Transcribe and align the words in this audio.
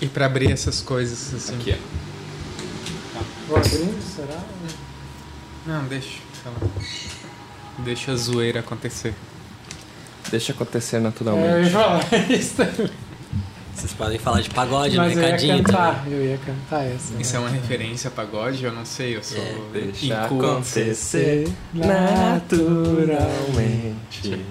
E 0.00 0.06
pra 0.06 0.26
abrir 0.26 0.50
essas 0.50 0.80
coisas, 0.80 1.34
assim. 1.34 1.54
Aqui, 1.56 1.74
ó. 1.74 1.76
Vou 3.48 3.58
abrindo, 3.58 4.00
será? 4.02 4.40
Não, 5.66 5.84
deixa. 5.84 6.18
Deixa 7.78 8.12
a 8.12 8.16
zoeira 8.16 8.60
acontecer. 8.60 9.14
Deixa 10.30 10.52
acontecer 10.52 10.96
É, 10.96 10.98
eu 10.98 11.02
ia 11.02 11.06
naturalmente. 11.08 11.70
falar 11.70 12.04
isso 12.30 12.54
também. 12.54 12.90
Vocês 13.74 13.92
podem 13.94 14.18
falar 14.18 14.42
de 14.42 14.50
pagode 14.50 14.94
Mas 14.96 15.14
no 15.14 15.20
eu 15.20 15.22
ia 15.22 15.26
recadinho 15.26 15.62
cantar, 15.64 15.94
também. 16.04 16.12
eu 16.12 16.24
ia 16.26 16.38
cantar 16.38 16.84
essa. 16.84 17.14
Isso 17.18 17.34
é 17.34 17.38
uma 17.38 17.48
referência 17.48 18.08
a 18.08 18.10
pagode? 18.10 18.62
Eu 18.62 18.72
não 18.72 18.84
sei, 18.84 19.16
eu 19.16 19.24
sou. 19.24 19.38
É, 19.38 19.58
Deixa 19.72 20.24
acontecer 20.24 21.50
naturalmente. 21.72 24.44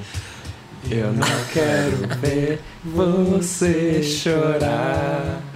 Eu 0.90 1.12
não 1.12 1.46
quero 1.52 2.20
ver 2.22 2.62
você 2.84 4.02
chorar. 4.04 5.49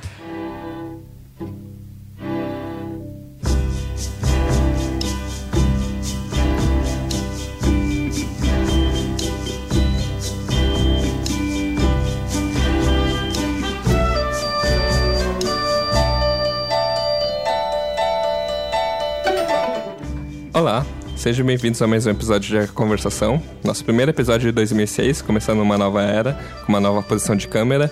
Sejam 21.23 21.45
bem-vindos 21.45 21.82
a 21.82 21.87
mais 21.87 22.05
um 22.05 22.09
episódio 22.09 22.59
de 22.59 22.68
Conversação. 22.73 23.41
Nosso 23.63 23.82
primeiro 23.86 24.11
episódio 24.11 24.50
de 24.50 24.51
2006, 24.51 25.21
começando 25.21 25.61
uma 25.61 25.77
nova 25.77 26.01
era, 26.01 26.37
com 26.65 26.73
uma 26.73 26.82
nova 26.82 27.01
posição 27.01 27.33
de 27.33 27.47
câmera. 27.47 27.89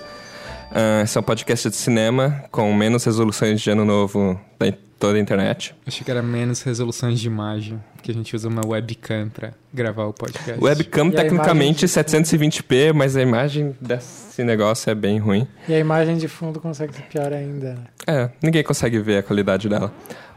Ah, 0.70 1.00
esse 1.02 1.16
é 1.16 1.20
um 1.22 1.24
podcast 1.24 1.70
de 1.70 1.76
cinema 1.76 2.44
com 2.50 2.70
menos 2.74 3.02
resoluções 3.04 3.58
de 3.62 3.70
ano 3.70 3.86
novo 3.86 4.38
da 4.58 4.66
toda 5.02 5.18
a 5.18 5.20
internet. 5.20 5.74
Achei 5.84 6.04
que 6.04 6.10
era 6.10 6.22
menos 6.22 6.62
resoluções 6.62 7.18
de 7.18 7.26
imagem, 7.26 7.82
que 8.02 8.12
a 8.12 8.14
gente 8.14 8.36
usa 8.36 8.48
uma 8.48 8.60
webcam 8.64 9.30
pra 9.30 9.50
gravar 9.74 10.04
o 10.04 10.12
podcast. 10.12 10.62
Webcam 10.62 11.08
E 11.08 11.12
tecnicamente 11.12 11.86
imagem 11.86 12.04
720p, 12.04 12.92
mas 12.92 13.16
a 13.16 13.22
imagem 13.22 13.74
desse 13.80 14.44
negócio 14.44 14.90
é 14.90 14.94
bem 14.94 15.18
ruim. 15.18 15.48
E 15.68 15.74
a 15.74 15.78
imagem 15.78 16.18
de 16.18 16.28
fundo 16.28 16.60
consegue 16.60 16.94
ser 16.94 17.02
pior 17.02 17.32
ainda. 17.32 17.74
né? 17.74 17.84
É, 18.06 18.30
ninguém 18.40 18.62
consegue 18.62 19.00
ver 19.00 19.16
a 19.16 19.22
qualidade 19.24 19.68
dela. 19.68 19.92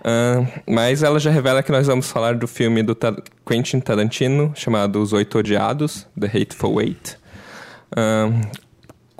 Ahn, 0.07 0.45
mas 0.69 1.01
ela 1.01 1.19
já 1.19 1.31
revela 1.31 1.63
que 1.63 1.71
nós 1.71 1.87
vamos 1.87 2.09
falar 2.11 2.35
do 2.35 2.47
filme 2.47 2.83
do 2.83 2.93
Tar- 2.93 3.15
Quentin 3.45 3.79
Tarantino, 3.79 4.51
chamado 4.55 5.01
Os 5.01 5.13
Oito 5.13 5.39
Odiados, 5.39 6.05
The 6.19 6.27
Hateful 6.27 6.79
Eight. 6.79 7.17
Ahn, 7.95 8.41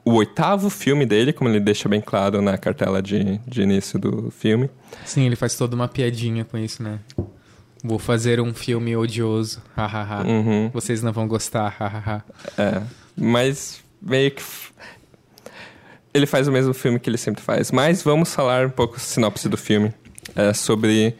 o 0.06 0.13
oitavo 0.13 0.69
filme 0.69 1.03
dele, 1.06 1.33
como 1.33 1.50
ele 1.50 1.59
deixa 1.59 1.89
bem 1.89 2.00
claro 2.02 2.39
na 2.41 2.56
cartela 2.58 3.02
de, 3.02 3.39
de 3.47 3.63
início 3.63 3.97
do 3.97 4.30
filme. 4.30 4.69
Sim, 5.03 5.25
ele 5.25 5.36
faz 5.36 5.56
toda 5.56 5.75
uma 5.75 5.88
piadinha 5.88 6.45
com 6.45 6.56
isso, 6.58 6.83
né? 6.83 7.00
Vou 7.83 7.97
fazer 7.97 8.39
um 8.39 8.53
filme 8.53 8.95
odioso, 8.95 9.61
hahaha. 9.75 10.23
Uhum, 10.28 10.69
Vocês 10.72 11.02
não 11.02 11.11
vão 11.11 11.28
gostar, 11.28 11.69
hahaha. 11.69 12.23
é. 12.58 12.81
Mas 13.17 13.81
meio 14.02 14.30
que. 14.31 14.44
Ele 16.13 16.25
faz 16.25 16.47
o 16.47 16.52
mesmo 16.52 16.73
filme 16.73 17.00
que 17.00 17.09
ele 17.09 17.17
sempre 17.17 17.41
faz. 17.41 17.72
Mas 17.72 18.02
vamos 18.03 18.33
falar 18.33 18.66
um 18.67 18.69
pouco 18.69 19.00
sinopse 19.00 19.50
do 19.50 19.58
filme. 19.58 19.94
É 20.36 20.53
sobre. 20.53 21.16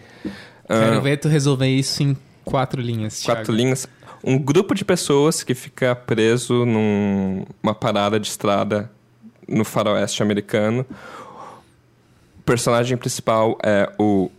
ah, 0.68 0.80
Quero 0.80 1.02
ver 1.02 1.18
tu 1.18 1.28
resolver 1.28 1.68
isso 1.68 2.04
em 2.04 2.18
quatro 2.44 2.82
linhas, 2.82 3.24
quatro 3.24 3.46
Thiago. 3.46 3.58
linhas. 3.58 3.88
Um 4.24 4.38
grupo 4.40 4.74
de 4.74 4.84
pessoas 4.84 5.44
que 5.44 5.54
fica 5.54 5.96
preso 5.96 6.66
numa 6.66 7.76
parada 7.76 8.20
de 8.20 8.28
estrada 8.28 8.90
no 9.48 9.64
faroeste 9.64 10.24
americano. 10.24 10.86
O 12.40 12.42
personagem 12.44 12.98
principal 12.98 13.58
é 13.64 13.92
o 14.00 14.30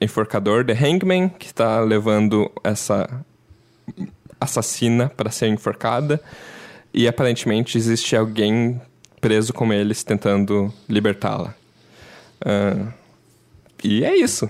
enforcador, 0.00 0.64
The 0.64 0.72
Hangman, 0.72 1.28
que 1.28 1.46
está 1.46 1.80
levando 1.80 2.50
essa 2.62 3.24
assassina 4.40 5.08
para 5.08 5.30
ser 5.30 5.46
enforcada. 5.48 6.20
E 6.92 7.06
aparentemente 7.06 7.78
existe 7.78 8.16
alguém 8.16 8.80
preso 9.20 9.52
com 9.52 9.72
eles 9.72 10.02
tentando 10.02 10.72
libertá-la. 10.88 11.54
Ah, 12.44 12.92
e 13.84 14.04
é 14.04 14.16
isso. 14.16 14.46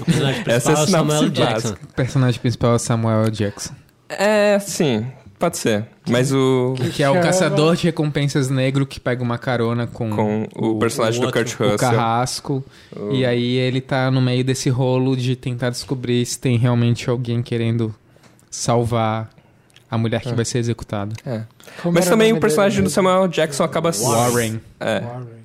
O 0.00 0.04
personagem 0.04 0.42
Essa 0.46 0.72
é 0.72 0.74
principal 0.74 0.76
a 0.76 0.80
é 0.80 0.82
o 0.82 0.86
Samuel 0.88 1.30
Jackson. 1.30 1.74
O 1.74 1.94
personagem 1.94 2.40
principal 2.40 2.72
é 2.72 2.74
o 2.74 2.78
Samuel. 2.78 3.30
Jackson. 3.30 3.74
É, 4.08 4.58
sim, 4.58 5.06
pode 5.38 5.58
ser. 5.58 5.86
Mas 6.08 6.32
o. 6.32 6.74
Que 6.94 7.02
é 7.02 7.10
o 7.10 7.14
Chama- 7.14 7.26
caçador 7.26 7.76
de 7.76 7.84
recompensas 7.84 8.48
negro 8.48 8.86
que 8.86 8.98
pega 8.98 9.22
uma 9.22 9.36
carona 9.38 9.86
com, 9.86 10.08
Com 10.10 10.48
o, 10.56 10.78
personagem 10.78 11.18
o 11.18 11.22
do 11.22 11.26
outro, 11.26 11.42
Kurt 11.44 11.60
o 11.60 11.62
Russell. 11.72 11.78
carrasco. 11.78 12.64
E 13.10 13.24
aí 13.26 13.56
ele 13.56 13.80
tá 13.80 14.10
no 14.10 14.20
meio 14.20 14.42
desse 14.44 14.68
rolo 14.70 15.16
de 15.16 15.36
tentar 15.36 15.70
descobrir 15.70 16.24
se 16.24 16.38
tem 16.38 16.56
realmente 16.56 17.08
alguém 17.10 17.42
querendo 17.42 17.94
salvar 18.50 19.30
a 19.90 19.96
mulher 19.98 20.20
que 20.22 20.32
vai 20.34 20.44
ser 20.44 20.58
executada. 20.58 21.14
É. 21.24 21.42
Como 21.82 21.94
Mas 21.94 22.06
também 22.08 22.32
o 22.32 22.40
personagem 22.40 22.76
dele 22.78 22.88
do 22.88 22.90
Samuel 22.92 23.28
Jackson 23.28 23.64
acaba 23.64 23.92
se. 23.92 24.04
Warren. 24.04 24.60
É? 24.80 25.00
Warren. 25.00 25.37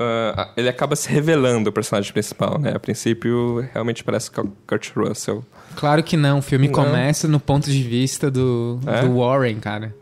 Ah, 0.00 0.50
ele 0.56 0.68
acaba 0.68 0.94
se 0.96 1.08
revelando 1.10 1.70
o 1.70 1.72
personagem 1.72 2.12
principal, 2.12 2.58
né? 2.58 2.72
A 2.74 2.78
princípio, 2.78 3.66
realmente 3.72 4.04
parece 4.04 4.30
que 4.30 4.38
é 4.38 4.42
o 4.42 4.52
Kurt 4.66 4.90
Russell. 4.96 5.44
Claro 5.76 6.02
que 6.02 6.16
não, 6.16 6.38
o 6.38 6.42
filme 6.42 6.66
Não. 6.68 6.74
começa 6.74 7.26
no 7.28 7.38
ponto 7.40 7.70
de 7.70 7.82
vista 7.82 8.30
do, 8.30 8.78
É? 8.86 9.02
do 9.02 9.18
Warren, 9.18 9.58
cara. 9.60 9.94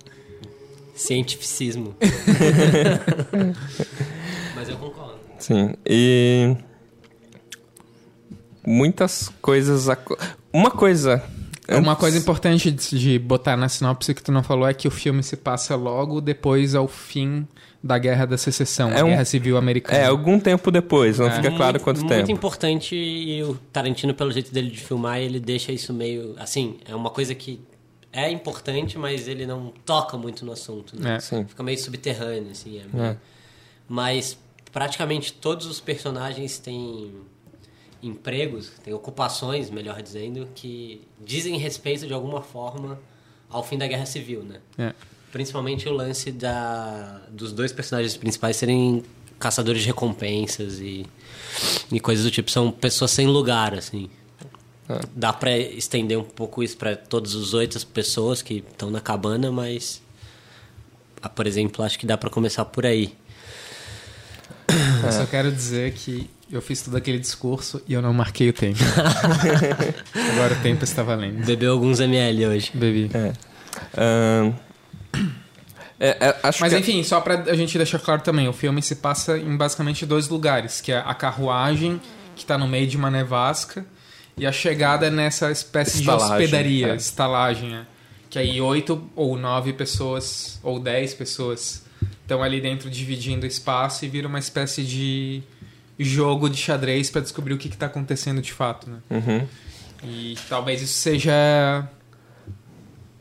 Cientificismo. 0.95 1.95
Mas 4.55 4.69
eu 4.69 4.77
concordo. 4.77 5.17
Sim. 5.39 5.75
E. 5.85 6.57
Muitas 8.67 9.31
coisas. 9.41 9.87
Uma 10.53 10.71
coisa. 10.71 11.23
Uma 11.69 11.79
antes- 11.93 11.97
coisa 12.01 12.19
importante 12.19 12.71
de, 12.71 13.19
botar 13.19 13.57
na 13.57 13.69
sinopse 13.69 14.15
que 14.15 14.23
tu 14.23 14.31
não 14.31 14.43
falou 14.43 14.69
é 14.69 14.75
que 14.75 14.87
o 14.87 14.91
filme 14.91 15.23
se 15.23 15.37
passa 15.37 15.75
logo 15.75 16.21
depois 16.21 16.75
ao 16.75 16.87
fim 16.87 17.47
da 17.83 17.99
Guerra 17.99 18.25
da 18.27 18.39
Secessão, 18.39 18.91
É 18.91 19.01
a 19.01 19.05
um- 19.05 19.09
Guerra 19.09 19.25
Civil 19.25 19.57
Americana. 19.57 19.99
É, 19.99 20.07
algum 20.07 20.39
tempo 20.41 20.71
depois, 20.71 21.19
não 21.19 21.27
É. 21.27 21.31
fica 21.37 21.51
claro 21.53 21.73
muito, 21.75 21.85
quanto 21.85 21.99
muito 22.01 22.09
tempo. 22.11 22.31
importante 22.31 22.95
e 22.97 23.43
o 23.45 23.55
Tarantino, 23.73 24.13
pelo 24.15 24.31
jeito 24.33 24.53
dele 24.53 24.71
de 24.71 24.79
filmar, 24.81 25.19
ele 25.21 25.39
deixa 25.41 25.73
isso 25.73 25.93
meio... 25.93 26.35
Assim, 26.39 26.79
é 26.85 26.95
uma 26.95 27.11
coisa 27.11 27.35
que 27.35 27.61
é 28.13 28.31
importante, 28.31 28.97
mas 28.99 29.29
ele 29.29 29.47
não 29.47 29.73
toca 29.85 30.17
muito 30.17 30.45
no 30.45 30.53
assunto, 30.53 30.99
né? 31.01 31.17
É. 31.17 31.21
Sim. 31.21 31.45
Fica 31.47 31.63
meio 31.63 31.79
subterrâneo, 31.79 32.51
assim. 32.51 32.79
É 32.79 32.85
meio- 32.93 33.05
É. 33.11 33.17
Mas 33.89 34.39
praticamente 34.73 35.33
todos 35.33 35.67
os 35.67 35.81
personagens 35.81 36.59
têm 36.59 37.13
empregos, 38.09 38.71
têm 38.85 38.95
ocupações, 38.95 39.71
melhor 39.71 40.01
dizendo, 40.03 40.49
que 40.55 41.01
dizem 41.25 41.57
respeito 41.59 42.07
de 42.07 42.13
alguma 42.13 42.43
forma 42.43 42.99
ao 43.49 43.63
fim 43.63 43.77
da 43.79 43.87
Guerra 43.87 44.07
Civil, 44.07 44.43
né? 44.43 44.61
É. 44.79 44.93
Principalmente 45.33 45.89
o 45.89 45.93
lance 45.93 46.31
da, 46.33 47.21
dos 47.31 47.53
dois 47.53 47.73
personagens 47.73 48.17
principais 48.17 48.57
serem 48.57 49.03
caçadores 49.39 49.83
de 49.83 49.89
recompensas 49.89 50.81
e, 50.81 51.05
e 51.93 52.01
coisas 52.01 52.25
do 52.25 52.31
tipo. 52.31 52.51
São 52.51 52.71
pessoas 52.71 53.11
sem 53.11 53.27
lugar, 53.27 53.75
assim. 53.75 54.09
É. 54.89 55.01
Dá 55.15 55.33
pra 55.33 55.57
estender 55.59 56.19
um 56.19 56.25
pouco 56.25 56.63
isso 56.63 56.77
pra 56.77 56.97
todos 56.97 57.35
os 57.35 57.55
oito 57.55 57.85
pessoas 57.89 58.41
que 58.41 58.65
estão 58.71 58.91
na 58.91 59.01
cabana, 59.01 59.51
mas... 59.53 60.01
ah, 61.21 61.29
Por 61.29 61.47
exemplo, 61.47 61.85
acho 61.85 61.99
que 61.99 62.07
dá 62.07 62.17
pra 62.17 62.31
começar 62.31 62.65
por 62.65 62.87
aí. 62.87 63.15
Eu 65.05 65.13
só 65.13 65.27
quero 65.27 65.53
dizer 65.53 65.93
que 65.93 66.29
eu 66.51 66.63
fiz 66.63 66.83
todo 66.83 66.97
aquele 66.97 67.19
discurso 67.19 67.83
e 67.89 67.93
eu 67.93 68.03
não 68.03 68.13
marquei 68.13 68.49
o 68.49 68.53
tempo. 68.53 68.79
Agora 70.33 70.55
o 70.55 70.63
tempo 70.63 70.85
está 70.85 71.03
valendo. 71.03 71.45
Bebeu 71.45 71.73
alguns 71.73 72.01
ml 72.01 72.47
hoje. 72.47 72.71
Bebi. 72.75 73.11
É. 73.13 73.33
Ahn, 73.97 74.55
é, 75.99 76.29
é, 76.29 76.37
acho 76.43 76.61
Mas 76.61 76.73
que 76.73 76.79
enfim, 76.79 77.03
só 77.03 77.21
pra 77.21 77.43
a 77.43 77.55
gente 77.55 77.77
deixar 77.77 77.99
claro 77.99 78.21
também, 78.21 78.47
o 78.49 78.53
filme 78.53 78.83
se 78.83 78.97
passa 78.97 79.39
em 79.39 79.57
basicamente 79.57 80.05
dois 80.05 80.29
lugares, 80.29 80.81
que 80.81 80.93
é 80.93 80.99
a 80.99 81.15
carruagem, 81.15 82.01
que 82.35 82.45
tá 82.45 82.59
no 82.59 82.69
meio 82.69 82.87
de 82.87 82.97
uma 82.97 83.11
nevasca, 83.11 83.85
e 84.37 84.47
a 84.47 84.53
chegada 84.53 85.11
nessa 85.11 85.51
espécie 85.51 86.01
Estalagem, 86.01 86.37
de 86.37 86.45
hospedaria, 86.45 86.89
é. 86.89 86.97
estalagem, 86.97 87.75
é. 87.75 87.87
que 88.29 88.39
aí 88.39 88.61
oito 88.61 89.11
ou 89.17 89.39
nove 89.39 89.73
pessoas, 89.73 90.61
ou 90.63 90.79
dez 90.79 91.15
pessoas, 91.15 91.83
estão 92.21 92.43
ali 92.43 92.61
dentro 92.61 92.91
dividindo 92.91 93.47
espaço 93.47 94.05
e 94.05 94.09
vira 94.09 94.29
uma 94.29 94.39
espécie 94.39 94.85
de 94.85 95.43
jogo 95.99 96.49
de 96.51 96.57
xadrez 96.59 97.11
pra 97.11 97.21
descobrir 97.21 97.55
o 97.55 97.59
que, 97.59 97.69
que 97.69 97.77
tá 97.77 97.87
acontecendo 97.87 98.41
de 98.43 98.53
fato, 98.53 98.89
né? 98.91 98.99
Uhum. 99.11 99.47
E 100.05 100.37
talvez 100.49 100.83
isso 100.83 100.95
seja. 100.99 101.33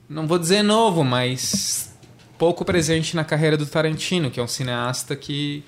Não 0.10 0.28
vou 0.28 0.38
dizer 0.38 0.62
novo, 0.62 1.04
mas 1.04 1.92
pouco 2.38 2.64
presente 2.64 3.16
na 3.16 3.24
carreira 3.24 3.58
do 3.58 3.66
Tarantino, 3.66 4.30
que 4.30 4.40
é 4.40 4.44
um 4.44 4.48
cineasta 4.48 5.16
que 5.16 5.64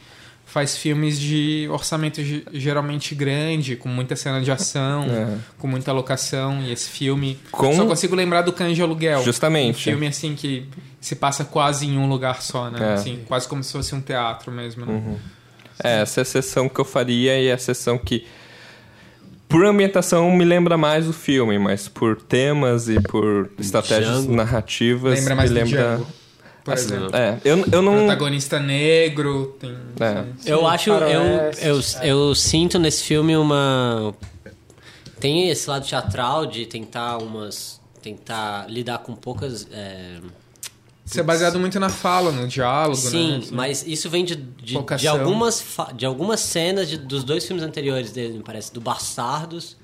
faz 0.45 0.77
filmes 0.77 1.19
de 1.19 1.67
orçamento 1.71 2.23
ge- 2.23 2.45
geralmente 2.53 3.13
grande, 3.15 3.75
com 3.75 3.89
muita 3.89 4.15
cena 4.15 4.39
de 4.41 4.51
ação, 4.51 5.05
É. 5.09 5.37
com 5.57 5.67
muita 5.67 5.91
locação. 5.91 6.61
E 6.61 6.71
esse 6.71 6.89
filme. 6.89 7.39
Com- 7.51 7.73
Só 7.75 7.85
consigo 7.85 8.15
lembrar 8.15 8.43
do 8.43 8.53
Cães 8.53 8.75
de 8.75 8.81
Aluguel. 8.81 9.23
Justamente. 9.23 9.77
Um 9.89 9.91
filme 9.93 10.07
assim 10.07 10.35
que 10.35 10.67
se 11.01 11.15
passa 11.15 11.43
quase 11.43 11.85
em 11.87 11.97
um 11.97 12.07
lugar 12.07 12.41
só, 12.41 12.69
né? 12.69 12.79
É. 12.91 12.93
Assim, 12.93 13.23
quase 13.27 13.47
como 13.47 13.63
se 13.63 13.71
fosse 13.73 13.95
um 13.95 14.01
teatro 14.01 14.51
mesmo, 14.51 14.85
né? 14.85 15.15
É, 15.83 16.01
essa 16.01 16.21
é 16.21 16.23
a 16.23 16.25
sessão 16.25 16.67
que 16.67 16.79
eu 16.79 16.85
faria 16.85 17.39
e 17.39 17.47
é 17.47 17.53
a 17.53 17.57
sessão 17.57 17.97
que. 17.97 18.25
Por 19.47 19.65
ambientação 19.65 20.29
me 20.31 20.43
lembra 20.43 20.77
mais 20.77 21.07
o 21.07 21.13
filme, 21.13 21.57
mas 21.57 21.87
por 21.87 22.21
temas 22.21 22.89
e 22.89 22.99
por 23.01 23.49
estratégias 23.57 24.23
Django. 24.23 24.35
narrativas 24.35 25.19
Lembra 25.19 25.35
mais 25.35 25.49
me 25.51 25.59
lembra. 25.61 25.81
Django, 25.97 26.07
por 26.65 26.73
Assim, 26.73 26.95
exemplo. 26.95 27.15
É, 27.15 27.37
eu, 27.45 27.65
eu 27.71 27.81
não. 27.81 27.95
Protagonista 27.99 28.59
negro, 28.59 29.55
tem... 29.57 29.71
É. 30.01 30.25
Eu 30.45 30.67
acho, 30.67 30.89
eu, 30.89 30.99
faroeste, 30.99 31.65
eu, 31.65 31.79
é. 31.79 32.11
eu 32.11 32.35
sinto 32.35 32.77
nesse 32.77 33.03
filme 33.03 33.37
uma. 33.37 34.13
Tem 35.17 35.49
esse 35.49 35.69
lado 35.69 35.87
teatral 35.87 36.45
de 36.45 36.65
tentar 36.65 37.17
umas. 37.19 37.79
tentar 38.01 38.65
lidar 38.69 38.97
com 38.97 39.15
poucas. 39.15 39.65
é, 39.71 40.17
Isso 41.07 41.19
é 41.19 41.23
baseado 41.23 41.57
muito 41.57 41.79
na 41.79 41.89
fala, 41.89 42.31
no 42.31 42.47
diálogo, 42.47 42.95
Sim, 42.97 43.37
né? 43.39 43.47
mas 43.51 43.83
isso 43.87 44.09
vem 44.09 44.25
de, 44.25 44.35
de, 44.35 44.77
de 44.97 45.07
algumas, 45.07 45.61
fa- 45.61 45.91
de 45.95 46.05
algumas 46.05 46.41
cenas 46.41 46.89
de- 46.89 46.97
dos 46.97 47.23
dois 47.23 47.45
filmes 47.45 47.63
anteriores 47.63 48.11
dele, 48.11 48.37
me 48.37 48.43
parece, 48.43 48.73
do 48.73 48.81
Bastardos 48.81 49.77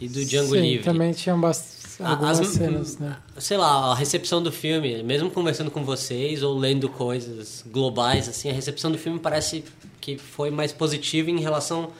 e 0.00 0.08
do 0.08 0.24
Django 0.24 0.54
Sim, 0.54 0.60
Livre. 0.62 0.84
também 0.84 1.12
tinham 1.12 1.36
algumas 1.36 2.40
as- 2.40 2.46
cenas, 2.48 2.96
né? 2.98 3.14
Sei 3.38 3.58
lá, 3.58 3.92
a 3.92 3.94
recepção 3.94 4.42
do 4.42 4.50
filme, 4.50 5.02
mesmo 5.02 5.30
conversando 5.30 5.70
com 5.70 5.84
vocês 5.84 6.42
ou 6.42 6.56
lendo 6.56 6.88
coisas 6.88 7.62
globais, 7.70 8.26
assim, 8.26 8.48
a 8.48 8.52
recepção 8.54 8.90
do 8.90 8.96
filme 8.96 9.18
parece 9.18 9.62
que 10.00 10.16
foi 10.16 10.50
mais 10.50 10.72
positiva 10.72 11.30
em 11.30 11.40
relação 11.40 11.90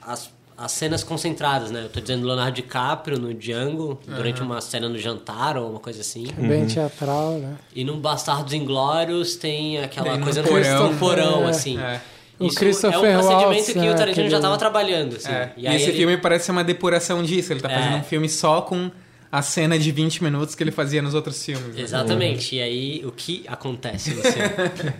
às, 0.00 0.30
às 0.64 0.72
cenas 0.72 1.02
concentradas, 1.02 1.70
né? 1.70 1.82
Eu 1.84 1.88
tô 1.88 2.00
dizendo 2.00 2.26
Leonardo 2.26 2.52
DiCaprio 2.54 3.18
no 3.18 3.34
Django, 3.34 3.98
durante 4.06 4.40
uma 4.40 4.60
cena 4.60 4.88
no 4.88 4.96
jantar 4.98 5.56
ou 5.56 5.70
uma 5.70 5.80
coisa 5.80 6.00
assim. 6.02 6.26
É 6.38 6.46
bem 6.46 6.66
teatral, 6.66 7.38
né? 7.38 7.56
E 7.74 7.84
no 7.84 7.96
Bastardos 7.96 8.52
Inglórios 8.52 9.36
tem 9.36 9.78
aquela 9.82 10.10
Tem 10.10 10.18
no 10.18 10.24
coisa 10.24 10.42
porão. 10.42 10.92
no 10.92 10.98
porão, 10.98 11.46
É. 11.46 11.50
assim. 11.50 11.78
É. 11.80 12.00
O 12.38 12.46
Isso 12.46 12.56
Christopher 12.58 13.04
é 13.10 13.18
um 13.18 13.20
procedimento 13.20 13.44
Waltz, 13.54 13.72
que 13.72 13.78
né, 13.78 13.90
o 13.92 13.94
Tarantino 13.94 14.14
já 14.14 14.22
aquele- 14.22 14.34
estava 14.36 14.56
trabalhando, 14.58 15.16
assim. 15.16 15.30
É. 15.30 15.52
E 15.56 15.62
E 15.62 15.66
aí 15.68 15.76
esse 15.76 15.90
ele- 15.90 15.98
filme 15.98 16.16
parece 16.16 16.46
ser 16.46 16.52
uma 16.52 16.64
depuração 16.64 17.22
disso. 17.22 17.52
Ele 17.52 17.60
tá 17.60 17.70
É. 17.70 17.74
fazendo 17.78 17.96
um 17.98 18.02
filme 18.04 18.28
só 18.28 18.62
com 18.62 18.90
a 19.30 19.42
cena 19.42 19.78
de 19.78 19.90
20 19.92 20.22
minutos 20.22 20.54
que 20.54 20.62
ele 20.62 20.70
fazia 20.72 21.00
nos 21.02 21.14
outros 21.14 21.44
filmes. 21.44 21.74
né? 21.76 21.80
Exatamente. 21.82 22.56
E 22.56 22.62
aí, 22.62 23.02
o 23.04 23.12
que 23.12 23.44
acontece 23.46 24.10
no 24.14 24.22
filme? 24.22 24.92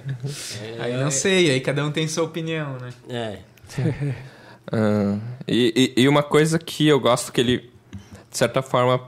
Aí 0.81 0.93
não 0.97 1.11
sei, 1.11 1.51
aí 1.51 1.61
cada 1.61 1.85
um 1.85 1.91
tem 1.91 2.07
sua 2.09 2.25
opinião, 2.25 2.79
né? 2.79 2.91
É. 3.09 3.39
Ah, 4.71 5.19
e, 5.49 5.93
e- 5.97 6.09
uma 6.09 6.23
coisa 6.23 6.59
que 6.59 6.87
eu 6.87 7.01
gosto 7.01 7.33
que 7.33 7.41
ele, 7.41 7.59
de 8.31 8.37
certa 8.39 8.63
forma, 8.63 9.01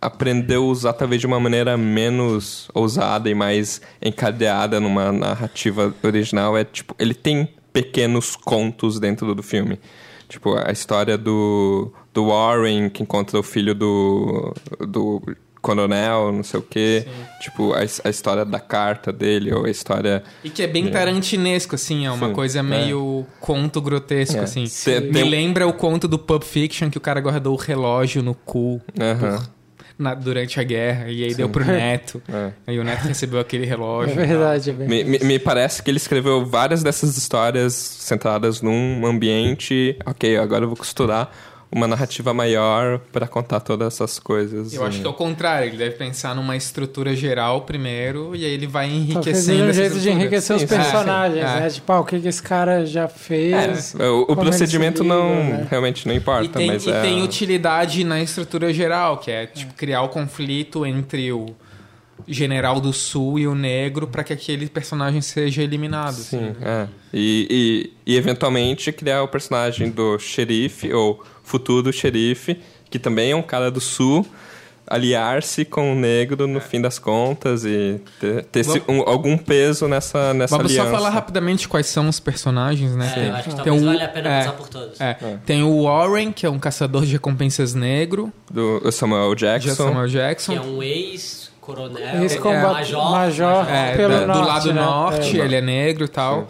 aprendeu 0.00 0.62
a 0.64 0.66
usar 0.66 0.92
talvez 0.92 1.20
de 1.20 1.26
uma 1.26 1.40
maneira 1.40 1.76
menos 1.76 2.68
ousada 2.74 3.28
e 3.30 3.34
mais 3.34 3.80
encadeada 4.02 4.78
numa 4.78 5.10
narrativa 5.10 5.94
original 6.02 6.56
é, 6.56 6.64
tipo, 6.64 6.94
ele 6.98 7.14
tem 7.14 7.48
pequenos 7.72 8.36
contos 8.36 9.00
dentro 9.00 9.34
do 9.34 9.42
filme. 9.42 9.78
Tipo, 10.28 10.56
a 10.56 10.70
história 10.72 11.16
do, 11.18 11.92
do 12.12 12.28
Warren 12.28 12.88
que 12.88 13.02
encontra 13.02 13.38
o 13.38 13.42
filho 13.42 13.74
do, 13.74 14.54
do 14.80 15.22
coronel, 15.64 16.30
não 16.30 16.42
sei 16.42 16.60
o 16.60 16.62
quê. 16.62 17.06
Tipo, 17.40 17.72
a, 17.72 17.78
a 17.80 18.10
história 18.10 18.44
da 18.44 18.60
carta 18.60 19.10
dele, 19.12 19.52
ou 19.52 19.64
a 19.64 19.70
história... 19.70 20.22
E 20.44 20.50
que 20.50 20.62
é 20.62 20.66
bem 20.66 20.90
tarantinesco, 20.90 21.74
assim, 21.74 22.04
é 22.06 22.10
uma 22.10 22.28
Sim, 22.28 22.34
coisa 22.34 22.62
meio 22.62 23.26
conto 23.40 23.80
grotesco, 23.80 24.36
É. 24.36 24.40
assim. 24.40 24.64
Tem- 24.84 25.00
Me 25.00 25.12
tem- 25.12 25.28
lembra 25.28 25.66
o 25.66 25.72
conto 25.72 26.06
do 26.06 26.18
Pulp 26.18 26.42
Fiction 26.42 26.90
que 26.90 26.98
o 26.98 27.00
cara 27.00 27.20
guardou 27.20 27.54
o 27.54 27.56
relógio 27.56 28.22
no 28.22 28.34
cu 28.34 28.80
Aham. 29.00 29.42
na- 29.98 30.14
durante 30.14 30.58
a 30.60 30.62
guerra 30.62 31.08
e 31.10 31.24
aí 31.24 31.34
deu 31.34 31.48
pro 31.48 31.64
neto. 31.64 32.20
É. 32.32 32.50
Aí 32.66 32.78
o 32.78 32.84
neto 32.84 33.02
recebeu 33.08 33.40
aquele 33.40 33.64
É 33.64 33.68
relógio. 33.68 34.14
verdade, 34.14 34.70
é 34.70 34.72
bem. 34.72 34.88
Me, 34.88 35.04
me, 35.04 35.18
me 35.20 35.38
parece 35.38 35.82
que 35.82 35.90
ele 35.90 35.98
escreveu 35.98 36.44
várias 36.44 36.82
dessas 36.82 37.16
histórias 37.16 37.72
centradas 37.74 38.60
num 38.60 39.06
ambiente. 39.06 39.96
Ok, 40.04 40.36
agora 40.36 40.64
eu 40.64 40.68
vou 40.68 40.76
costurar 40.76 41.30
uma 41.74 41.88
narrativa 41.88 42.32
maior 42.32 43.00
para 43.12 43.26
contar 43.26 43.58
todas 43.58 43.94
essas 43.94 44.20
coisas. 44.20 44.72
Eu 44.72 44.84
acho 44.86 45.00
que 45.00 45.06
é 45.06 45.10
o 45.10 45.12
contrário, 45.12 45.68
ele 45.68 45.76
deve 45.76 45.96
pensar 45.96 46.32
numa 46.32 46.56
estrutura 46.56 47.16
geral 47.16 47.62
primeiro 47.62 48.34
e 48.36 48.44
aí 48.44 48.52
ele 48.52 48.68
vai 48.68 48.86
Talvez 48.88 49.08
enriquecendo 49.10 49.42
seja 49.42 49.64
um 49.64 49.72
jeito 49.72 50.00
de 50.00 50.10
enriquecer 50.10 50.54
os 50.54 50.62
Sim, 50.62 50.68
sim. 50.68 50.74
personagens, 50.76 51.44
É, 51.44 51.48
sim. 51.48 51.60
né? 51.60 51.70
Tipo, 51.70 51.92
ah, 51.92 52.00
o 52.00 52.04
que, 52.04 52.20
que 52.20 52.28
esse 52.28 52.42
cara 52.42 52.86
já 52.86 53.08
fez. 53.08 53.94
É, 53.98 54.08
o, 54.08 54.22
o 54.22 54.36
procedimento 54.36 55.02
liga, 55.02 55.14
não 55.16 55.34
né? 55.34 55.66
realmente 55.68 56.06
não 56.06 56.14
importa, 56.14 56.44
E 56.44 56.48
tem, 56.48 56.66
mas 56.68 56.86
e 56.86 56.90
é. 56.90 57.02
tem 57.02 57.22
utilidade 57.24 58.04
na 58.04 58.22
estrutura 58.22 58.72
geral, 58.72 59.18
que 59.18 59.32
é 59.32 59.46
tipo, 59.46 59.74
criar 59.74 60.02
o 60.02 60.08
conflito 60.08 60.86
entre 60.86 61.32
o 61.32 61.46
general 62.28 62.80
do 62.80 62.92
sul 62.92 63.38
e 63.38 63.46
o 63.48 63.54
negro 63.54 64.06
para 64.06 64.22
que 64.22 64.32
aquele 64.32 64.68
personagem 64.68 65.20
seja 65.20 65.60
eliminado. 65.62 66.14
Sim, 66.14 66.36
assim. 66.50 66.56
é. 66.64 66.86
E, 67.12 67.92
e, 68.06 68.12
e 68.12 68.16
eventualmente 68.16 68.92
criar 68.92 69.22
o 69.24 69.28
personagem 69.28 69.90
do 69.90 70.18
xerife, 70.20 70.92
ou 70.92 71.22
futuro 71.44 71.92
xerife, 71.92 72.58
que 72.90 72.98
também 72.98 73.30
é 73.30 73.36
um 73.36 73.42
cara 73.42 73.70
do 73.70 73.80
sul, 73.80 74.26
aliar-se 74.86 75.64
com 75.64 75.92
o 75.92 75.94
negro 75.94 76.46
no 76.46 76.60
fim 76.60 76.78
das 76.80 76.98
contas 76.98 77.64
e 77.64 77.98
ter, 78.20 78.44
ter 78.44 78.60
esse- 78.60 78.82
um- 78.86 79.00
algum 79.08 79.36
peso 79.38 79.88
nessa, 79.88 80.34
nessa 80.34 80.56
Vamos 80.58 80.70
aliança. 80.72 80.90
só 80.90 80.96
falar 80.96 81.08
rapidamente 81.10 81.66
quais 81.66 81.86
são 81.86 82.06
os 82.08 82.20
personagens, 82.20 82.94
né? 82.94 83.12
É, 83.16 83.28
eu 83.28 83.34
acho 83.34 83.42
que 83.48 83.54
tem 83.54 83.64
talvez 83.64 83.82
um- 83.82 83.86
valha 83.86 84.04
a 84.04 84.08
pena 84.08 84.28
é, 84.28 84.38
passar 84.40 84.52
por 84.52 84.68
todos. 84.68 85.00
é. 85.00 85.16
Tem 85.46 85.62
o 85.62 85.84
Warren, 85.84 86.32
que 86.32 86.44
é 86.44 86.50
um 86.50 86.58
caçador 86.58 87.06
de 87.06 87.12
recompensas 87.12 87.72
negro, 87.74 88.30
Do 88.50 88.90
Samuel 88.92 89.34
Jackson. 89.34 89.74
Samuel 89.74 90.04
Que 90.06 90.12
Jackson. 90.12 90.52
é 90.52 90.60
um 90.60 90.82
ex-coronel, 90.82 92.22
Esse 92.24 92.36
é, 92.36 92.40
combat- 92.40 92.74
major, 92.74 93.10
major. 93.10 93.66
É, 93.70 93.96
pelo 93.96 94.10
da- 94.14 94.20
do 94.20 94.26
norte, 94.26 94.46
lado 94.48 94.72
né? 94.74 94.82
norte, 94.82 95.40
É. 95.40 95.44
ele 95.44 95.54
é 95.56 95.60
negro 95.62 96.04
e 96.04 96.08
tal. 96.08 96.48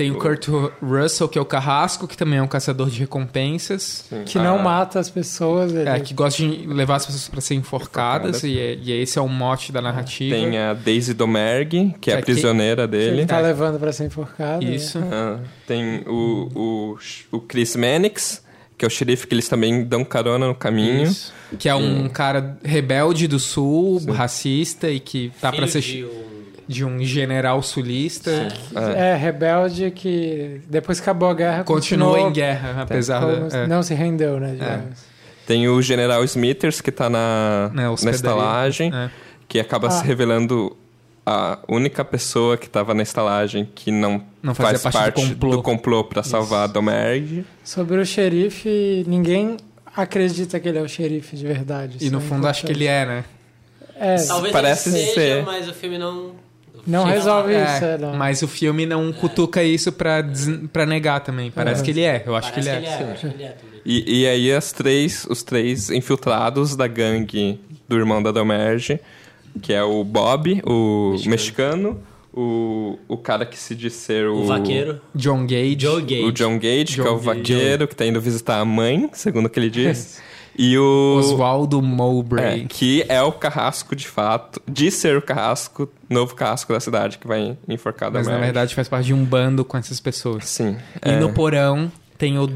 Tem 0.00 0.10
o 0.10 0.14
Kurt 0.18 0.48
Russell, 0.82 1.28
que 1.28 1.38
é 1.38 1.42
o 1.42 1.44
carrasco, 1.44 2.08
que 2.08 2.16
também 2.16 2.38
é 2.38 2.42
um 2.42 2.46
caçador 2.48 2.88
de 2.88 2.98
recompensas. 3.00 4.06
Que 4.24 4.38
não 4.38 4.58
Ah, 4.58 4.62
mata 4.62 4.98
as 4.98 5.10
pessoas. 5.10 5.72
Ele... 5.74 5.86
É, 5.88 6.00
que 6.00 6.14
gosta 6.14 6.42
de 6.42 6.66
levar 6.66 6.96
as 6.96 7.04
pessoas 7.04 7.28
para 7.28 7.40
serem 7.42 7.60
enforcadas, 7.60 8.42
e, 8.42 8.58
é- 8.58 8.78
e 8.80 8.92
esse 8.92 9.18
é 9.18 9.22
o 9.22 9.28
mote 9.28 9.70
da 9.72 9.82
narrativa. 9.82 10.34
Tem 10.34 10.56
a 10.56 10.72
Daisy 10.72 11.12
Domergue, 11.12 11.94
que 12.00 12.10
é, 12.10 12.14
É, 12.14 12.16
a 12.16 12.20
que- 12.20 12.32
prisioneira 12.32 12.88
que 12.88 12.96
ele 12.96 13.10
dele. 13.16 13.26
tá 13.26 13.40
levando 13.40 13.78
pra 13.78 13.92
ser 13.92 14.04
enforcado. 14.06 14.64
né? 14.64 14.74
Isso. 14.74 14.98
Ah, 15.12 15.38
tem 15.66 16.02
o, 16.06 16.48
o, 16.54 16.96
o 17.36 17.40
Chris 17.40 17.76
Mannix, 17.76 18.42
que 18.78 18.84
é 18.84 18.88
o 18.88 18.90
xerife 18.90 19.26
que 19.26 19.34
eles 19.34 19.48
também 19.48 19.84
dão 19.84 20.02
carona 20.04 20.46
no 20.46 20.54
caminho. 20.54 21.02
Isso. 21.02 21.32
Que 21.58 21.68
é 21.68 21.74
um 21.74 22.08
cara 22.08 22.56
rebelde 22.64 23.26
do 23.28 23.38
sul, 23.38 24.00
racista 24.12 24.88
e 24.88 24.98
que 24.98 25.30
tá 25.40 25.52
para 25.52 25.66
ser 25.66 25.80
de 25.82 26.04
um- 26.04 26.29
de 26.70 26.84
um 26.84 27.02
general 27.02 27.60
sulista. 27.62 28.30
É, 28.96 29.16
rebelde 29.16 29.90
que 29.90 30.60
depois 30.68 31.00
que 31.00 31.02
acabou 31.02 31.28
a 31.28 31.34
guerra 31.34 31.64
Continua 31.64 32.06
continuou 32.10 32.30
em 32.30 32.32
guerra, 32.32 32.82
apesar 32.82 33.20
como- 33.20 33.48
da. 33.48 33.58
é. 33.58 33.66
Não 33.66 33.82
se 33.82 33.92
rendeu, 33.92 34.38
né? 34.38 34.52
digamos. 34.52 35.10
Tem 35.46 35.66
o 35.68 35.82
General 35.82 36.22
Smithers, 36.22 36.80
que 36.80 36.92
tá 36.92 37.10
na, 37.10 37.72
na 37.74 38.10
estalagem, 38.12 38.92
É. 38.94 39.10
que 39.48 39.58
acaba 39.58 39.88
Ah. 39.88 39.90
se 39.90 40.06
revelando 40.06 40.76
a 41.26 41.58
única 41.68 42.04
pessoa 42.04 42.56
que 42.56 42.70
tava 42.70 42.94
na 42.94 43.02
estalagem 43.02 43.68
que 43.74 43.90
não, 43.90 44.22
Não 44.40 44.54
faz 44.54 44.80
parte 44.80 44.92
do 44.94 45.00
parte 45.00 45.28
complô. 45.34 45.50
do 45.50 45.62
complô 45.62 46.04
para 46.04 46.22
salvar 46.22 46.64
a 46.64 46.66
Domergue. 46.68 47.44
Sobre 47.64 47.96
o 47.98 48.06
xerife, 48.06 49.04
ninguém 49.08 49.56
acredita 49.96 50.60
que 50.60 50.68
ele 50.68 50.78
é 50.78 50.82
o 50.82 50.88
xerife 50.88 51.34
de 51.36 51.44
verdade. 51.46 51.98
E 52.00 52.10
no 52.10 52.20
fundo 52.20 52.46
acho 52.46 52.64
que 52.64 52.70
ele 52.72 52.86
é, 52.86 53.04
né? 53.04 53.24
É, 53.96 54.16
Talvez 54.22 54.52
Parece 54.52 54.88
ele 54.88 54.98
seja, 54.98 55.14
ser. 55.14 55.42
mas 55.44 55.68
o 55.68 55.74
filme 55.74 55.98
não... 55.98 56.30
Não 56.86 57.04
resolve 57.04 57.52
lá. 57.54 57.76
isso, 57.76 57.84
é, 57.84 57.98
não. 57.98 58.14
Mas 58.16 58.42
o 58.42 58.48
filme 58.48 58.86
não 58.86 59.12
cutuca 59.12 59.62
isso 59.62 59.90
pra, 59.92 60.20
des- 60.20 60.60
pra 60.72 60.84
negar 60.86 61.20
também. 61.20 61.50
Parece 61.50 61.82
É. 61.82 61.84
que 61.84 61.90
ele 61.90 62.02
é. 62.02 62.22
Eu 62.26 62.34
acho 62.36 62.50
Parece 62.50 62.70
que 62.70 62.76
ele 62.76 62.86
é. 62.86 63.02
eu 63.02 63.10
acho 63.12 63.20
que 63.28 63.34
ele 63.34 63.42
é 63.44 63.48
também. 63.48 63.80
E, 63.84 64.20
e 64.22 64.26
aí 64.26 64.52
as 64.52 64.72
três, 64.72 65.26
os 65.28 65.42
três 65.42 65.90
infiltrados 65.90 66.76
da 66.76 66.86
gangue 66.86 67.58
do 67.88 67.96
irmão 67.96 68.22
da 68.22 68.30
Domerge, 68.30 69.00
que 69.62 69.72
é 69.72 69.82
o 69.82 70.04
Bob, 70.04 70.60
o 70.66 71.16
mexicano, 71.26 72.00
o, 72.32 72.98
o 73.08 73.16
cara 73.16 73.44
que 73.44 73.58
se 73.58 73.74
diz 73.74 73.94
ser 73.94 74.26
o... 74.28 74.36
O 74.36 74.44
vaqueiro. 74.46 75.00
John 75.14 75.46
Gage. 75.46 75.76
Joe 75.80 76.02
Gage. 76.02 76.24
O 76.24 76.32
John 76.32 76.58
Gage, 76.58 76.94
que 76.94 77.00
é 77.00 77.04
John 77.04 77.10
o 77.10 77.20
Gage. 77.20 77.24
vaqueiro 77.26 77.88
que 77.88 77.96
tá 77.96 78.06
indo 78.06 78.20
visitar 78.20 78.58
a 78.60 78.64
mãe, 78.64 79.08
segundo 79.12 79.46
o 79.46 79.48
que 79.50 79.58
ele 79.58 79.70
diz. 79.70 80.20
e 80.56 80.76
o... 80.78 81.16
Oswaldo 81.18 81.78
É, 81.78 81.82
Mowbray. 81.82 82.66
que 82.68 83.04
é 83.08 83.22
o 83.22 83.32
carrasco 83.32 83.94
de 83.96 84.06
fato, 84.08 84.60
de 84.68 84.90
ser 84.90 85.16
o 85.16 85.22
carrasco, 85.22 85.88
novo 86.08 86.34
carrasco 86.34 86.72
da 86.72 86.80
cidade 86.80 87.18
que 87.18 87.26
vai 87.26 87.56
enforcar 87.68 88.10
Mas 88.12 88.26
na 88.26 88.38
verdade 88.38 88.74
faz 88.74 88.88
parte 88.88 89.06
de 89.06 89.14
um 89.14 89.24
bando 89.24 89.64
com 89.64 89.76
essas 89.76 90.00
pessoas. 90.00 90.46
Sim. 90.48 90.76
E 91.04 91.10
é, 91.10 91.18
no 91.20 91.32
porão 91.32 91.90
tem 92.18 92.38
o 92.38 92.50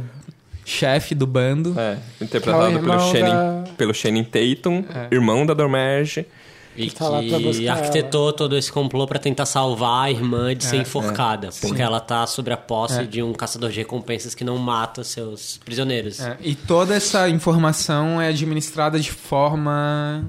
chefe 0.64 1.14
do 1.14 1.26
bando. 1.26 1.74
é, 1.78 1.98
é 2.20 2.24
interpretado 2.24 2.78
pelo 2.80 2.86
da- 2.86 3.64
pelo 3.76 3.92
Channing 3.94 4.24
Tatum, 4.24 4.84
É. 4.94 5.14
irmão 5.14 5.44
da 5.44 5.52
Dormerge. 5.54 6.26
E 6.76 6.90
tá 6.90 7.06
que 7.20 7.68
arquitetou 7.68 8.32
todo 8.32 8.56
esse 8.56 8.70
complô 8.72 9.06
pra 9.06 9.18
tentar 9.18 9.46
salvar 9.46 10.04
a 10.06 10.10
irmã 10.10 10.54
de 10.54 10.64
ser 10.64 10.76
É, 10.76 10.80
enforcada. 10.80 11.50
Porque 11.60 11.80
ela 11.80 12.00
tá 12.00 12.26
sob 12.26 12.50
a 12.52 12.56
posse 12.56 13.00
É. 13.00 13.04
de 13.04 13.22
um 13.22 13.32
caçador 13.32 13.70
de 13.70 13.76
recompensas 13.78 14.34
que 14.34 14.42
não 14.44 14.58
mata 14.58 15.04
seus 15.04 15.58
prisioneiros. 15.64 16.20
É, 16.20 16.36
e 16.40 16.54
toda 16.54 16.94
essa 16.94 17.28
informação 17.28 18.20
é 18.20 18.28
administrada 18.28 18.98
de 18.98 19.10
forma 19.12 20.24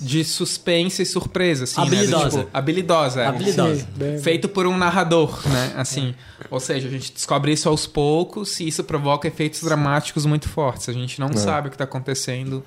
de 0.00 0.24
suspense 0.24 1.02
e 1.02 1.06
surpresa, 1.06 1.64
assim, 1.64 1.80
né? 1.80 1.86
Do 1.86 1.94
Habilidosa. 1.96 2.38
tipo, 2.40 2.50
habilidosa. 2.52 3.20
é. 3.22 3.26
Habilidosa. 3.26 3.76
Sim, 3.80 3.86
bem- 3.96 4.18
Feito 4.18 4.48
por 4.48 4.66
um 4.66 4.76
narrador, 4.76 5.40
né? 5.48 5.72
Assim, 5.76 6.14
ou 6.50 6.60
seja, 6.60 6.88
a 6.88 6.90
gente 6.90 7.12
descobre 7.12 7.52
isso 7.52 7.68
aos 7.68 7.86
poucos 7.86 8.60
e 8.60 8.68
isso 8.68 8.84
provoca 8.84 9.26
efeitos 9.28 9.62
dramáticos 9.62 10.26
muito 10.26 10.48
fortes. 10.48 10.88
A 10.88 10.92
gente 10.92 11.20
não 11.20 11.32
sabe 11.34 11.68
o 11.68 11.70
que 11.70 11.74
está 11.76 11.84
acontecendo 11.84 12.62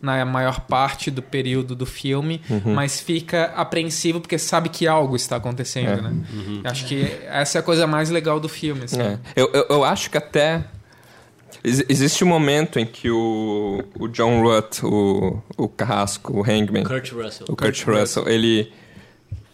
na 0.00 0.24
maior 0.24 0.60
parte 0.60 1.10
do 1.10 1.22
período 1.22 1.74
do 1.74 1.86
filme, 1.86 2.40
mas 2.64 3.00
fica 3.00 3.52
apreensivo 3.56 4.20
porque 4.20 4.38
sabe 4.38 4.68
que 4.68 4.86
algo 4.86 5.16
está 5.16 5.36
acontecendo, 5.36 6.02
né? 6.02 6.14
Acho 6.64 6.86
que 6.86 7.02
essa 7.26 7.58
é 7.58 7.60
a 7.60 7.62
coisa 7.62 7.86
mais 7.86 8.10
legal 8.10 8.40
do 8.40 8.48
filme, 8.48 8.84
assim. 8.84 9.00
É. 9.00 9.18
Eu, 9.36 9.50
eu, 9.52 9.66
eu 9.70 9.84
acho 9.84 10.10
que 10.10 10.18
até. 10.18 10.64
Ex- 11.64 11.84
Existe 11.88 12.24
um 12.24 12.28
momento 12.28 12.78
em 12.78 12.86
que 12.86 13.10
o, 13.10 13.82
o 13.98 14.08
John 14.08 14.40
Rutt, 14.42 14.82
o, 14.84 15.42
o 15.56 15.68
carrasco, 15.68 16.38
o 16.38 16.42
Hangman, 16.42 16.84
Kurt 16.84 17.12
Russell. 17.12 17.46
o 17.48 17.56
Kurt 17.56 17.82
Russell, 17.84 18.28
ele. 18.28 18.72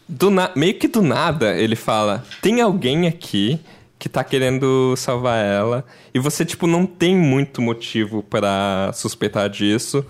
Do 0.08 0.30
meio 0.54 0.74
que 0.74 0.86
do 0.88 1.02
nada, 1.02 1.56
ele 1.56 1.74
fala: 1.76 2.24
tem 2.40 2.60
alguém 2.60 3.06
aqui 3.08 3.58
que 3.98 4.08
tá 4.08 4.22
querendo 4.22 4.94
salvar 4.96 5.44
ela. 5.44 5.84
E 6.14 6.18
você, 6.18 6.44
tipo, 6.44 6.66
não 6.66 6.86
tem 6.86 7.16
muito 7.16 7.60
motivo 7.62 8.22
pra 8.22 8.90
suspeitar 8.94 9.48
disso. 9.48 10.04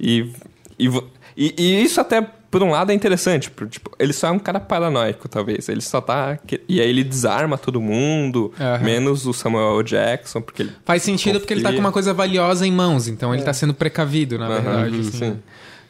E, 0.00 0.32
e, 0.78 0.88
e, 1.36 1.54
e 1.58 1.82
isso 1.82 2.00
até, 2.00 2.26
por 2.52 2.62
um 2.62 2.70
lado, 2.70 2.92
é 2.92 2.94
interessante. 2.94 3.50
por, 3.50 3.66
Tipo, 3.66 3.90
ele 3.98 4.12
só 4.12 4.28
é 4.28 4.30
um 4.30 4.38
cara 4.38 4.60
paranoico, 4.60 5.28
talvez. 5.28 5.68
Ele 5.68 5.80
só 5.80 6.00
tá. 6.00 6.36
que- 6.46 6.60
E 6.68 6.80
aí 6.80 6.88
ele 6.88 7.02
desarma 7.02 7.58
todo 7.58 7.80
mundo, 7.80 8.52
Aham. 8.60 8.84
menos 8.84 9.26
o 9.26 9.32
Samuel. 9.32 9.82
Jackson, 9.82 10.40
porque 10.40 10.62
ele. 10.62 10.72
Faz 10.84 11.02
sentido 11.02 11.40
porque 11.40 11.52
ele 11.54 11.62
tá 11.62 11.70
com 11.70 11.72
Confia. 11.72 11.86
uma 11.86 11.92
coisa 11.92 12.14
valiosa 12.14 12.64
em 12.66 12.70
mãos, 12.70 13.08
então 13.08 13.34
ele 13.34 13.42
tá 13.42 13.52
sendo 13.52 13.74
precavido, 13.74 14.38
na 14.38 14.46
verdade. 14.48 14.94
Aham, 14.94 15.00
assim. 15.00 15.10
sim. 15.10 15.38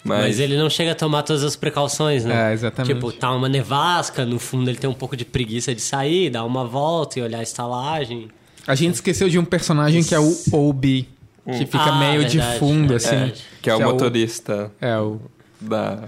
Mas... 0.05 0.21
Mas, 0.25 0.41
ele 0.41 0.57
não 0.57 0.69
chega 0.71 0.93
a 0.93 0.95
tomar 0.95 1.23
todas 1.23 1.45
as 1.45 1.55
precauções, 1.55 2.25
né? 2.25 2.51
É, 2.51 2.53
exatamente. 2.53 2.93
Tipo, 2.95 3.13
tá 3.13 3.31
uma 3.33 3.49
nevasca, 3.49 4.25
no 4.25 4.39
fundo 4.39 4.69
ele 4.71 4.79
tem 4.79 4.89
um 4.91 4.95
pouco 4.95 5.17
de 5.17 5.25
preguiça 5.25 5.75
de 5.75 5.81
sair, 5.81 6.31
dar 6.31 6.45
uma 6.45 6.65
volta 6.65 7.19
e 7.19 7.23
olhar 7.23 7.39
a 7.39 7.43
estalagem. 7.43 8.29
A 8.67 8.75
gente 8.75 8.95
esqueceu 8.95 9.29
de 9.29 9.39
um 9.39 9.45
personagem 9.45 10.03
que 10.03 10.15
é 10.15 10.19
o 10.21 10.37
Obi, 10.53 11.09
que 11.47 11.67
fica 11.67 11.79
Ah, 11.85 11.99
meio 11.99 12.25
de 12.25 12.39
verdade, 12.39 12.59
fundo, 12.59 12.93
é 12.93 12.97
assim. 12.97 13.09
verdade. 13.11 13.43
que 13.61 13.71
é 13.71 13.77
o 13.77 13.81
motorista 13.83 14.73
É, 14.81 14.97
o... 14.99 15.21
da, 15.61 16.05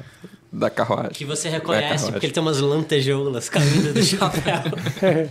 da 0.55 0.71
carruagem. 0.71 1.11
Que 1.13 1.25
você 1.25 1.49
reconhece 1.49 2.11
porque 2.13 2.27
ele 2.27 2.33
tem 2.33 2.41
umas 2.43 2.61
lantejoulas 2.61 3.49
caindo 3.49 3.93
do 3.93 4.03
chapéu. 4.03 4.63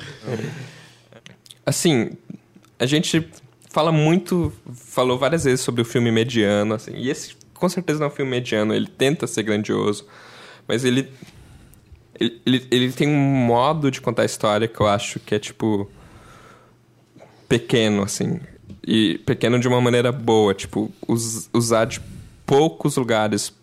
Assim, 1.66 2.12
a 2.78 2.86
gente 2.86 3.26
fala 3.70 3.92
muito, 3.92 4.52
falou 4.76 5.18
várias 5.18 5.46
vezes 5.46 5.62
sobre 5.62 5.82
o 5.82 5.86
filme 5.86 6.12
mediano, 6.12 6.76
assim, 6.76 6.92
e 6.96 7.10
esse 7.10 7.36
com 7.54 7.70
certeza 7.70 8.00
não 8.00 8.08
é 8.08 8.10
um 8.10 8.14
filme 8.14 8.30
mediano, 8.30 8.74
ele 8.76 8.88
tenta 8.88 9.26
ser 9.26 9.44
grandioso, 9.44 10.06
mas 10.68 10.84
ele, 10.84 11.10
ele, 12.20 12.42
ele, 12.46 12.68
ele 12.70 12.92
tem 12.92 13.08
um 13.08 13.18
modo 13.18 13.90
de 13.90 14.02
contar 14.02 14.24
a 14.24 14.26
história 14.26 14.68
que 14.68 14.80
eu 14.80 14.88
acho 14.88 15.20
que 15.22 15.34
é, 15.34 15.40
tipo, 15.40 15.90
pequeno, 17.48 18.04
assim, 18.04 18.42
e 18.86 19.18
pequeno 19.20 19.58
de 19.58 19.68
uma 19.70 19.80
maneira 19.80 20.12
boa, 20.12 20.54
tipo, 20.54 20.92
us- 21.08 21.50
usar 21.54 21.86
de 21.86 22.02
poucos 22.46 22.98
lugares 22.98 23.54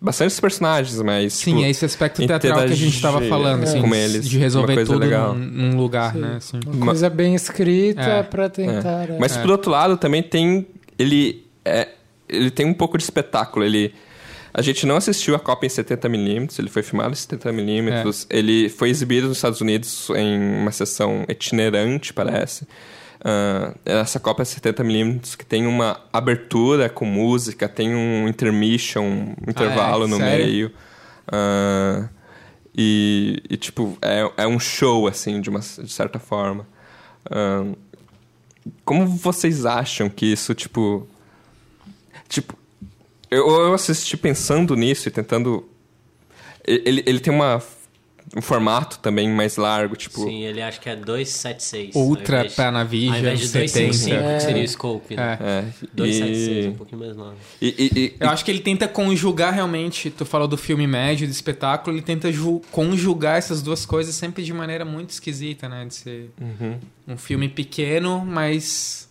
bastantes 0.00 0.40
personagens, 0.40 1.00
mas, 1.02 1.34
Sim, 1.34 1.52
tipo, 1.52 1.64
é 1.64 1.70
esse 1.70 1.84
aspecto 1.84 2.26
teatral 2.26 2.66
que 2.66 2.72
a 2.72 2.76
gente 2.76 3.00
tava 3.02 3.18
interagir 3.18 3.30
falando, 3.30 3.62
assim, 3.64 3.82
com 3.82 3.94
eles, 3.94 4.28
de 4.28 4.38
resolver 4.38 4.72
uma 4.72 4.74
coisa 4.76 4.92
tudo 4.92 5.02
legal. 5.02 5.34
num, 5.34 5.72
num 5.72 5.76
lugar, 5.76 6.14
né? 6.14 6.36
Assim. 6.36 6.58
Uma 6.66 6.86
coisa 6.86 7.10
bem 7.10 7.34
escrita 7.34 8.00
É. 8.00 8.22
pra 8.22 8.48
tentar. 8.48 9.10
É. 9.10 9.16
é. 9.16 9.18
Mas 9.18 9.36
por 9.36 9.50
outro 9.50 9.70
lado, 9.70 9.96
também 9.96 10.22
tem. 10.22 10.66
Ele, 10.98 11.44
é, 11.64 11.88
ele 12.28 12.50
tem 12.50 12.64
um 12.66 12.74
pouco 12.74 12.96
de 12.96 13.04
espetáculo. 13.04 13.64
Ele, 13.64 13.92
a 14.54 14.62
gente 14.62 14.86
não 14.86 14.96
assistiu 14.96 15.34
a 15.34 15.38
Copa 15.38 15.66
em 15.66 15.68
70mm, 15.68 16.58
ele 16.58 16.70
foi 16.70 16.82
filmado 16.82 17.12
em 17.12 17.14
70mm. 17.14 18.26
Ele 18.30 18.68
foi 18.68 18.88
exibido 18.88 19.28
nos 19.28 19.36
Estados 19.36 19.60
Unidos 19.60 20.08
em 20.16 20.60
uma 20.60 20.72
sessão 20.72 21.24
itinerante, 21.28 22.12
parece. 22.12 22.66
Ah, 23.22 23.74
essa 23.84 24.18
Copa 24.18 24.42
é 24.42 24.44
70mm 24.44 25.36
que 25.36 25.44
tem 25.44 25.66
uma 25.66 26.00
abertura 26.12 26.88
com 26.88 27.04
música, 27.04 27.68
tem 27.68 27.94
um 27.94 28.26
intermission, 28.26 29.02
um 29.02 29.34
intervalo 29.48 30.08
no 30.08 30.16
Sério? 30.16 30.46
meio. 30.46 30.72
Ah, 31.28 32.08
e, 32.76 33.42
e, 33.50 33.56
tipo, 33.56 33.98
é, 34.00 34.30
é 34.38 34.46
um 34.46 34.58
show, 34.58 35.06
assim, 35.06 35.40
de, 35.40 35.50
uma, 35.50 35.60
de 35.60 35.92
certa 35.92 36.18
forma. 36.18 36.66
Ah, 37.30 37.66
como 38.84 39.06
vocês 39.06 39.66
acham 39.66 40.08
que 40.08 40.26
isso, 40.26 40.54
tipo. 40.54 41.06
Tipo, 42.28 42.56
eu, 43.30 43.46
eu 43.48 43.74
assisti 43.74 44.16
pensando 44.16 44.74
nisso 44.76 45.08
e 45.08 45.10
tentando. 45.10 45.68
Ele, 46.64 47.02
ele 47.06 47.20
tem 47.20 47.32
uma, 47.32 47.60
um 48.36 48.40
formato 48.40 48.98
também 49.00 49.28
mais 49.28 49.56
largo, 49.56 49.96
tipo. 49.96 50.22
Sim, 50.22 50.42
ele 50.44 50.62
acha 50.62 50.78
que 50.80 50.88
é 50.88 50.94
276. 50.96 51.94
Ultra 51.96 52.36
ao 52.36 52.40
invés- 52.44 52.54
Panavision, 52.54 53.12
Ao 53.14 53.18
invés 53.18 53.40
de 53.40 53.48
70. 53.48 53.88
255, 53.88 54.34
que 54.36 54.40
seria 54.42 54.62
É. 54.62 54.64
o 54.64 54.68
scope, 54.68 55.16
né? 55.16 55.38
É. 55.40 55.44
É, 55.58 55.64
276, 55.92 56.64
e, 56.64 56.68
um 56.68 56.74
pouquinho 56.74 57.00
mais 57.00 57.16
longo. 57.16 57.34
e, 57.60 57.66
e- 57.68 57.98
e- 57.98 58.14
Eu 58.20 58.28
acho 58.30 58.44
que 58.44 58.50
ele 58.52 58.60
tenta 58.60 58.86
conjugar 58.86 59.52
realmente, 59.52 60.10
tu 60.10 60.24
falou 60.24 60.46
do 60.46 60.56
filme 60.56 60.86
médio, 60.86 61.26
do 61.26 61.30
espetáculo, 61.32 61.96
ele 61.96 62.02
tenta 62.02 62.30
ju- 62.32 62.62
conjugar 62.70 63.36
essas 63.36 63.62
duas 63.62 63.84
coisas 63.84 64.14
sempre 64.14 64.44
de 64.44 64.52
maneira 64.52 64.84
muito 64.84 65.10
esquisita, 65.10 65.68
né? 65.68 65.84
De 65.86 65.94
ser 65.94 66.30
Uhum. 66.40 66.78
um 67.08 67.16
filme 67.16 67.48
pequeno, 67.48 68.24
mas 68.24 69.09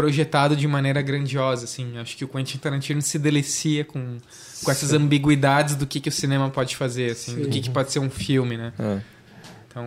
projetado 0.00 0.56
de 0.56 0.66
maneira 0.66 1.02
grandiosa, 1.02 1.64
assim. 1.64 1.98
Acho 1.98 2.16
que 2.16 2.24
o 2.24 2.28
Quentin 2.28 2.58
Tarantino 2.58 3.02
se 3.02 3.18
delicia 3.18 3.84
com, 3.84 4.16
com 4.64 4.70
essas 4.70 4.92
ambiguidades 4.92 5.74
do 5.74 5.86
que, 5.86 6.00
que 6.00 6.08
o 6.08 6.12
cinema 6.12 6.48
pode 6.48 6.74
fazer, 6.76 7.10
assim, 7.12 7.36
do 7.36 7.44
Sim. 7.44 7.50
que, 7.50 7.60
que 7.60 7.70
pode 7.70 7.92
ser 7.92 7.98
um 7.98 8.08
filme, 8.10 8.56
né? 8.56 8.72
é. 8.78 9.00
Então, 9.68 9.84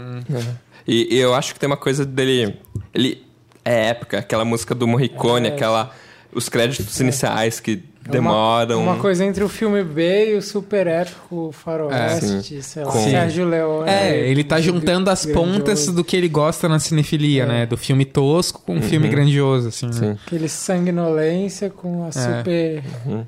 E, 0.87 1.15
e 1.15 1.17
eu 1.19 1.33
acho 1.33 1.53
que 1.53 1.59
tem 1.59 1.67
uma 1.67 1.77
coisa 1.77 2.05
dele. 2.05 2.57
Ele 2.93 3.25
é 3.65 3.87
época, 3.89 4.19
aquela 4.19 4.45
música 4.45 4.73
do 4.75 4.87
Morricone, 4.87 5.47
É. 5.47 5.51
aquela. 5.53 5.93
Os 6.31 6.49
créditos 6.49 6.99
iniciais 6.99 7.59
que 7.59 7.83
É 8.05 8.19
uma- 8.19 8.65
demoram. 8.65 8.83
Uma, 8.83 8.97
coisa 8.97 9.23
entre 9.23 9.43
o 9.43 9.49
filme 9.49 9.83
B 9.83 10.33
e 10.33 10.37
o 10.37 10.41
super 10.41 10.87
épico 10.87 11.51
faroeste, 11.53 12.61
sei 12.61 12.83
lá, 12.83 12.91
Com- 12.91 13.03
Sérgio 13.03 13.45
Leone. 13.47 13.89
É, 13.89 14.27
ele 14.29 14.43
tá 14.43 14.59
juntando 14.59 15.09
as 15.09 15.25
grandioso. 15.25 15.51
pontas 15.59 15.85
do 15.87 16.03
que 16.03 16.15
ele 16.17 16.27
gosta 16.27 16.67
na 16.67 16.79
cinefilia, 16.79 17.43
É. 17.43 17.45
né? 17.45 17.65
Do 17.65 17.77
filme 17.77 18.03
tosco 18.05 18.61
com 18.65 18.75
um 18.75 18.81
filme 18.81 19.07
grandioso, 19.07 19.69
assim. 19.69 19.85
né? 19.87 19.93
Sim. 19.93 20.17
Aquele 20.27 20.49
sanguinolência 20.49 21.69
com 21.69 22.05
a 22.05 22.11
super 22.11 22.83
Uhum. 23.05 23.25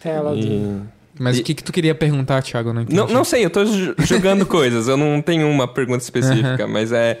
tela 0.00 0.32
do... 0.34 0.38
E- 0.40 0.80
Mas 1.18 1.38
E- 1.38 1.40
o 1.42 1.44
que 1.44 1.54
que 1.54 1.62
tu 1.62 1.72
queria 1.72 1.94
perguntar, 1.94 2.42
Thiago? 2.42 2.72
Não. 2.72 2.84
Não, 2.88 3.06
não 3.06 3.24
sei, 3.24 3.44
eu 3.44 3.50
tô 3.50 3.64
ju- 3.66 3.94
jogando 3.98 4.46
coisas, 4.46 4.88
eu 4.88 4.96
não 4.96 5.20
tenho 5.20 5.46
uma 5.48 5.68
pergunta 5.68 6.02
específica, 6.02 6.66
mas 6.66 6.90
é. 6.90 7.20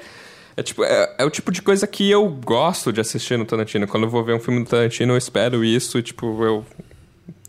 É, 0.56 0.62
tipo, 0.62 0.84
é, 0.84 1.14
é 1.18 1.24
o 1.24 1.30
tipo 1.30 1.50
de 1.50 1.62
coisa 1.62 1.86
que 1.86 2.10
eu 2.10 2.28
gosto 2.28 2.92
de 2.92 3.00
assistir 3.00 3.38
no 3.38 3.44
Tarantino. 3.44 3.86
Quando 3.86 4.04
eu 4.04 4.10
vou 4.10 4.22
ver 4.22 4.34
um 4.34 4.40
filme 4.40 4.62
do 4.62 4.68
Tarantino, 4.68 5.14
eu 5.14 5.18
espero 5.18 5.64
isso 5.64 5.98
e, 5.98 6.02
tipo, 6.02 6.44
eu 6.44 6.64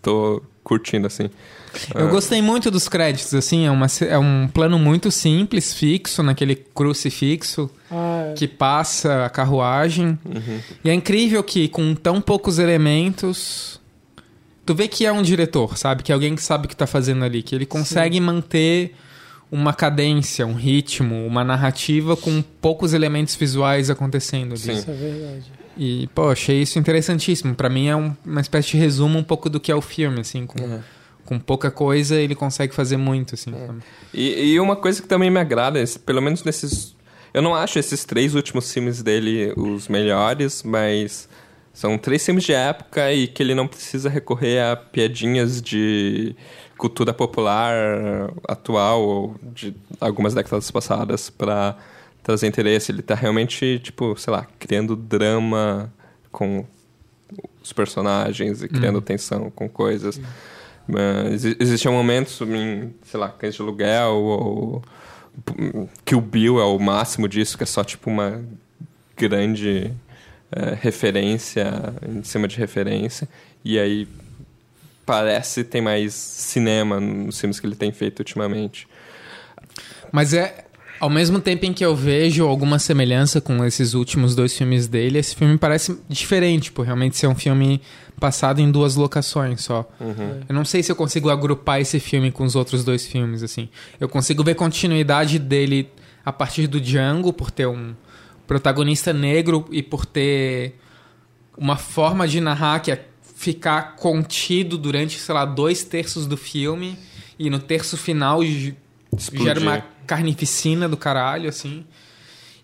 tô 0.02 0.42
curtindo, 0.64 1.08
assim. 1.08 1.30
Eu 1.96 2.08
gostei 2.10 2.42
muito 2.42 2.70
dos 2.70 2.88
créditos, 2.88 3.34
assim, 3.34 3.66
é, 3.66 3.72
uma, 3.72 3.88
é 4.08 4.18
um 4.18 4.48
plano 4.48 4.78
muito 4.78 5.10
simples, 5.10 5.74
fixo, 5.74 6.22
naquele 6.22 6.56
crucifixo 6.56 7.70
Ah, 7.90 8.34
que 8.38 8.48
passa 8.48 9.26
a 9.26 9.30
carruagem. 9.30 10.18
E 10.84 10.90
é 10.90 10.94
incrível 10.94 11.44
que 11.44 11.68
com 11.68 11.96
tão 11.96 12.22
poucos 12.22 12.60
elementos. 12.60 13.82
Tu 14.66 14.74
vê 14.74 14.88
que 14.88 15.06
é 15.06 15.12
um 15.12 15.22
diretor, 15.22 15.78
sabe? 15.78 16.04
Que 16.04 16.12
é 16.12 16.16
alguém 16.16 16.36
que 16.36 16.44
sabe 16.44 16.68
o 16.68 16.70
que 16.70 16.76
tá 16.76 16.88
fazendo 16.88 17.26
ali. 17.26 17.42
Que 17.44 17.56
ele 17.56 17.66
consegue 17.66 18.20
manter 18.20 18.96
uma 19.52 19.74
cadência, 19.74 20.46
um 20.48 20.54
ritmo, 20.56 21.26
uma 21.28 21.44
narrativa 21.44 22.16
com 22.18 22.42
poucos 22.62 22.94
elementos 22.94 23.36
visuais 23.36 23.90
acontecendo 23.90 24.52
ali. 24.54 24.60
Sim. 24.60 24.74
isso 24.74 24.90
é 24.90 24.94
verdade. 24.94 25.52
E, 25.78 26.08
pô, 26.14 26.30
achei 26.30 26.62
isso 26.62 26.78
interessantíssimo. 26.80 27.56
Pra 27.56 27.70
mim 27.70 27.88
é 27.88 27.96
um- 27.96 28.16
uma 28.26 28.42
espécie 28.42 28.70
de 28.72 28.78
resumo 28.78 29.18
um 29.20 29.24
pouco 29.24 29.50
do 29.50 29.60
que 29.60 29.72
é 29.72 29.76
o 29.76 29.82
filme, 29.82 30.22
assim. 30.22 30.46
Com, 30.46 30.60
É. 30.64 30.80
com 31.26 31.40
pouca 31.40 31.72
coisa 31.72 32.16
ele 32.16 32.36
consegue 32.36 32.74
fazer 32.76 32.98
muito, 32.98 33.36
assim. 33.36 33.52
sabe? 33.52 33.80
E, 34.14 34.54
e 34.54 34.60
uma 34.60 34.76
coisa 34.76 35.02
que 35.02 35.08
também 35.08 35.30
me 35.32 35.40
agrada, 35.40 35.84
pelo 36.06 36.22
menos 36.22 36.44
nesses. 36.44 36.96
Eu 37.34 37.42
não 37.42 37.56
acho 37.56 37.80
esses 37.80 38.06
três 38.06 38.36
últimos 38.36 38.72
filmes 38.72 39.02
dele 39.02 39.52
os 39.58 39.88
melhores, 39.88 40.62
mas 40.62 41.28
são 41.74 41.98
três 41.98 42.24
filmes 42.24 42.44
de 42.44 42.54
época 42.54 43.12
e 43.12 43.26
que 43.28 43.42
ele 43.42 43.56
não 43.56 43.68
precisa 43.68 44.08
recorrer 44.08 44.60
a 44.62 44.76
piadinhas 44.76 45.60
de 45.60 46.36
cultura 46.84 47.14
popular 47.14 47.74
atual 48.46 49.02
ou 49.02 49.36
de 49.42 49.74
algumas 50.02 50.34
décadas 50.34 50.70
passadas 50.70 51.30
para 51.30 51.78
trazer 52.22 52.46
interesse. 52.46 52.92
Ele 52.92 53.02
tá 53.02 53.16
realmente, 53.16 53.80
tipo, 53.82 54.18
sei 54.18 54.34
lá, 54.34 54.46
criando 54.60 54.94
drama 54.94 55.90
com 56.30 56.66
os 57.64 57.72
personagens 57.72 58.62
e 58.62 58.68
criando 58.68 59.00
tensão 59.00 59.50
com 59.50 59.70
coisas. 59.70 60.20
Mas 60.86 61.46
exi- 61.46 61.56
existiam 61.58 61.94
momentos 61.94 62.42
em, 62.42 62.94
sei 63.06 63.18
lá, 63.18 63.30
Cães 63.30 63.56
de 63.56 63.62
Aluguel 63.62 64.12
ou 64.16 64.82
que 66.04 66.16
o 66.16 66.20
Bill 66.20 66.60
é 66.60 66.66
o 66.66 66.78
máximo 66.80 67.30
disso, 67.30 67.56
que 67.58 67.64
é 67.64 67.66
só 67.66 67.82
tipo 67.82 68.10
uma 68.10 68.44
grande 69.16 69.90
eh, 70.52 70.78
referência 70.82 71.94
em 72.06 72.24
cima 72.26 72.46
de 72.46 72.58
referência. 72.58 73.26
E 73.64 73.80
aí 73.80 74.06
parece 75.06 75.64
ter 75.64 75.82
mais 75.82 76.14
cinema 76.14 77.00
nos 77.00 77.40
filmes 77.40 77.60
que 77.60 77.66
ele 77.66 77.76
tem 77.76 77.92
feito 77.92 78.20
ultimamente. 78.20 78.88
Mas 80.12 80.34
é. 80.34 80.66
Ao 81.00 81.10
mesmo 81.10 81.42
tempo 81.42 81.66
em 81.66 81.74
que 81.74 81.84
eu 81.84 81.94
vejo 81.94 82.46
alguma 82.46 82.80
semelhança 82.80 83.42
com 83.42 83.66
esses 83.66 83.94
últimos 83.94 84.36
dois 84.36 84.58
filmes 84.58 84.88
dele, 84.88 85.20
esse 85.20 85.36
filme 85.36 85.58
parece 85.58 86.00
diferente, 86.08 86.72
por 86.72 86.86
realmente 86.86 87.18
ser 87.18 87.28
um 87.28 87.36
filme 87.36 87.82
passado 88.18 88.62
em 88.62 88.72
duas 88.72 88.96
locações 88.96 89.62
só. 89.62 89.90
Eu 90.48 90.56
não 90.56 90.64
sei 90.64 90.82
se 90.82 90.90
eu 90.90 90.96
consigo 90.96 91.30
agrupar 91.30 91.82
esse 91.82 92.00
filme 92.00 92.32
com 92.32 92.46
os 92.46 92.56
outros 92.56 92.86
dois 92.86 93.06
filmes, 93.06 93.44
assim. 93.44 93.68
Eu 94.00 94.08
consigo 94.08 94.46
ver 94.46 94.56
continuidade 94.56 95.40
dele 95.40 95.90
a 96.24 96.32
partir 96.32 96.68
do 96.68 96.80
Django, 96.80 97.34
por 97.34 97.52
ter 97.52 97.68
um 97.68 97.94
protagonista 98.48 99.12
negro 99.12 99.66
e 99.72 99.84
por 99.84 100.06
ter 100.06 100.80
uma 101.58 101.76
forma 101.76 102.26
de 102.28 102.40
narrar 102.40 102.80
que 102.80 102.92
é 102.92 103.06
ficar 103.44 103.98
contido 103.98 104.78
durante, 104.78 105.20
sei 105.20 105.36
lá, 105.36 105.44
dois 105.44 105.84
terços 105.84 106.26
do 106.26 106.38
filme 106.38 106.98
e 107.38 107.50
no 107.50 107.60
terço 107.60 107.98
final 107.98 108.42
Explodir. 108.42 109.44
gera 109.44 109.60
uma 109.60 109.86
carnificina 110.08 110.88
do 110.88 110.96
caralho, 110.96 111.50
assim. 111.50 111.86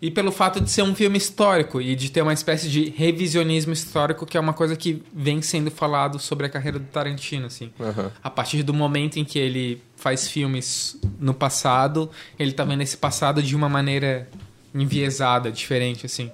E 0.01 0.09
pelo 0.09 0.31
fato 0.31 0.61
de 0.61 0.71
ser 0.71 0.81
um 0.81 0.95
filme 0.95 1.17
histórico 1.17 1.81
e 1.81 1.93
de 1.93 2.09
ter 2.09 2.21
uma 2.21 2.31
espécie 2.31 2.69
de 2.69 2.89
revisionismo 2.95 3.73
histórico, 3.73 4.25
que 4.25 4.37
é 4.37 4.39
uma 4.39 4.53
coisa 4.53 4.73
que 4.77 5.03
vem 5.13 5.41
sendo 5.41 5.69
falado 5.69 6.17
sobre 6.17 6.45
a 6.45 6.49
carreira 6.49 6.79
do 6.79 6.85
Tarantino, 6.85 7.47
assim. 7.47 7.69
Aham. 7.77 8.09
A 8.23 8.29
partir 8.29 8.63
do 8.63 8.73
momento 8.73 9.19
em 9.19 9.25
que 9.25 9.37
ele 9.37 9.83
faz 9.97 10.29
filmes 10.29 10.97
no 11.19 11.33
passado, 11.33 12.09
ele 12.39 12.53
tá 12.53 12.63
vendo 12.63 12.81
esse 12.81 12.95
passado 12.95 13.43
de 13.43 13.53
uma 13.53 13.67
maneira 13.67 14.29
enviesada, 14.73 15.51
diferente, 15.51 16.05
assim. 16.05 16.31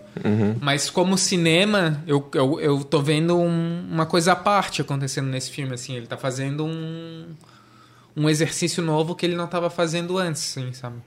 Mas 0.62 0.90
como 0.90 1.18
cinema, 1.18 2.04
eu, 2.06 2.30
eu, 2.34 2.60
eu 2.60 2.84
tô 2.84 3.02
vendo 3.02 3.38
um- 3.38 3.88
uma 3.92 4.06
coisa 4.06 4.34
à 4.34 4.36
parte 4.36 4.82
acontecendo 4.82 5.28
nesse 5.28 5.52
filme, 5.52 5.74
assim. 5.74 5.96
Ele 5.96 6.06
tá 6.08 6.18
fazendo 6.18 6.66
um, 6.66 7.28
um 8.16 8.30
exercício 8.30 8.84
novo 8.84 9.16
que 9.16 9.26
ele 9.26 9.36
não 9.36 9.48
tava 9.48 9.70
fazendo 9.70 10.18
antes, 10.18 10.44
assim, 10.58 10.74
sabe? 10.74 10.98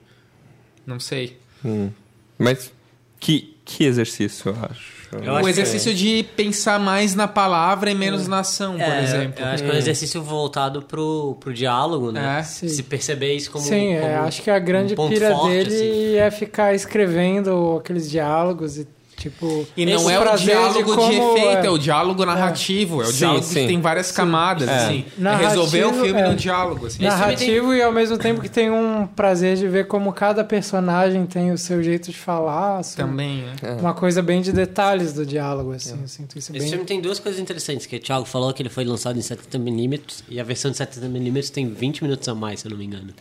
Não 0.85 0.99
sei. 0.99 1.37
Hum. 1.63 1.89
Mas 2.37 2.71
que, 3.19 3.55
que 3.63 3.83
exercício, 3.83 4.49
eu 4.49 4.57
acho. 4.69 4.98
Eu 5.11 5.33
o 5.33 5.35
acho 5.37 5.43
que 5.43 5.49
exercício 5.49 5.93
de 5.93 6.23
pensar 6.35 6.79
mais 6.79 7.15
na 7.15 7.27
palavra 7.27 7.89
e 7.89 7.95
menos 7.95 8.27
na 8.27 8.39
ação, 8.39 8.73
por 8.73 8.81
É, 8.81 9.03
exemplo. 9.03 9.41
Eu 9.43 9.47
acho 9.47 9.63
que 9.63 9.69
é 9.69 9.73
um 9.73 9.77
exercício 9.77 10.21
voltado 10.21 10.81
pro, 10.83 11.35
pro 11.39 11.53
diálogo, 11.53 12.11
né? 12.11 12.39
É. 12.39 12.43
Sim. 12.43 12.67
Se 12.69 12.83
perceber 12.83 13.33
isso 13.33 13.49
como. 13.51 13.63
Sim, 13.63 13.93
é, 13.93 14.01
como 14.01 14.13
acho 14.27 14.41
que 14.41 14.51
a 14.51 14.59
grande 14.59 14.95
um 14.97 15.09
pira 15.09 15.31
forte, 15.35 15.49
dele 15.51 15.75
assim. 15.75 16.15
é 16.17 16.31
ficar 16.31 16.73
escrevendo 16.75 17.77
aqueles 17.79 18.09
diálogos 18.09 18.77
e, 18.77 18.87
tipo... 19.19 19.67
E 19.77 19.85
não 19.85 20.09
é 20.09 20.19
o 20.19 20.37
diálogo 20.37 20.91
de, 20.91 20.97
como, 20.97 21.11
efeito, 21.37 21.57
é, 21.57 21.65
é, 21.65 21.69
o 21.69 21.77
diálogo 21.77 22.25
narrativo. 22.25 23.01
É, 23.01 23.05
o 23.05 23.11
Sim, 23.11 23.17
diálogo 23.17 23.43
sim. 23.43 23.53
que 23.61 23.67
tem 23.67 23.81
várias 23.81 24.11
camadas, 24.11 24.67
É. 24.67 24.75
assim. 24.75 25.05
É 25.17 25.21
Narrativo, 25.21 25.49
resolver 25.49 25.83
o 25.85 25.93
filme 25.93 26.21
é. 26.21 26.29
no 26.29 26.35
diálogo, 26.35 26.85
assim. 26.87 27.03
Narrativo 27.03 27.73
e 27.73 27.81
ao 27.81 27.91
mesmo 27.91 28.17
tempo 28.17 28.41
que 28.41 28.49
tem 28.49 28.71
um 28.71 29.07
prazer 29.07 29.57
de 29.57 29.67
ver 29.67 29.87
como 29.87 30.11
cada 30.13 30.43
personagem 30.43 31.25
tem 31.25 31.51
o 31.51 31.57
seu 31.57 31.83
jeito 31.83 32.11
de 32.11 32.17
falar. 32.17 32.79
assim, 32.79 32.97
Também, 32.97 33.43
né? 33.43 33.77
Uma 33.79 33.93
coisa 33.93 34.21
bem 34.21 34.41
de 34.41 34.51
detalhes 34.51 35.13
do 35.13 35.25
diálogo, 35.25 35.71
assim. 35.73 35.97
Eu 36.01 36.07
sinto 36.07 36.37
isso 36.37 36.51
Esse 36.51 36.59
bem... 36.59 36.69
filme 36.69 36.85
tem 36.85 37.01
duas 37.01 37.19
coisas 37.19 37.39
interessantes, 37.39 37.85
que 37.85 37.95
o 37.95 37.99
Thiago 37.99 38.25
falou 38.25 38.53
que 38.53 38.61
ele 38.61 38.69
foi 38.69 38.85
lançado 38.85 39.17
em 39.17 39.21
70mm 39.21 40.23
e 40.29 40.39
a 40.39 40.43
versão 40.43 40.71
de 40.71 40.77
70mm 40.77 41.49
tem 41.51 41.69
20 41.69 42.03
minutos 42.03 42.27
a 42.27 42.35
mais, 42.35 42.61
se 42.61 42.67
eu 42.67 42.71
não 42.71 42.77
me 42.77 42.85
engano. 42.85 43.13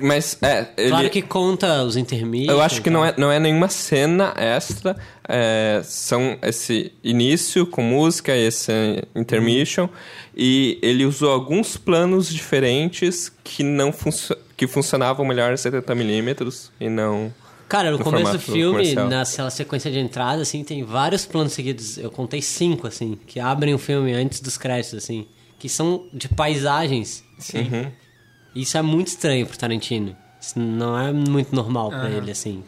Mas, 0.00 0.38
é, 0.42 0.68
ele... 0.76 0.90
Claro 0.90 1.10
que 1.10 1.22
conta 1.22 1.82
os 1.82 1.96
intermídios. 1.96 2.52
Eu 2.52 2.60
acho 2.60 2.80
que 2.80 2.88
não 2.88 3.04
é, 3.04 3.14
não 3.16 3.30
é 3.30 3.40
nenhuma 3.40 3.68
cena 3.68 4.32
extra. 4.36 4.96
é, 5.28 5.80
são 5.84 6.38
esse 6.42 6.92
início 7.02 7.66
com 7.66 7.82
música, 7.82 8.36
esse 8.36 8.72
intermission. 9.14 9.88
E 10.36 10.78
ele 10.82 11.04
usou 11.04 11.30
alguns 11.30 11.76
planos 11.76 12.32
diferentes 12.32 13.32
que 13.42 13.62
não 13.62 13.92
que 14.56 14.66
funcionavam 14.66 15.24
melhor 15.26 15.52
em 15.52 15.56
70mm 15.56 16.70
e 16.80 16.88
não. 16.88 17.32
Cara, 17.68 17.90
no 17.90 17.98
no 17.98 18.04
começo 18.04 18.32
do 18.32 18.38
filme, 18.38 18.78
comercial. 18.78 19.08
naquela 19.08 19.50
sequência 19.50 19.90
de 19.90 19.98
entrada, 19.98 20.42
assim, 20.42 20.62
tem 20.62 20.84
vários 20.84 21.24
planos 21.24 21.54
seguidos. 21.54 21.96
Eu 21.96 22.10
contei 22.10 22.42
cinco, 22.42 22.86
assim, 22.86 23.18
que 23.26 23.40
abrem 23.40 23.72
o 23.72 23.78
filme 23.78 24.12
antes 24.12 24.40
dos 24.40 24.58
créditos, 24.58 24.94
assim, 25.02 25.26
que 25.58 25.68
são 25.68 26.06
de 26.12 26.28
paisagens. 26.28 27.24
Sim. 27.38 27.60
Uhum. 27.60 27.92
Isso 28.54 28.76
é 28.76 28.82
muito 28.82 29.08
estranho 29.08 29.46
pro 29.46 29.56
Tarantino. 29.56 30.16
Isso 30.40 30.58
não 30.58 30.98
é 30.98 31.12
muito 31.12 31.54
normal 31.54 31.88
pra 31.90 32.00
Aham. 32.00 32.10
ele, 32.16 32.30
assim. 32.30 32.62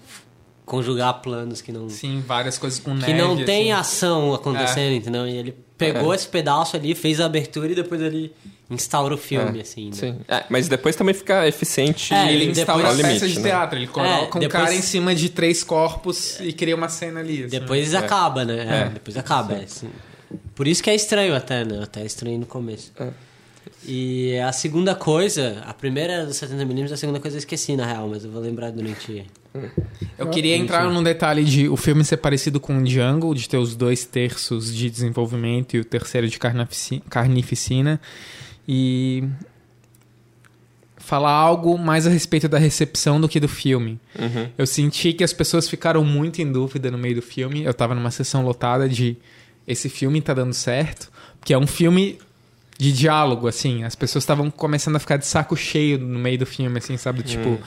Conjugar 0.65 1.21
planos 1.21 1.61
que 1.61 1.71
não. 1.71 1.91
Sim, 1.91 2.23
várias 2.27 2.57
coisas 2.57 2.79
com 2.79 2.93
que 2.97 3.13
neve. 3.13 3.15
não 3.21 3.37
tem 3.45 3.71
assim. 3.73 3.81
ação 3.97 4.33
acontecendo, 4.33 4.95
entendeu? 4.95 5.27
E 5.27 5.37
ele 5.37 5.55
pegou 5.77 6.15
esse 6.15 6.27
pedaço 6.27 6.75
ali, 6.77 6.95
fez 6.95 7.21
a 7.21 7.27
abertura 7.27 7.71
e 7.71 7.75
depois 7.75 8.01
ele 8.01 8.33
instaura 8.71 9.15
o 9.15 9.19
filme, 9.19 9.59
É, 9.59 9.63
assim, 9.63 9.87
né? 9.91 9.93
Sim. 9.93 10.17
É, 10.27 10.45
mas 10.49 10.67
depois 10.67 10.97
também 10.97 11.15
fica 11.15 11.47
eficiente. 11.47 12.15
É, 12.15 12.33
Ele 12.33 12.51
instaura 12.51 12.89
a 12.89 12.95
peça 12.97 13.03
limite, 13.07 13.29
de 13.29 13.41
né? 13.41 13.51
teatro. 13.51 13.79
Ele 13.79 13.87
coloca 13.89 14.39
um 14.39 14.41
depois- 14.41 14.49
cara 14.65 14.75
em 14.75 14.81
cima 14.81 15.15
de 15.15 15.29
três 15.29 15.63
corpos 15.63 16.41
e 16.41 16.51
cria 16.51 16.75
uma 16.75 16.89
cena 16.89 17.21
ali. 17.21 17.41
assim. 17.45 17.59
Depois 17.59 17.95
acaba, 17.95 18.43
né? 18.47 18.67
É, 18.67 18.87
É. 18.87 18.89
Depois 18.89 19.19
acaba. 19.19 19.53
é, 19.55 19.65
assim. 19.65 19.91
Por 20.55 20.67
isso 20.67 20.83
que 20.83 20.89
é 20.89 20.95
estranho 20.95 21.35
até, 21.37 21.63
né? 21.63 21.81
Até 21.83 22.01
é 22.01 22.07
estranho 22.07 22.39
no 22.39 22.47
começo. 22.47 22.91
É. 22.99 23.09
E 23.87 24.39
a 24.39 24.53
segunda 24.53 24.95
coisa, 24.95 25.63
a 25.67 25.75
primeira 25.75 26.13
era 26.13 26.27
dos 26.27 26.37
70mm, 26.37 26.93
a 26.93 26.97
segunda 26.97 27.21
coisa 27.21 27.37
eu 27.37 27.39
esqueci, 27.39 27.77
na 27.77 27.87
real, 27.87 28.09
mas 28.09 28.25
eu 28.25 28.31
vou 28.31 28.41
lembrar 28.41 28.71
durante... 28.71 29.27
Eu 30.19 30.29
queria 30.31 30.57
entrar 30.57 30.91
num 30.91 31.03
detalhe 31.03 31.45
de 31.45 31.69
o 31.69 31.77
filme 31.77 32.05
ser 32.05 32.17
parecido 32.17 32.59
com 32.59 32.79
o 32.79 32.83
Django, 32.83 33.35
de 33.35 33.49
ter 33.49 33.57
os 33.57 33.77
dois 33.77 34.05
terços 34.05 34.75
de 34.75 34.91
desenvolvimento 34.91 35.77
e 35.77 35.81
o 35.81 35.85
terceiro 35.85 36.29
de 36.29 36.39
carnifici- 36.39 37.03
carnificina. 37.09 38.01
E 38.67 39.25
falar 40.97 41.33
algo 41.33 41.79
mais 41.79 42.07
a 42.07 42.11
respeito 42.11 42.49
da 42.49 42.59
recepção 42.59 43.21
do 43.21 43.29
que 43.29 43.39
do 43.39 43.47
filme. 43.47 44.01
Uhum. 44.19 44.49
Eu 44.57 44.67
senti 44.67 45.13
que 45.13 45.23
as 45.23 45.33
pessoas 45.33 45.69
ficaram 45.69 46.03
muito 46.03 46.41
em 46.41 46.51
dúvida 46.51 46.91
no 46.91 46.97
meio 46.97 47.17
do 47.17 47.23
filme. 47.23 47.63
Eu 47.63 47.75
tava 47.75 47.95
numa 47.95 48.11
sessão 48.11 48.43
lotada 48.43 48.89
de 48.89 49.17
esse 49.69 49.89
filme 49.89 50.21
tá 50.21 50.33
dando 50.35 50.55
certo, 50.55 51.13
porque 51.39 51.53
é 51.53 51.59
um 51.59 51.67
filme 51.67 52.19
de 52.79 52.93
diálogo, 52.93 53.47
assim. 53.49 53.85
As 53.85 53.95
pessoas 53.95 54.23
estavam 54.25 54.51
começando 54.51 54.97
a 54.97 54.99
ficar 54.99 55.17
de 55.17 55.27
saco 55.27 55.57
cheio 55.57 55.99
no 55.99 56.19
meio 56.19 56.39
do 56.39 56.47
filme, 56.47 56.79
assim, 56.79 56.97
sabe? 56.97 57.23
Tipo, 57.23 57.59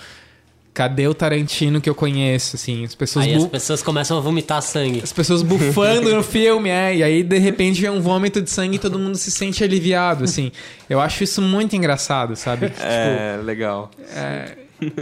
cadê 0.73 1.07
o 1.07 1.13
Tarantino 1.13 1.81
que 1.81 1.89
eu 1.89 1.95
conheço, 1.95 2.55
assim? 2.55 2.85
As 2.85 2.93
pessoas 2.93 3.25
Aí 3.25 3.33
as 3.33 3.43
bu- 3.43 3.49
pessoas 3.49 3.81
começam 3.81 4.15
a 4.17 4.19
vomitar 4.21 4.61
sangue. 4.61 5.01
as 5.03 5.11
pessoas 5.11 5.41
bufando 5.41 6.13
no 6.13 6.21
filme, 6.23 6.69
é, 6.69 6.97
e 6.97 7.03
aí 7.03 7.23
de 7.23 7.37
repente 7.39 7.83
é 7.85 7.89
um 7.91 7.99
vômito 7.99 8.41
de 8.41 8.49
sangue 8.49 8.75
e 8.75 8.79
todo 8.79 8.99
mundo 8.99 9.17
se 9.17 9.31
sente 9.31 9.63
aliviado, 9.63 10.23
assim. 10.25 10.51
Eu 10.89 10.99
acho 11.01 11.23
isso 11.23 11.41
muito 11.41 11.75
engraçado, 11.75 12.35
sabe? 12.35 12.69
Tipo, 12.69 12.81
É, 12.83 13.39
legal. 13.43 13.89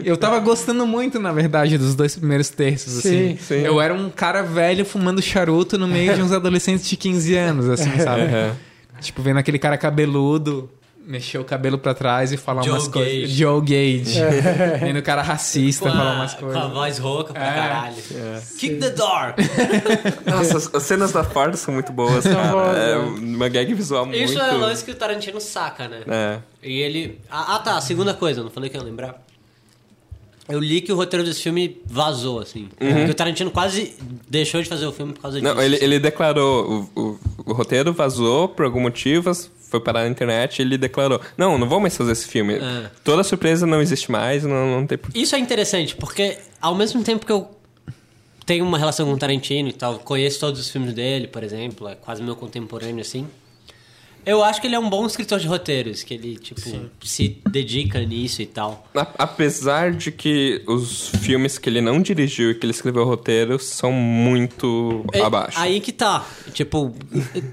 eu 0.05 0.15
tava 0.15 0.39
gostando 0.39 0.87
muito, 0.87 1.19
na 1.19 1.33
verdade, 1.33 1.77
dos 1.77 1.95
dois 1.95 2.15
primeiros 2.15 2.49
terços, 2.49 2.99
assim. 2.99 3.31
Sim, 3.31 3.37
sim. 3.41 3.55
Eu 3.55 3.81
era 3.81 3.93
um 3.93 4.09
cara 4.09 4.41
velho 4.43 4.85
fumando 4.85 5.21
charuto 5.21 5.77
no 5.77 5.87
meio 5.87 6.15
de 6.15 6.21
uns 6.21 6.31
adolescentes 6.31 6.87
de 6.87 6.95
15 6.95 7.35
anos, 7.35 7.67
assim, 7.69 7.91
sabe? 7.99 8.21
Aham. 8.21 8.55
Tipo, 9.01 9.21
vendo 9.21 9.37
aquele 9.37 9.59
cara 9.59 9.77
cabeludo 9.77 10.69
mexer 11.07 11.37
o 11.37 11.43
cabelo 11.45 11.77
pra 11.77 11.93
trás 11.93 12.31
e 12.31 12.37
falar 12.37 12.63
Joe 12.63 12.73
umas 12.73 12.87
coisas. 12.87 13.29
Joe 13.29 13.61
Gage. 13.61 14.19
Vendo 14.81 14.97
o 14.97 15.03
cara 15.03 15.21
racista 15.21 15.87
Com 15.87 15.95
falar 15.95 16.11
a, 16.13 16.15
umas 16.15 16.33
com 16.33 16.49
a 16.49 16.51
coisas. 16.51 16.71
voz 16.71 16.97
rouca 16.97 17.31
pra 17.33 17.43
É. 17.47 17.53
caralho. 17.53 17.95
Kick 18.57 18.75
the 18.77 18.89
door! 18.89 19.35
Nossa, 20.25 20.57
as- 20.57 20.73
as 20.73 20.81
cenas 20.83 21.11
da 21.11 21.23
Ford 21.23 21.53
são 21.57 21.75
muito 21.75 21.91
boas, 21.91 22.23
cara. 22.25 22.75
É 22.75 22.95
né? 22.97 23.15
uma 23.19 23.47
gag 23.49 23.71
visual 23.75 24.07
muito... 24.07 24.17
Isso 24.19 24.39
é 24.39 24.53
o 24.53 24.57
lance 24.57 24.83
que 24.83 24.89
o 24.91 24.95
Tarantino 24.95 25.39
saca, 25.39 25.87
né? 25.87 25.99
É. 26.07 26.39
E 26.63 26.81
ele. 26.81 27.21
Ah, 27.29 27.55
ah, 27.55 27.59
tá. 27.59 27.79
Segunda 27.81 28.15
coisa, 28.15 28.41
não 28.41 28.49
falei 28.49 28.71
que 28.71 28.75
eu 28.75 28.81
ia 28.81 28.87
lembrar. 28.87 29.23
Eu 30.47 30.59
li 30.59 30.81
que 30.81 30.91
o 30.91 30.95
roteiro 30.95 31.25
desse 31.25 31.41
filme 31.41 31.81
vazou, 31.85 32.39
assim. 32.39 32.69
Que 32.77 33.11
o 33.11 33.13
Tarantino 33.13 33.49
quase 33.49 33.95
deixou 34.29 34.61
de 34.61 34.69
fazer 34.69 34.85
o 34.85 34.91
filme 34.91 35.13
por 35.13 35.21
causa 35.21 35.41
disso. 35.41 35.53
Não, 35.53 35.61
ele, 35.61 35.77
ele 35.81 35.99
declarou, 35.99 36.89
o, 36.95 36.99
o, 36.99 37.19
o 37.47 37.53
roteiro 37.53 37.91
vazou 37.91 38.47
por 38.47 38.65
algum 38.65 38.79
motivo, 38.79 39.33
foi 39.69 39.79
parar 39.79 40.03
na 40.03 40.09
internet 40.09 40.59
e 40.59 40.61
ele 40.61 40.77
declarou, 40.77 41.19
não, 41.37 41.57
não 41.57 41.67
vou 41.67 41.79
mais 41.79 41.97
fazer 41.97 42.11
esse 42.11 42.27
filme. 42.27 42.55
É. 42.55 42.91
Toda 43.03 43.23
surpresa 43.23 43.65
não 43.65 43.81
existe 43.81 44.11
mais, 44.11 44.43
não, 44.43 44.79
não 44.79 44.87
tem 44.87 44.99
Isso 45.13 45.35
é 45.35 45.39
interessante, 45.39 45.95
porque 45.95 46.37
ao 46.61 46.75
mesmo 46.75 47.03
tempo 47.03 47.25
que 47.25 47.31
eu 47.31 47.49
tenho 48.45 48.63
uma 48.63 48.77
relação 48.77 49.07
com 49.07 49.13
o 49.13 49.17
Tarantino 49.17 49.69
e 49.69 49.73
tal, 49.73 49.97
conheço 49.99 50.39
todos 50.39 50.59
os 50.59 50.69
filmes 50.69 50.93
dele, 50.93 51.27
por 51.27 51.43
exemplo, 51.43 51.87
é 51.87 51.95
quase 51.95 52.21
meu 52.21 52.35
contemporâneo, 52.35 53.01
assim. 53.01 53.27
Eu 54.25 54.43
acho 54.43 54.59
que 54.59 54.65
ele 54.67 54.75
é 54.75 54.79
um 54.79 54.89
bom 54.89 55.05
escritor 55.05 55.39
de 55.39 55.47
roteiros, 55.47 56.01
que 56.01 56.13
ele, 56.15 56.35
tipo, 56.37 56.61
se 57.03 57.37
dedica 57.49 57.99
nisso 58.01 58.41
e 58.41 58.45
tal. 58.45 58.87
A- 58.95 59.07
Apesar 59.19 59.91
de 59.91 60.11
que 60.11 60.63
os 60.67 61.09
filmes 61.21 61.57
que 61.57 61.69
ele 61.69 61.79
não 61.81 62.01
dirigiu 62.01 62.49
e 62.51 62.55
que 62.55 62.65
ele 62.65 62.71
escreveu 62.71 63.03
o 63.03 63.05
roteiro 63.05 63.59
são 63.59 63.91
muito 63.91 65.05
É, 65.13 65.21
abaixo. 65.21 65.59
Aí 65.59 65.79
que 65.79 65.91
tá. 65.91 66.25
Tipo, 66.53 66.91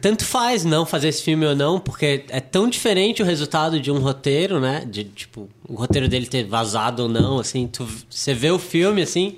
tanto 0.00 0.24
faz 0.24 0.64
não 0.64 0.86
fazer 0.86 1.08
esse 1.08 1.22
filme 1.22 1.44
ou 1.46 1.54
não, 1.54 1.78
porque 1.78 2.24
é 2.28 2.40
tão 2.40 2.68
diferente 2.68 3.22
o 3.22 3.24
resultado 3.26 3.78
de 3.78 3.90
um 3.90 3.98
roteiro, 3.98 4.58
né? 4.58 4.84
De, 4.88 5.04
tipo, 5.04 5.48
o 5.68 5.74
roteiro 5.74 6.08
dele 6.08 6.26
ter 6.26 6.44
vazado 6.44 7.02
ou 7.04 7.08
não, 7.08 7.38
assim. 7.38 7.66
Tu, 7.66 7.86
você 8.08 8.32
vê 8.32 8.50
o 8.50 8.58
filme, 8.58 9.02
assim, 9.02 9.36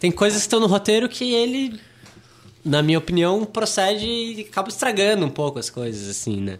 tem 0.00 0.10
coisas 0.10 0.40
que 0.40 0.46
estão 0.46 0.58
no 0.58 0.66
roteiro 0.66 1.08
que 1.08 1.32
ele, 1.32 1.78
na 2.64 2.82
minha 2.82 2.98
opinião, 2.98 3.44
procede 3.44 4.04
e 4.06 4.40
acaba 4.50 4.68
estragando 4.68 5.24
um 5.24 5.30
pouco 5.30 5.58
as 5.60 5.70
coisas, 5.70 6.08
assim, 6.08 6.40
né? 6.40 6.58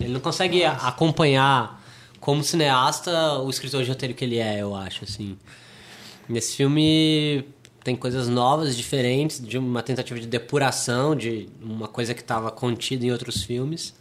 Ele 0.00 0.12
não 0.12 0.20
consegue 0.20 0.64
a- 0.64 0.72
acompanhar 0.72 1.80
como 2.20 2.42
cineasta 2.42 3.38
o 3.40 3.50
escritor 3.50 3.82
de 3.82 3.88
roteiro 3.88 4.14
que 4.14 4.24
ele 4.24 4.38
é, 4.38 4.60
eu 4.60 4.74
acho, 4.74 5.04
assim. 5.04 5.36
Nesse 6.28 6.56
filme 6.56 7.44
tem 7.84 7.96
coisas 7.96 8.28
novas, 8.28 8.76
diferentes, 8.76 9.44
de 9.44 9.58
uma 9.58 9.82
tentativa 9.82 10.18
de 10.20 10.26
depuração 10.26 11.16
de 11.16 11.48
uma 11.60 11.88
coisa 11.88 12.14
que 12.14 12.20
estava 12.20 12.50
contida 12.50 13.04
em 13.04 13.10
outros 13.10 13.42
filmes. 13.42 13.92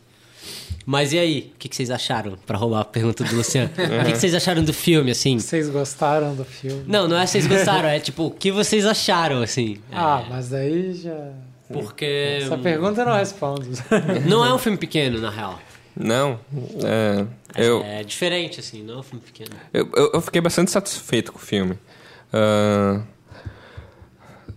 Mas 0.86 1.13
e 1.13 1.19
aí, 1.19 1.51
o 1.56 1.58
que, 1.60 1.69
que 1.69 1.75
vocês 1.75 1.91
acharam? 1.91 2.36
Pra 2.47 2.58
roubar 2.58 2.82
a 2.82 2.86
pergunta 2.86 3.23
do 3.23 3.36
Luciano. 3.36 3.69
O 3.77 4.06
que, 4.06 4.12
que 4.13 4.17
vocês 4.17 4.34
acharam 4.34 4.63
do 4.63 4.73
filme, 4.73 5.12
assim? 5.12 5.38
Vocês 5.39 5.69
gostaram 5.69 6.36
do 6.36 6.43
filme? 6.45 6.84
Não, 6.88 7.08
não 7.08 7.17
é 7.17 7.25
se 7.27 7.34
vocês 7.34 7.47
gostaram, 7.47 7.88
é 7.89 7.99
tipo, 7.99 8.25
o 8.25 8.32
que 8.32 8.51
vocês 8.51 8.86
acharam, 8.86 9.41
assim? 9.41 9.77
Ah, 9.91 10.23
É, 10.25 10.30
mas 10.30 10.49
daí 10.49 10.93
já. 10.93 11.32
porque. 11.71 12.39
Essa 12.43 12.58
pergunta 12.58 13.01
eu 13.01 13.06
não 13.06 13.13
respondo. 13.15 13.67
Não 14.27 14.43
é 14.45 14.51
um 14.54 14.58
filme 14.58 14.77
pequeno, 14.77 15.19
na 15.19 15.30
real. 15.30 15.60
Não, 15.95 16.39
é, 16.84 17.25
eu, 17.62 17.84
É 17.84 18.04
diferente, 18.04 18.60
assim, 18.60 18.82
não 18.84 18.95
é 18.95 18.97
um 18.99 19.04
filme 19.04 19.23
pequeno. 19.23 19.51
eu, 19.73 19.89
eu, 19.95 20.12
eu 20.13 20.21
fiquei 20.21 20.39
bastante 20.41 20.71
satisfeito 20.71 21.32
com 21.34 21.38
o 21.38 21.41
filme. 21.41 21.77
Ah, 22.34 23.01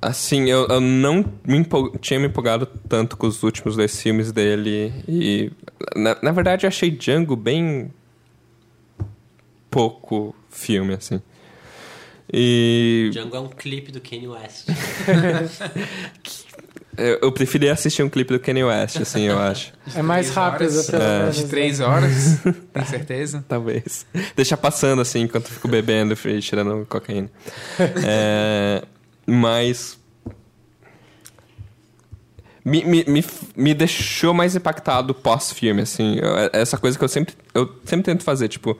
assim, 0.00 0.48
eu, 0.48 0.66
eu 0.68 0.80
não 0.80 1.24
me 1.44 1.56
empol- 1.58 1.90
tinha 1.98 2.20
me 2.20 2.26
empolgado 2.28 2.66
tanto 2.88 3.16
com 3.16 3.26
os 3.26 3.42
últimos 3.42 3.74
dois 3.76 4.00
filmes 4.00 4.30
dele. 4.30 4.92
E, 5.08 5.50
na, 5.96 6.16
na 6.22 6.30
verdade, 6.30 6.66
eu 6.66 6.68
achei 6.68 6.90
Django 6.90 7.34
bem 7.34 7.90
pouco 9.70 10.34
filme, 10.50 10.94
assim. 10.94 11.20
E 12.32 13.10
Django 13.12 13.36
é 13.36 13.40
um 13.40 13.48
clipe 13.48 13.90
do 13.92 14.00
Kanye 14.00 14.28
West. 14.28 14.66
eu, 16.96 17.18
eu 17.22 17.32
preferi 17.32 17.68
assistir 17.68 18.02
um 18.02 18.08
clipe 18.08 18.32
do 18.32 18.40
Kanye 18.40 18.64
West, 18.64 18.96
assim, 19.00 19.22
eu 19.22 19.38
acho. 19.38 19.72
É 19.94 20.02
mais 20.02 20.30
rápido, 20.30 20.70
horas. 20.72 20.86
pelo 20.90 21.02
É. 21.02 21.18
menos. 21.20 21.36
De 21.36 21.44
três 21.46 21.80
horas, 21.80 22.38
tem 22.72 22.84
certeza? 22.86 23.44
Talvez. 23.48 24.06
Deixa 24.36 24.56
passando 24.56 25.02
assim 25.02 25.20
enquanto 25.22 25.46
eu 25.46 25.50
fico 25.52 25.68
bebendo 25.68 26.16
e 26.24 26.40
tirando 26.40 26.86
cocaína. 26.86 27.30
É, 28.06 28.82
mas. 29.26 29.98
Me, 32.64 32.82
me, 32.82 33.04
me, 33.06 33.24
me 33.54 33.74
deixou 33.74 34.32
mais 34.32 34.56
impactado 34.56 35.12
pós-filme, 35.14 35.82
assim. 35.82 36.16
Eu- 36.18 36.48
Essa 36.52 36.78
coisa 36.78 36.96
que 36.98 37.04
eu 37.04 37.08
sempre, 37.08 37.34
eu 37.52 37.70
sempre 37.84 38.04
tento 38.04 38.24
fazer, 38.24 38.48
tipo. 38.48 38.78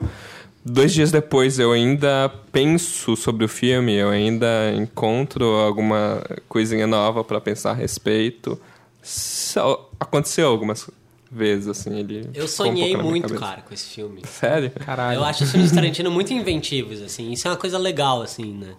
Dois 0.67 0.91
dias 0.91 1.11
depois 1.11 1.59
eu 1.59 1.71
ainda 1.71 2.27
penso 2.51 3.15
sobre 3.15 3.45
o 3.45 3.47
filme, 3.47 3.93
eu 3.93 4.09
ainda 4.09 4.73
encontro 4.75 5.45
alguma 5.45 6.23
coisinha 6.49 6.87
nova 6.87 7.23
pra 7.23 7.39
pensar 7.39 7.69
a 7.71 7.73
respeito. 7.75 8.59
Só 9.03 9.91
aconteceu 9.99 10.47
algumas 10.47 10.89
vezes, 11.31 11.67
assim. 11.67 11.99
Ele 11.99 12.27
Eu 12.33 12.45
um 12.45 12.47
sonhei 12.47 12.95
minha 12.95 13.03
muito, 13.03 13.35
cara, 13.35 13.61
com 13.61 13.75
esse 13.75 13.85
filme. 13.89 14.21
Sério? 14.25 14.71
Caralho. 14.71 15.19
Eu 15.19 15.23
acho 15.23 15.43
os 15.43 15.51
filmes 15.51 15.69
de 15.69 15.75
Tarantino 15.75 16.09
muito 16.09 16.33
inventivos, 16.33 16.99
assim. 16.99 17.31
Isso 17.31 17.47
é 17.47 17.51
uma 17.51 17.57
coisa 17.57 17.77
legal, 17.77 18.23
assim, 18.23 18.51
né? 18.51 18.73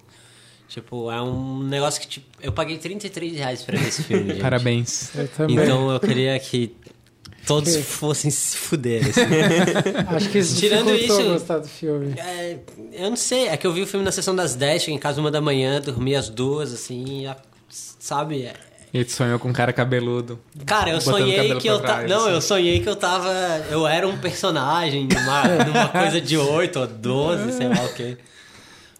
Tipo, 0.68 1.08
é 1.12 1.22
um 1.22 1.62
negócio 1.62 2.00
que, 2.00 2.08
tipo... 2.08 2.26
Eu 2.42 2.50
paguei 2.50 2.78
33 2.78 3.36
reais 3.36 3.62
pra 3.62 3.78
ver 3.78 3.86
esse 3.86 4.02
filme, 4.02 4.30
gente. 4.34 4.42
Parabéns. 4.42 5.14
Eu 5.14 5.28
também. 5.28 5.56
Então 5.56 5.92
eu 5.92 6.00
queria 6.00 6.36
que 6.40 6.74
todos 7.46 7.76
fossem 7.76 8.30
se 8.30 8.56
fuder, 8.56 9.02
assim. 9.08 9.20
Acho 10.16 10.28
que 10.30 10.38
isso 10.38 10.56
Tirando 10.56 10.94
isso- 10.94 11.22
gostar 11.24 11.58
do 11.58 11.68
filme. 11.68 12.14
É, 12.18 12.58
eu 12.92 13.08
não 13.10 13.16
sei, 13.16 13.48
é 13.48 13.56
que 13.56 13.66
eu 13.66 13.72
vi 13.72 13.82
o 13.82 13.86
filme 13.86 14.04
na 14.04 14.12
sessão 14.12 14.34
das 14.34 14.54
10, 14.54 14.82
cheguei 14.82 14.96
em 14.96 14.98
casa 14.98 15.20
uma 15.20 15.30
da 15.30 15.40
manhã, 15.40 15.80
dormi 15.80 16.14
às 16.14 16.28
duas, 16.28 16.72
assim, 16.72 17.22
e 17.22 17.26
a- 17.26 17.36
sabe? 17.68 18.42
É- 18.42 18.54
Ele 18.94 19.08
sonhou 19.08 19.38
com 19.38 19.48
um 19.48 19.52
cara 19.52 19.72
cabeludo. 19.72 20.38
Cara, 20.64 20.90
eu 20.90 21.00
sonhei 21.00 21.54
que 21.56 21.68
eu 21.68 21.80
tava. 21.80 22.06
Não, 22.06 22.24
assim. 22.24 22.30
eu 22.34 22.40
sonhei 22.40 22.80
que 22.80 22.88
eu 22.88 22.96
tava. 22.96 23.30
Eu 23.70 23.86
era 23.86 24.06
um 24.08 24.16
personagem 24.18 25.06
numa, 25.06 25.42
numa 25.64 25.88
coisa 26.00 26.20
de 26.20 26.36
8 26.38 26.78
ou 26.80 26.86
12, 26.86 27.52
sei 27.52 27.68
lá 27.68 27.84
o 27.84 27.92
quê. 27.92 28.16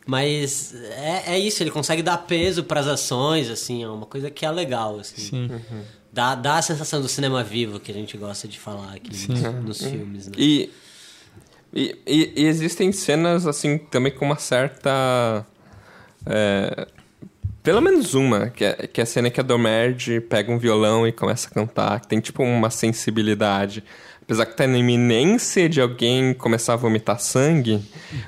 Mas 0.08 0.72
é, 0.74 1.34
é 1.34 1.38
isso, 1.38 1.62
ele 1.62 1.70
consegue 1.70 2.00
dar 2.02 2.18
peso 2.18 2.62
pras 2.62 2.86
ações, 2.86 3.50
assim, 3.50 3.82
é 3.82 3.88
uma 3.88 4.06
coisa 4.06 4.30
que 4.30 4.46
é 4.46 4.50
legal, 4.52 5.00
assim. 5.00 5.20
Sim. 5.20 5.50
Dá, 6.16 6.34
dá 6.34 6.56
a 6.56 6.62
sensação 6.62 7.02
do 7.02 7.08
cinema 7.08 7.44
vivo 7.44 7.78
que 7.78 7.90
a 7.90 7.94
gente 7.94 8.16
gosta 8.16 8.48
de 8.48 8.58
falar 8.58 8.94
aqui 8.94 9.10
nos, 9.28 9.42
nos 9.64 9.78
filmes, 9.82 10.26
né? 10.28 10.32
E, 10.38 10.70
e, 11.74 11.94
e- 12.06 12.32
e 12.36 12.44
existem 12.46 12.90
cenas, 12.90 13.46
assim, 13.46 13.76
também 13.76 14.10
com 14.10 14.24
uma 14.24 14.38
certa. 14.38 15.44
é, 16.24 16.88
pelo 17.62 17.82
menos 17.82 18.14
uma, 18.14 18.48
que 18.48 18.64
é, 18.64 18.72
que 18.86 18.98
é 19.00 19.02
a 19.02 19.06
cena 19.06 19.28
que 19.28 19.38
a 19.40 19.42
Domerge 19.42 20.20
pega 20.20 20.50
um 20.50 20.58
violão 20.58 21.06
e 21.06 21.12
começa 21.12 21.48
a 21.48 21.50
cantar, 21.50 22.00
que 22.00 22.08
tem 22.08 22.18
tipo 22.18 22.42
uma 22.42 22.70
sensibilidade. 22.70 23.84
Apesar 24.26 24.44
que 24.46 24.56
tá 24.56 24.66
na 24.66 24.76
iminência 24.76 25.68
de 25.68 25.80
alguém 25.80 26.34
começar 26.34 26.72
a 26.72 26.76
vomitar 26.76 27.20
sangue, 27.20 27.80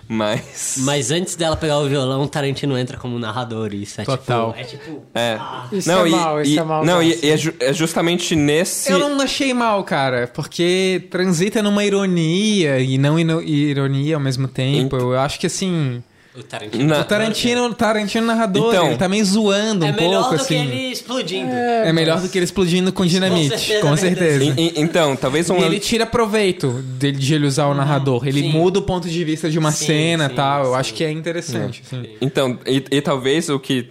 mas. 0.06 0.76
Mas 0.82 1.10
antes 1.10 1.34
dela 1.34 1.56
pegar 1.56 1.78
o 1.80 1.88
violão, 1.88 2.22
o 2.22 2.28
Tarantino 2.28 2.78
entra 2.78 2.96
como 2.96 3.18
narrador, 3.18 3.74
isso 3.74 4.00
é 4.00 4.04
Total. 4.04 4.52
tipo. 4.52 4.60
É 4.60 4.64
tipo. 4.64 5.02
É. 5.12 5.38
Isso 5.72 5.88
não, 5.88 6.04
é 6.04 6.08
e, 6.08 6.10
mal, 6.12 6.40
isso 6.40 6.52
e- 6.52 6.58
é 6.58 6.62
mal. 6.62 6.84
Não, 6.84 7.02
e, 7.02 7.18
e 7.20 7.30
é, 7.30 7.36
ju- 7.36 7.54
é 7.58 7.72
justamente 7.72 8.36
nesse. 8.36 8.92
Eu 8.92 9.00
não 9.00 9.20
achei 9.20 9.52
mal, 9.52 9.82
cara, 9.82 10.28
porque 10.28 11.02
transita 11.10 11.60
numa 11.64 11.84
ironia 11.84 12.78
e 12.78 12.96
não 12.96 13.18
ironia 13.18 14.14
ao 14.14 14.20
mesmo 14.20 14.46
tempo. 14.46 14.94
Ent- 14.96 15.02
Eu 15.02 15.18
acho 15.18 15.40
que 15.40 15.48
assim. 15.48 16.00
O 16.38 16.42
Tarantino. 16.42 16.84
Na- 16.84 17.00
O 17.00 17.04
Tarantino, 17.04 17.74
Tarantino 17.74 18.26
narrador, 18.26 18.72
Então. 18.74 18.86
ele 18.86 18.96
tá 18.96 19.08
meio 19.08 19.24
zoando 19.24 19.84
um 19.84 19.88
É 19.88 19.92
melhor 19.92 20.20
pouco, 20.28 20.36
do 20.38 20.46
que 20.46 20.54
assim. 20.54 20.66
ele 20.68 20.92
explodindo. 20.92 21.50
É 21.52 21.92
melhor 21.92 22.20
do 22.20 22.28
que 22.28 22.38
ele 22.38 22.44
explodindo 22.44 22.92
com 22.92 23.04
Isso, 23.04 23.16
com 23.16 23.24
dinamite, 23.24 23.58
certeza, 23.58 23.80
com 23.80 23.88
com 23.88 23.96
certeza. 23.96 24.44
E- 24.44 24.48
e- 24.56 24.72
então, 24.80 25.16
talvez 25.16 25.50
um. 25.50 25.58
E 25.58 25.64
ele 25.64 25.80
tira 25.80 26.06
proveito 26.06 26.70
dele 26.82 27.16
de 27.18 27.34
ele 27.34 27.46
usar 27.46 27.66
o 27.66 27.74
narrador. 27.74 28.26
Ele 28.26 28.42
sim. 28.42 28.50
muda 28.50 28.78
o 28.78 28.82
ponto 28.82 29.08
de 29.08 29.24
vista 29.24 29.50
de 29.50 29.58
uma 29.58 29.72
Sim, 29.72 29.86
cena 29.86 30.26
e 30.26 30.28
sim, 30.28 30.34
tal. 30.34 30.64
Eu 30.66 30.72
sim. 30.72 30.76
acho 30.78 30.94
que 30.94 31.04
é 31.04 31.10
interessante. 31.10 31.82
assim. 31.84 32.06
Então, 32.20 32.58
e, 32.66 32.84
e 32.90 33.00
talvez 33.00 33.48
o 33.48 33.58
que 33.58 33.90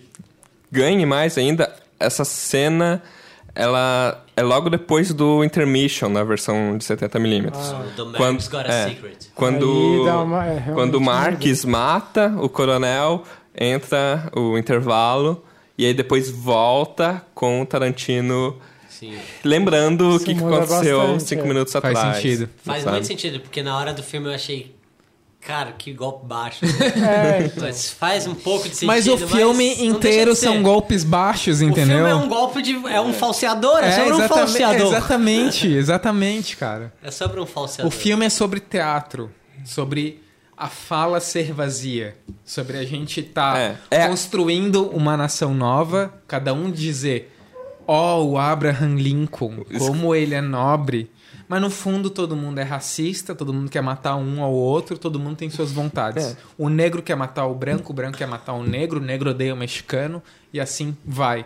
ganhe 0.72 1.06
mais 1.06 1.38
ainda, 1.38 1.74
essa 2.00 2.24
cena, 2.24 3.02
ela 3.58 4.24
é 4.36 4.44
logo 4.44 4.70
depois 4.70 5.12
do 5.12 5.44
intermission 5.44 6.10
na 6.10 6.24
versão 6.24 6.78
de 6.78 6.86
70mm. 6.86 7.52
The 7.96 8.04
Man's 8.20 8.48
Quando, 8.48 8.50
Got 8.52 8.70
a 8.70 8.74
é, 8.74 8.90
Secret. 8.90 9.18
quando, 9.34 10.04
uma- 10.24 10.46
é, 10.46 10.72
quando 10.74 10.96
o. 10.96 11.02
Marques 11.02 11.66
mata 11.66 12.36
o 12.40 12.48
coronel, 12.48 13.24
entra 13.60 14.30
o 14.36 14.58
intervalo, 14.58 15.44
e 15.78 15.86
aí 15.86 15.94
depois 15.94 16.30
volta 16.30 17.26
com 17.34 17.62
o 17.62 17.66
Tarantino 17.66 18.56
Sim. 18.88 19.18
lembrando 19.44 20.16
o 20.16 20.20
que, 20.20 20.36
que 20.36 20.44
aconteceu 20.44 21.00
bastante, 21.00 21.24
cinco 21.24 21.44
é. 21.44 21.48
minutos 21.48 21.74
Faz 21.74 21.98
atrás. 21.98 22.16
sentido. 22.18 22.50
Faz 22.64 22.84
sabe? 22.84 22.92
muito 22.96 23.08
sentido, 23.08 23.40
porque 23.40 23.64
na 23.64 23.76
hora 23.78 23.92
do 23.92 24.04
filme 24.04 24.28
eu 24.28 24.34
achei. 24.34 24.77
Cara, 25.48 25.72
que 25.72 25.94
golpe 25.94 26.26
baixo. 26.26 26.66
É, 26.98 27.46
então. 27.46 27.64
mas 27.64 27.90
faz 27.90 28.28
um 28.28 28.36
pouco 28.36 28.68
de 28.68 28.76
sentido. 28.76 28.88
Mas 28.88 29.08
o 29.08 29.18
filme 29.18 29.70
mas 29.70 29.80
inteiro 29.80 30.34
de 30.34 30.38
são 30.40 30.62
golpes 30.62 31.06
baixos, 31.06 31.62
O 31.62 31.64
entendeu? 31.64 31.96
filme 32.00 32.10
é 32.12 32.16
um 32.16 32.28
golpe 32.28 32.62
de. 32.62 32.74
É 32.88 33.00
um 33.00 33.14
falseador, 33.14 33.78
é, 33.82 33.92
sobre 33.92 34.12
um 34.12 34.16
exatamente, 34.18 34.28
falseador. 34.48 34.88
exatamente, 34.88 35.68
exatamente, 35.74 36.58
cara. 36.58 36.94
É 37.02 37.10
sobre 37.10 37.40
um 37.40 37.46
falseador. 37.46 37.88
O 37.88 37.92
filme 37.92 38.26
é 38.26 38.30
sobre 38.30 38.60
teatro, 38.60 39.32
sobre 39.64 40.22
a 40.58 40.68
fala 40.68 41.22
ser 41.22 41.54
vazia, 41.54 42.18
sobre 42.44 42.78
a 42.78 42.84
gente 42.84 43.22
estar 43.22 43.58
É, 43.58 43.78
é- 43.90 44.08
construindo 44.10 44.90
uma 44.90 45.16
nação 45.16 45.54
nova, 45.54 46.14
cada 46.28 46.54
um 46.54 46.70
dizer, 46.70 47.34
ó, 47.88 48.22
o 48.22 48.38
Abraham 48.38 48.96
Lincoln, 48.96 49.64
como 49.78 50.14
ele 50.14 50.36
é 50.36 50.42
nobre. 50.42 51.10
Mas 51.50 51.62
no 51.62 51.70
fundo 51.70 52.10
todo 52.10 52.36
mundo 52.36 52.60
é 52.60 52.64
racista, 52.64 53.34
todo 53.34 53.54
mundo 53.54 53.70
quer 53.70 53.82
matar 53.82 54.16
um 54.18 54.42
ao 54.44 54.52
outro, 54.52 54.98
todo 54.98 55.18
mundo 55.18 55.38
tem 55.38 55.50
suas 55.50 55.72
vontades. 55.72 56.26
É. 56.34 56.38
O 56.58 56.68
negro 56.68 57.02
quer 57.02 57.16
matar 57.16 57.46
o 57.46 57.56
branco, 57.56 57.92
o 57.92 57.96
branco 57.96 58.18
quer 58.18 58.28
matar 58.28 58.54
o 58.54 58.64
negro, 58.64 59.00
o 59.00 59.04
negro 59.04 59.30
odeia 59.30 59.54
o 59.54 59.58
mexicano 59.58 60.22
e 60.52 60.60
assim 60.60 60.96
vai. 61.06 61.46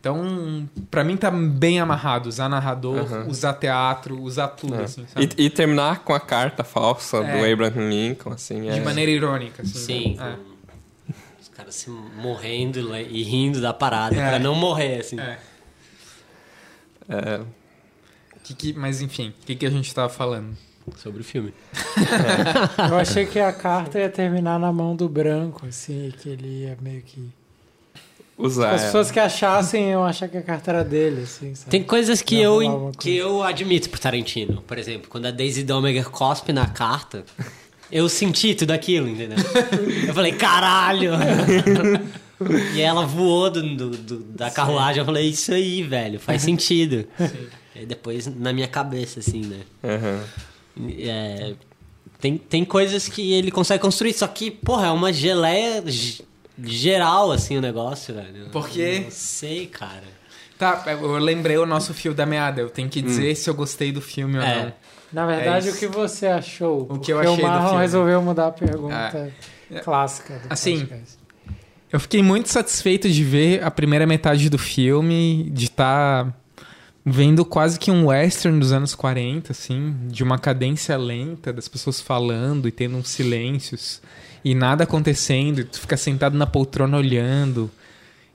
Então, 0.00 0.68
pra 0.90 1.04
mim 1.04 1.16
tá 1.16 1.30
bem 1.30 1.78
amarrado 1.78 2.28
usar 2.28 2.48
narrador, 2.48 3.28
usar 3.28 3.52
teatro, 3.52 4.20
usar 4.20 4.48
tudo, 4.48 4.74
É. 4.74 4.84
assim, 4.84 5.06
sabe? 5.06 5.28
E, 5.38 5.44
e 5.44 5.50
terminar 5.50 6.00
com 6.00 6.12
a 6.12 6.18
carta 6.18 6.64
falsa 6.64 7.18
do 7.20 7.26
É. 7.26 7.52
Abraham 7.52 7.88
Lincoln, 7.88 8.32
assim. 8.32 8.62
De 8.62 8.68
é- 8.70 8.80
maneira 8.80 9.10
irônica, 9.12 9.62
assim. 9.62 9.78
Sim. 9.78 10.16
É. 10.18 10.34
com 10.34 11.12
Os 11.40 11.48
caras 11.50 11.74
se 11.76 11.88
morrendo 11.90 12.80
e 12.96 13.22
rindo 13.22 13.60
da 13.60 13.72
parada 13.72 14.16
É. 14.16 14.28
pra 14.30 14.38
não 14.40 14.54
morrer, 14.56 15.00
assim. 15.00 15.20
É. 15.20 15.38
é, 17.08 17.40
Que 18.44 18.54
que- 18.54 18.72
mas 18.72 19.00
enfim, 19.00 19.32
o 19.42 19.46
que, 19.46 19.54
que 19.54 19.66
a 19.66 19.70
gente 19.70 19.94
tava 19.94 20.08
falando? 20.08 20.56
Sobre 20.96 21.20
o 21.20 21.24
filme. 21.24 21.54
Eu 22.90 22.96
achei 22.98 23.24
que 23.24 23.38
a 23.38 23.52
carta 23.52 24.00
ia 24.00 24.08
terminar 24.10 24.58
na 24.58 24.72
mão 24.72 24.96
do 24.96 25.08
branco, 25.08 25.64
assim, 25.66 26.08
e 26.08 26.12
que 26.12 26.28
ele 26.28 26.62
ia 26.64 26.76
meio 26.82 27.02
que. 27.02 27.28
usar. 28.36 28.72
As 28.72 28.80
ela. 28.80 28.86
pessoas 28.86 29.10
que 29.12 29.20
achassem 29.20 29.90
iam 29.90 30.02
achar 30.04 30.26
que 30.28 30.36
a 30.36 30.42
carta 30.42 30.72
era 30.72 30.82
dele, 30.84 31.22
assim, 31.22 31.54
sabe? 31.54 31.70
Tem 31.70 31.84
coisas 31.84 32.20
que 32.20 32.36
eu, 32.36 32.58
uma 32.58 32.90
que 32.90 33.16
eu 33.16 33.44
admito 33.44 33.88
pro 33.90 34.00
Tarantino. 34.00 34.60
Por 34.62 34.76
exemplo, 34.76 35.08
quando 35.08 35.26
a 35.26 35.30
Daisy 35.30 35.62
Domergue 35.62 36.02
cospe 36.02 36.52
na 36.52 36.66
carta, 36.66 37.24
eu 37.90 38.08
senti 38.08 38.52
tudo 38.52 38.72
aquilo, 38.72 39.08
entendeu? 39.08 39.38
Eu 40.08 40.12
falei, 40.14 40.32
caralho! 40.32 41.12
e 42.74 42.80
ela 42.80 43.06
voou 43.06 43.48
do, 43.50 43.62
do- 43.76 43.90
do- 43.96 44.18
da 44.24 44.50
carruagem. 44.50 44.98
Eu 45.00 45.04
falei, 45.06 45.28
isso 45.28 45.52
aí, 45.52 45.80
velho, 45.84 46.18
faz 46.18 46.42
sentido. 46.42 47.06
E 47.74 47.80
aí 47.80 47.86
depois, 47.86 48.26
na 48.26 48.52
minha 48.52 48.68
cabeça, 48.68 49.20
assim, 49.20 49.42
né? 49.42 49.60
Aham. 49.84 50.24
É, 50.98 51.54
tem, 52.20 52.36
tem 52.38 52.64
coisas 52.64 53.08
que 53.08 53.32
ele 53.32 53.50
consegue 53.50 53.82
construir, 53.82 54.12
só 54.14 54.26
que, 54.26 54.50
porra, 54.50 54.86
é 54.86 54.90
uma 54.90 55.12
geleia 55.12 55.82
geral, 56.64 57.32
assim, 57.32 57.56
o 57.56 57.60
negócio, 57.60 58.14
velho. 58.14 58.48
Por 58.50 58.68
quê? 58.68 59.00
Não 59.04 59.10
sei, 59.10 59.66
cara. 59.66 60.22
Tá, 60.58 60.82
eu 60.88 61.18
lembrei 61.18 61.58
o 61.58 61.66
nosso 61.66 61.92
fio 61.92 62.14
da 62.14 62.24
meada. 62.24 62.60
Eu 62.60 62.70
tenho 62.70 62.88
que 62.88 63.02
dizer 63.02 63.34
se 63.34 63.50
eu 63.50 63.54
gostei 63.54 63.90
do 63.90 64.00
filme 64.00 64.36
ou 64.38 64.44
É. 64.44 64.64
não. 64.66 64.72
Na 65.12 65.26
verdade, 65.26 65.68
É 65.68 65.72
o 65.72 65.76
que 65.76 65.86
você 65.88 66.26
achou? 66.26 66.86
O 66.88 66.98
que 66.98 67.12
eu 67.12 67.18
achei 67.18 67.36
do 67.36 67.42
o 67.42 67.42
Marlon 67.46 67.66
filme. 67.68 67.82
resolveu 67.82 68.22
mudar 68.22 68.46
a 68.46 68.52
pergunta 68.52 69.30
clássica 69.84 70.38
do 70.38 70.46
Assim, 70.50 70.80
podcast. 70.80 71.18
Eu 71.92 72.00
fiquei 72.00 72.22
muito 72.22 72.48
satisfeito 72.48 73.10
de 73.10 73.22
ver 73.22 73.62
a 73.62 73.70
primeira 73.70 74.06
metade 74.06 74.48
do 74.48 74.56
filme, 74.56 75.50
de 75.50 75.66
estar 75.66 76.32
vendo 77.04 77.44
quase 77.44 77.78
que 77.78 77.90
um 77.90 78.06
western 78.06 78.58
dos 78.58 78.72
anos 78.72 78.94
40, 78.94 79.52
assim, 79.52 79.94
de 80.06 80.22
uma 80.22 80.38
cadência 80.38 80.96
lenta, 80.96 81.52
das 81.52 81.66
pessoas 81.68 82.00
falando 82.00 82.68
e 82.68 82.72
tendo 82.72 82.96
uns 82.96 83.08
silêncios 83.08 84.00
e 84.44 84.54
nada 84.54 84.84
acontecendo, 84.84 85.60
e 85.60 85.64
tu 85.64 85.80
fica 85.80 85.96
sentado 85.96 86.36
na 86.36 86.46
poltrona 86.46 86.96
olhando. 86.96 87.70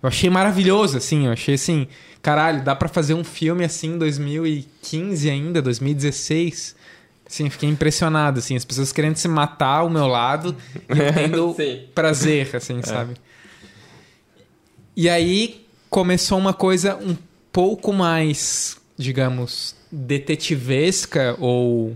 Eu 0.02 0.08
achei 0.08 0.30
maravilhoso, 0.30 0.98
assim, 0.98 1.26
eu 1.26 1.32
achei 1.32 1.56
assim, 1.56 1.88
caralho, 2.22 2.64
dá 2.64 2.76
pra 2.76 2.88
fazer 2.88 3.14
um 3.14 3.24
filme 3.24 3.64
assim 3.64 3.94
em 3.94 3.98
2015 3.98 5.30
ainda, 5.30 5.62
2016. 5.62 6.76
Assim, 7.30 7.46
eu 7.46 7.52
fiquei 7.52 7.68
impressionado, 7.68 8.40
assim, 8.40 8.56
as 8.56 8.64
pessoas 8.64 8.94
querendo 8.94 9.18
se 9.18 9.28
matar 9.28 9.80
ao 9.80 9.90
meu 9.90 10.08
lado 10.08 10.56
e 10.94 10.98
eu 10.98 11.14
tendo 11.14 11.54
Sim. 11.60 11.82
prazer, 11.94 12.56
assim, 12.56 12.82
sabe? 12.84 13.16
E 14.96 15.10
aí 15.10 15.66
começou 15.90 16.38
uma 16.38 16.54
coisa 16.54 16.96
um 16.96 17.16
pouco 17.58 17.92
mais, 17.92 18.78
digamos, 18.96 19.74
detetivesca 19.92 21.36
ou 21.40 21.96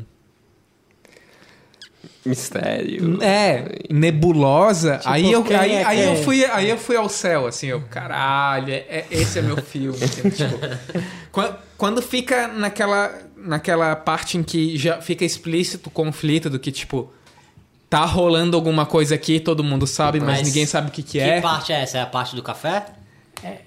Mistério. 2.26 3.22
é, 3.22 3.78
nebulosa. 3.92 4.98
Tipo, 4.98 5.10
aí 5.10 5.32
eu, 5.32 5.46
aí, 5.60 5.72
é 5.72 5.84
aí 5.86 6.04
eu 6.04 6.16
fui, 6.24 6.44
aí 6.46 6.68
eu 6.68 6.78
fui 6.80 6.96
ao 6.96 7.08
céu, 7.08 7.46
assim, 7.46 7.68
eu, 7.68 7.80
caralho, 7.82 8.72
é- 8.74 8.78
é- 8.90 9.06
esse 9.12 9.38
é 9.38 9.44
meu 9.44 9.58
filme. 9.58 10.04
assim, 10.04 10.30
tipo, 10.32 10.58
quan- 11.32 11.56
quando 11.78 12.02
fica 12.02 12.48
naquela, 12.48 13.14
naquela 13.38 13.96
parte 13.96 14.40
em 14.40 14.44
que 14.44 14.76
já 14.80 15.00
fica 15.00 15.24
explícito 15.24 15.90
o 15.90 15.92
conflito 15.92 16.50
do 16.50 16.58
que, 16.58 16.72
tipo, 16.72 17.14
tá 17.88 18.04
rolando 18.04 18.58
alguma 18.58 18.86
coisa 18.88 19.14
aqui, 19.14 19.40
todo 19.40 19.64
mundo 19.64 19.86
sabe, 19.86 20.20
mas, 20.20 20.40
Mas 20.40 20.48
ninguém 20.48 20.66
sabe 20.66 20.90
o 20.90 20.92
que, 20.92 21.04
que, 21.04 21.20
Que 21.20 21.20
é. 21.20 21.40
parte 21.40 21.72
é 21.72 21.82
essa? 21.82 22.00
É 22.00 22.02
a 22.02 22.08
parte 22.08 22.36
do 22.36 22.42
café? 22.42 22.86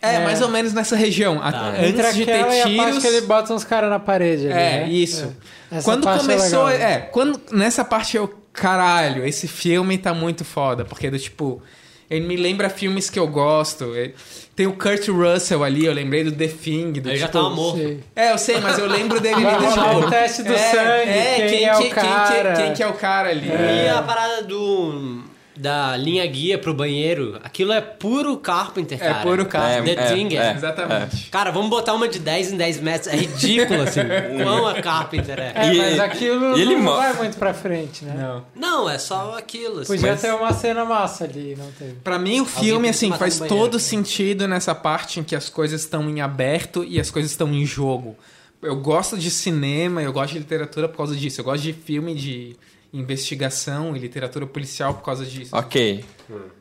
É, 0.03 0.21
mais 0.25 0.41
ou 0.41 0.49
menos 0.49 0.73
nessa 0.73 0.95
região. 0.97 1.41
A- 1.43 1.51
Tá. 1.53 1.69
Antes 1.71 1.89
Entre 1.89 2.13
de 2.13 2.23
aquela 2.23 2.49
ter 2.49 2.57
e 2.57 2.61
a 2.61 2.65
parte 2.65 2.75
tiros. 2.87 2.99
que 3.03 3.07
ele 3.09 3.21
bota 3.23 3.53
uns 3.55 3.65
caras 3.65 3.91
na 3.91 3.99
parede. 3.99 4.47
ali, 4.47 4.53
É, 4.53 4.81
né? 4.81 4.89
isso. 4.89 5.35
É. 5.73 5.81
Quando 5.83 6.05
parte 6.05 6.21
começou. 6.21 6.69
É. 6.69 6.93
É, 6.95 6.99
quando. 6.99 7.41
Nessa 7.53 7.85
parte 7.85 8.17
eu. 8.17 8.43
Caralho, 8.53 9.27
esse 9.27 9.49
filme 9.49 9.99
tá 9.99 10.15
muito 10.15 10.45
foda. 10.45 10.85
Porque 10.85 11.11
do 11.11 11.19
tipo. 11.19 11.61
Ele 12.09 12.27
me 12.27 12.37
lembra 12.37 12.69
filmes 12.69 13.09
que 13.11 13.19
eu 13.19 13.27
gosto. 13.27 13.95
Ele- 13.97 14.15
Tem 14.55 14.69
o 14.69 14.75
Kurt 14.75 15.09
Russell 15.09 15.65
ali, 15.65 15.85
eu 15.87 15.93
lembrei 15.93 16.23
do 16.23 16.31
The 16.31 16.47
Thing. 16.47 16.93
Do, 16.93 17.09
Ele 17.09 17.17
já 17.17 17.27
tipo, 17.27 17.39
tava 17.39 17.51
morto. 17.51 17.79
Sei. 17.79 18.01
É, 18.15 18.31
eu 18.31 18.39
sei, 18.39 18.61
mas 18.61 18.79
eu 18.79 18.87
lembro 18.87 19.19
dele 19.19 19.43
Vai 19.43 19.55
rolar 19.59 19.95
tipo, 19.95 20.07
o 20.07 20.11
teste 20.11 20.43
do 20.45 20.53
é, 20.53 20.59
sangue, 20.59 21.11
é, 21.11 21.47
quem 21.49 21.65
é 21.65 21.75
o 21.75 21.79
que- 21.79 21.91
cara. 21.91 22.53
que- 22.53 22.63
quem 22.63 22.73
que 22.75 22.83
é 22.83 22.87
o 22.87 22.93
cara 22.93 23.31
ali? 23.31 23.49
E 23.49 23.89
a 23.89 24.01
parada 24.03 24.43
do. 24.45 25.25
Da 25.57 25.97
linha 25.97 26.27
guia 26.27 26.59
pro 26.59 26.75
banheiro, 26.75 27.39
aquilo 27.45 27.73
é 27.73 27.81
puro 27.81 28.37
Carpenter, 28.39 28.99
É 29.01 29.07
cara. 29.09 29.23
puro 29.23 29.47
Carpenter. 29.47 29.95
The 29.95 30.03
É, 30.03 30.13
Thing, 30.13 30.37
é. 30.37 30.53
Exatamente. 30.53 31.31
Cara, 31.31 31.53
vamos 31.53 31.71
botar 31.71 31.95
uma 31.95 32.09
de 32.09 32.19
10 32.19 32.51
em 32.53 32.57
10 32.57 32.81
metros. 32.81 33.13
É 33.13 33.17
ridículo, 33.17 33.83
assim. 33.83 34.01
Quão 34.43 34.67
a 34.67 34.83
Carpenter 34.83 35.39
é. 35.39 35.53
É, 35.55 35.73
E- 35.73 35.79
mas 35.79 36.01
aquilo 36.01 36.59
e 36.59 36.61
ele 36.63 36.75
não 36.75 36.97
vai 36.97 37.13
muito 37.13 37.37
pra 37.37 37.55
frente, 37.55 38.05
né? 38.05 38.15
Não. 38.19 38.45
Não, 38.57 38.91
é 38.91 38.99
só 38.99 39.39
aquilo. 39.39 39.81
Assim. 39.81 39.93
Podia 39.95 40.11
Mas- 40.11 40.21
ter 40.23 40.35
uma 40.35 40.53
cena 40.53 40.85
massa 40.85 41.23
ali, 41.23 41.55
não 41.57 41.71
teve. 41.71 41.93
Pra 42.03 42.19
mim, 42.19 42.41
o 42.41 42.45
filme, 42.45 42.89
assim, 42.89 43.13
faz 43.13 43.39
banheiro. 43.39 43.57
todo 43.63 43.79
sentido 43.79 44.49
nessa 44.49 44.75
parte 44.75 45.21
em 45.21 45.23
que 45.23 45.37
as 45.37 45.49
coisas 45.49 45.83
estão 45.83 46.11
em 46.11 46.21
aberto 46.21 46.83
e 46.83 46.99
as 46.99 47.11
coisas 47.13 47.31
estão 47.31 47.53
em 47.55 47.65
jogo. 47.65 48.17
Eu 48.61 48.75
gosto 48.77 49.17
de 49.17 49.31
cinema, 49.31 50.03
eu 50.03 50.13
gosto 50.13 50.33
de 50.33 50.41
literatura 50.41 50.89
por 50.89 50.97
causa 50.97 51.15
disso. 51.15 51.41
Eu 51.41 51.45
gosto 51.45 51.63
de 51.63 51.73
filme 51.73 52.13
de 52.15 52.57
investigação 52.95 53.97
e 53.97 53.99
literatura 53.99 54.47
policial 54.47 54.95
por 54.95 55.03
causa 55.05 55.27
disso. 55.27 55.55
Ok. 55.55 56.05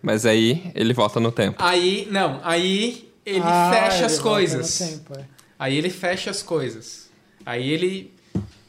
Mas 0.01 0.25
aí 0.25 0.71
ele 0.75 0.93
volta 0.93 1.19
no 1.19 1.31
tempo. 1.31 1.57
Aí, 1.63 2.07
não, 2.11 2.41
aí 2.43 3.09
ele 3.25 3.39
Ah, 3.43 3.71
fecha 3.73 3.97
ele 3.97 4.05
as 4.05 4.19
coisas. 4.19 4.77
tempo, 4.79 5.13
é. 5.17 5.25
Aí 5.57 5.77
ele 5.77 5.89
fecha 5.89 6.29
as 6.31 6.41
coisas. 6.41 7.09
Aí 7.45 7.69
ele 7.69 8.11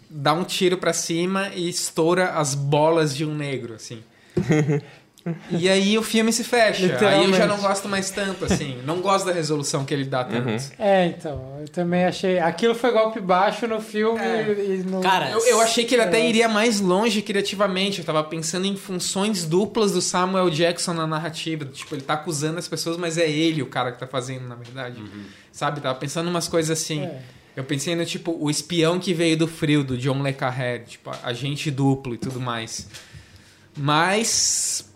dá 0.08 0.32
um 0.34 0.44
tiro 0.44 0.76
pra 0.78 0.92
cima 0.92 1.50
e 1.54 1.68
estoura 1.68 2.30
as 2.30 2.54
bolas 2.54 3.16
de 3.16 3.24
um 3.24 3.34
negro, 3.34 3.74
assim. 3.74 4.02
e 5.50 5.68
aí 5.68 5.96
o 5.96 6.02
filme 6.02 6.32
se 6.32 6.44
fecha. 6.44 6.98
Aí 7.08 7.24
eu 7.24 7.32
já 7.32 7.46
não 7.46 7.56
gosto 7.58 7.88
mais 7.88 8.10
tanto, 8.10 8.44
assim. 8.44 8.78
Não 8.84 9.00
gosto 9.00 9.24
da 9.24 9.32
resolução 9.32 9.84
que 9.84 9.94
ele 9.94 10.04
dá 10.04 10.22
tanto. 10.24 10.48
É, 10.78 11.06
então, 11.06 11.56
eu 11.60 11.68
também 11.68 12.04
achei. 12.04 12.38
Aquilo 12.38 12.74
foi 12.74 12.92
golpe 12.92 13.20
baixo 13.20 13.66
no 13.66 13.80
filme 13.80 14.20
É. 14.20 14.52
e 14.52 14.82
no. 14.84 15.00
Cara, 15.00 15.30
Eu, 15.30 15.40
eu 15.46 15.60
achei 15.60 15.84
que 15.84 15.94
ele 15.94 16.02
até 16.02 16.20
É. 16.20 16.28
iria 16.28 16.48
mais 16.48 16.78
longe 16.80 17.22
criativamente. 17.22 18.00
Eu 18.00 18.04
tava 18.04 18.22
pensando 18.24 18.66
em 18.66 18.76
funções 18.76 19.46
duplas 19.46 19.92
do 19.92 20.02
Samuel 20.02 20.50
Jackson 20.50 20.92
na 20.92 21.06
narrativa. 21.06 21.64
Tipo, 21.64 21.94
ele 21.94 22.02
tá 22.02 22.14
acusando 22.14 22.58
as 22.58 22.68
pessoas, 22.68 22.96
mas 22.98 23.16
é 23.16 23.28
ele 23.30 23.62
o 23.62 23.66
cara 23.66 23.92
que 23.92 23.98
tá 23.98 24.06
fazendo, 24.06 24.46
na 24.46 24.54
verdade. 24.56 25.02
Sabe? 25.50 25.80
Tava 25.80 25.98
pensando 25.98 26.26
em 26.26 26.30
umas 26.30 26.48
coisas 26.48 26.78
assim. 26.78 27.02
É. 27.04 27.20
Eu 27.56 27.62
pensei 27.64 27.94
no 27.94 28.04
tipo, 28.04 28.36
o 28.38 28.50
espião 28.50 28.98
que 28.98 29.14
veio 29.14 29.36
do 29.36 29.46
frio, 29.46 29.84
do 29.84 29.96
John 29.96 30.20
Le 30.22 30.32
Carré, 30.32 30.80
tipo, 30.80 31.10
agente 31.22 31.70
duplo 31.70 32.12
e 32.14 32.18
tudo 32.18 32.40
mais. 32.40 32.88
Mas. 33.76 34.92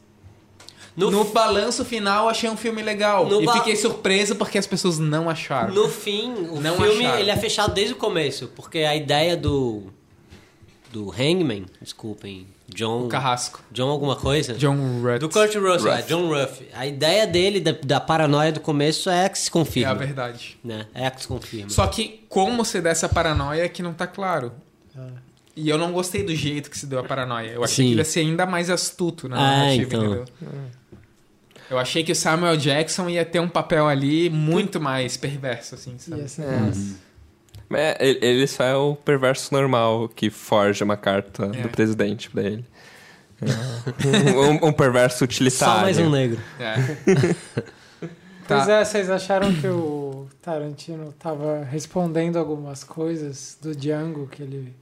No, 0.98 1.10
No, 1.10 1.24
balanço 1.26 1.84
final, 1.84 2.24
eu 2.24 2.30
achei 2.30 2.50
um 2.50 2.56
filme 2.56 2.82
legal. 2.82 3.26
No 3.28 3.40
e 3.40 3.46
ba- 3.46 3.52
fiquei 3.54 3.76
surpreso 3.76 4.34
porque 4.36 4.58
as 4.58 4.66
pessoas 4.66 4.98
não 4.98 5.30
acharam. 5.30 5.72
no 5.72 5.88
fim, 5.88 6.32
o 6.50 6.60
Não 6.60 6.76
filme 6.76 7.04
acharam. 7.06 7.20
ele 7.20 7.30
é 7.30 7.36
fechado 7.36 7.72
desde 7.72 7.94
o 7.94 7.96
começo. 7.96 8.48
Porque 8.56 8.78
a 8.80 8.96
ideia 8.96 9.36
do. 9.36 9.84
Do 10.90 11.10
Hangman, 11.12 11.66
desculpem, 11.82 12.46
John. 12.66 13.04
O 13.04 13.08
Carrasco. 13.08 13.60
John 13.70 13.90
alguma 13.90 14.16
coisa? 14.16 14.54
John 14.54 15.02
Rutt. 15.02 15.18
Do 15.20 15.28
Kurt 15.28 15.54
Russell, 15.54 15.92
é, 15.92 15.96
Ruff. 15.96 16.08
John 16.08 16.28
Ruff. 16.28 16.62
A 16.72 16.86
ideia 16.86 17.26
dele, 17.26 17.60
da, 17.60 17.72
da 17.72 18.00
paranoia 18.00 18.50
do 18.50 18.60
começo, 18.60 19.10
é 19.10 19.28
que 19.28 19.38
se 19.38 19.48
É 19.48 19.52
confirma. 19.52 19.90
a 19.90 19.94
verdade. 19.94 20.58
né? 20.64 20.86
É 20.94 21.10
que 21.10 21.20
se 21.20 21.28
confirma. 21.28 21.68
Só 21.68 21.86
que 21.86 22.24
como 22.30 22.64
se 22.64 22.80
dá 22.80 22.88
essa 22.88 23.06
paranoia 23.08 23.64
é 23.64 23.68
que 23.68 23.82
não 23.82 23.92
tá 23.92 24.06
claro. 24.06 24.50
Ah. 24.96 25.08
E 25.60 25.68
eu 25.68 25.76
não 25.78 25.92
gostei 25.92 26.22
do 26.22 26.34
jeito 26.34 26.70
que 26.70 26.78
se 26.78 26.86
deu 26.86 26.98
a 27.00 27.04
paranoia. 27.04 27.50
Eu 27.50 27.64
achei 27.64 27.76
Sim. 27.84 27.88
que 27.88 27.92
ele 27.94 28.00
ia 28.00 28.04
ser 28.04 28.20
ainda 28.20 28.46
mais 28.46 28.70
astuto 28.70 29.28
na 29.28 29.36
Ah, 29.36 29.40
narrativa, 29.58 29.96
então. 29.96 30.04
entendeu? 30.04 30.24
Eu 31.70 31.78
achei 31.78 32.02
que 32.02 32.12
o 32.12 32.16
Samuel 32.16 32.56
Jackson 32.56 33.08
ia 33.10 33.24
ter 33.24 33.40
um 33.40 33.48
papel 33.48 33.86
ali 33.86 34.30
muito 34.30 34.80
mais 34.80 35.16
perverso, 35.16 35.74
assim, 35.74 35.98
sabe? 35.98 36.22
É. 36.22 36.60
massa. 36.60 36.96
Mas 37.68 37.80
é, 37.80 37.96
ele 38.00 38.46
só 38.46 38.64
é 38.64 38.74
o 38.74 38.94
perverso 38.96 39.52
normal 39.52 40.08
que 40.08 40.30
forja 40.30 40.84
uma 40.84 40.96
carta 40.96 41.44
É. 41.46 41.60
do 41.62 41.68
presidente 41.68 42.30
pra 42.30 42.42
ele. 42.42 42.64
É. 43.42 44.30
um, 44.64 44.68
um 44.68 44.72
perverso 44.72 45.24
utilitário. 45.24 45.74
Só 45.74 45.80
mais 45.82 45.98
um 45.98 46.08
negro. 46.10 46.40
É. 46.58 47.34
Pois 48.48 48.64
Tá. 48.64 48.72
é, 48.80 48.82
vocês 48.84 49.10
acharam 49.10 49.52
que 49.54 49.66
o 49.66 50.26
Tarantino 50.40 51.12
tava 51.18 51.64
respondendo 51.64 52.38
algumas 52.38 52.82
coisas 52.82 53.58
do 53.60 53.76
Django, 53.76 54.26
que 54.26 54.42
ele 54.42 54.72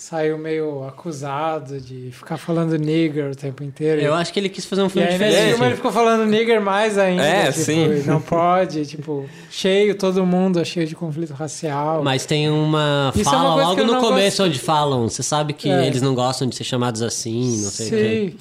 saiu 0.00 0.38
meio 0.38 0.86
acusado 0.86 1.80
de 1.80 2.10
ficar 2.12 2.36
falando 2.36 2.78
nigger 2.78 3.32
o 3.32 3.34
tempo 3.34 3.64
inteiro. 3.64 4.00
Eu 4.00 4.14
acho 4.14 4.32
que 4.32 4.38
ele 4.38 4.48
quis 4.48 4.64
fazer 4.64 4.82
um 4.82 4.86
E 4.86 4.90
filme 4.90 5.08
aí 5.08 5.18
nesse 5.18 5.24
diferente. 5.30 5.50
filme 5.50 5.66
ele 5.66 5.74
ficou 5.76 5.90
falando 5.90 6.24
nigger 6.24 6.60
mais 6.60 6.96
ainda. 6.96 7.22
É, 7.24 7.50
tipo, 7.50 7.64
sim. 7.64 7.84
e 7.92 8.02
Não 8.06 8.20
pode, 8.20 8.86
tipo, 8.86 9.28
cheio, 9.50 9.96
todo 9.96 10.24
mundo 10.24 10.60
é 10.60 10.64
cheio 10.64 10.86
de 10.86 10.94
conflito 10.94 11.32
racial. 11.34 12.02
Mas 12.04 12.24
tem 12.24 12.48
uma 12.48 13.10
Isso 13.12 13.22
é 13.28 13.32
fala 13.32 13.54
uma 13.56 13.68
logo 13.70 13.82
no 13.82 13.96
começo 14.00 14.36
gosto. 14.38 14.42
onde 14.44 14.58
falam, 14.60 15.08
você 15.08 15.22
sabe 15.22 15.52
que 15.52 15.68
É. 15.68 15.86
eles 15.88 16.00
não 16.00 16.14
gostam 16.14 16.46
de 16.46 16.54
ser 16.54 16.62
chamados 16.64 17.02
assim, 17.02 17.62
não 17.62 17.70
sei 17.70 17.86
o 17.86 17.90
quê. 17.90 18.32
Sim. 18.32 18.36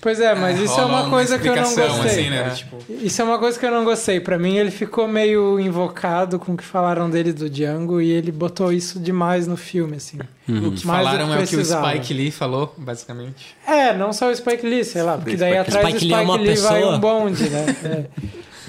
Pois 0.00 0.20
é, 0.20 0.34
mas 0.34 0.58
isso 0.60 0.78
é 0.78 0.82
rola 0.82 1.02
uma 1.02 1.10
coisa 1.10 1.38
que 1.38 1.48
eu 1.48 1.56
não 1.56 1.62
gostei. 1.62 1.84
assim, 1.86 2.28
né? 2.30 2.48
É. 2.48 2.50
Tipo, 2.50 2.76
Isso 3.02 3.20
é 3.22 3.24
uma 3.24 3.38
coisa 3.38 3.58
que 3.58 3.64
eu 3.64 3.70
não 3.70 3.82
gostei. 3.82 4.20
Pra 4.20 4.38
mim, 4.38 4.56
ele 4.58 4.70
ficou 4.70 5.08
meio 5.08 5.58
invocado 5.58 6.38
com 6.38 6.52
o 6.52 6.56
que 6.56 6.64
falaram 6.64 7.08
dele 7.08 7.32
do 7.32 7.48
Django 7.48 7.98
e 7.98 8.10
ele 8.10 8.30
botou 8.30 8.70
isso 8.70 9.00
demais 9.00 9.46
no 9.46 9.56
filme, 9.56 9.96
assim. 9.96 10.18
o 10.46 10.52
que 10.52 10.54
Mais 10.54 10.72
do 10.72 10.86
falaram 10.96 11.26
que 11.26 11.32
é 11.34 11.44
o 11.44 11.46
que 11.46 11.56
o. 11.56 11.64
Spike 11.64 12.14
Lee 12.14 12.30
falou, 12.30 12.74
basicamente. 12.76 13.54
É, 13.66 13.96
não 13.96 14.12
só 14.12 14.30
o 14.30 14.34
Spike 14.34 14.66
Lee, 14.66 14.84
sei 14.84 15.02
lá, 15.02 15.16
porque 15.18 15.36
daí 15.36 15.52
Spike- 15.54 15.76
atrás 15.76 15.86
Spike 15.88 16.06
do 16.08 16.14
Lee 16.14 16.14
é 16.14 16.16
Spike 16.16 16.30
uma 16.30 16.36
Lee 16.36 16.56
vai 16.56 16.74
pessoa. 16.80 16.96
um 16.96 17.00
bonde, 17.00 17.48
né? 17.50 17.66
É. 17.84 18.04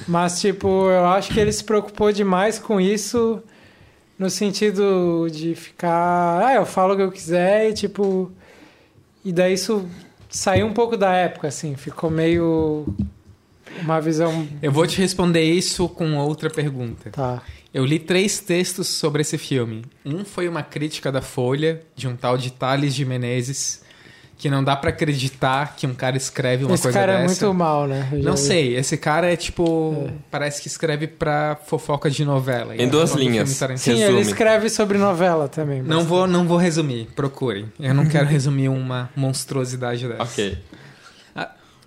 Mas, 0.07 0.39
tipo, 0.39 0.67
eu 0.89 1.05
acho 1.07 1.33
que 1.33 1.39
ele 1.39 1.51
se 1.51 1.63
preocupou 1.63 2.11
demais 2.11 2.59
com 2.59 2.79
isso 2.79 3.41
no 4.19 4.29
sentido 4.29 5.27
de 5.31 5.55
ficar. 5.55 6.45
Ah, 6.45 6.53
eu 6.55 6.65
falo 6.65 6.93
o 6.93 6.95
que 6.97 7.01
eu 7.03 7.11
quiser 7.11 7.69
e, 7.69 7.73
tipo. 7.73 8.31
E 9.23 9.31
daí 9.33 9.53
isso 9.53 9.88
saiu 10.29 10.67
um 10.67 10.73
pouco 10.73 10.95
da 10.95 11.11
época, 11.11 11.47
assim, 11.47 11.75
ficou 11.75 12.11
meio. 12.11 12.85
uma 13.81 13.99
visão. 13.99 14.47
Eu 14.61 14.71
vou 14.71 14.85
te 14.85 15.01
responder 15.01 15.43
isso 15.43 15.89
com 15.89 16.15
outra 16.17 16.49
pergunta. 16.51 17.09
Tá. 17.09 17.41
Eu 17.75 17.83
li 17.83 17.99
três 17.99 18.39
textos 18.39 18.88
sobre 18.88 19.21
esse 19.21 19.38
filme. 19.38 19.83
Um 20.05 20.23
foi 20.23 20.47
uma 20.47 20.63
crítica 20.63 21.11
da 21.11 21.21
Folha, 21.21 21.81
de 21.93 22.07
um 22.07 22.15
tal 22.15 22.38
de 22.38 22.49
Thales 22.49 22.95
de 22.95 23.03
Menezes, 23.03 23.83
que 24.38 24.49
não 24.49 24.63
dá 24.63 24.77
pra 24.77 24.91
acreditar 24.91 25.75
que 25.75 25.85
um 25.85 25.93
cara 25.93 26.15
escreve 26.15 26.63
uma 26.63 26.73
Esse 26.75 26.83
coisa 26.83 26.97
cara 26.97 27.11
é 27.13 27.21
dessa. 27.23 27.45
muito 27.45 27.57
mal, 27.57 27.85
né? 27.85 28.07
Não 28.13 28.33
vi. 28.33 28.39
sei, 28.39 28.75
esse 28.77 28.95
cara 28.95 29.31
é 29.31 29.35
tipo. 29.35 30.09
Parece 30.31 30.61
que 30.61 30.67
escreve 30.69 31.05
pra 31.05 31.57
fofoca 31.65 32.09
de 32.09 32.23
novela. 32.23 32.75
Em 32.77 32.88
duas 32.88 33.09
Falando 33.11 33.25
do 33.25 33.29
linhas. 33.31 33.59
Tarantino. 33.59 33.97
Sim, 33.97 34.03
ele 34.03 34.21
escreve 34.21 34.69
sobre 34.69 34.97
novela 34.97 35.49
também. 35.49 35.81
Não 35.81 36.03
vou, 36.05 36.25
não 36.27 36.47
vou 36.47 36.57
resumir, 36.57 37.09
procurem. 37.13 37.65
Eu 37.77 37.93
não 37.93 38.05
quero 38.07 38.25
resumir 38.29 38.69
uma 38.69 39.09
monstruosidade 39.17 40.07
dessa. 40.07 40.23
Ok. 40.23 40.57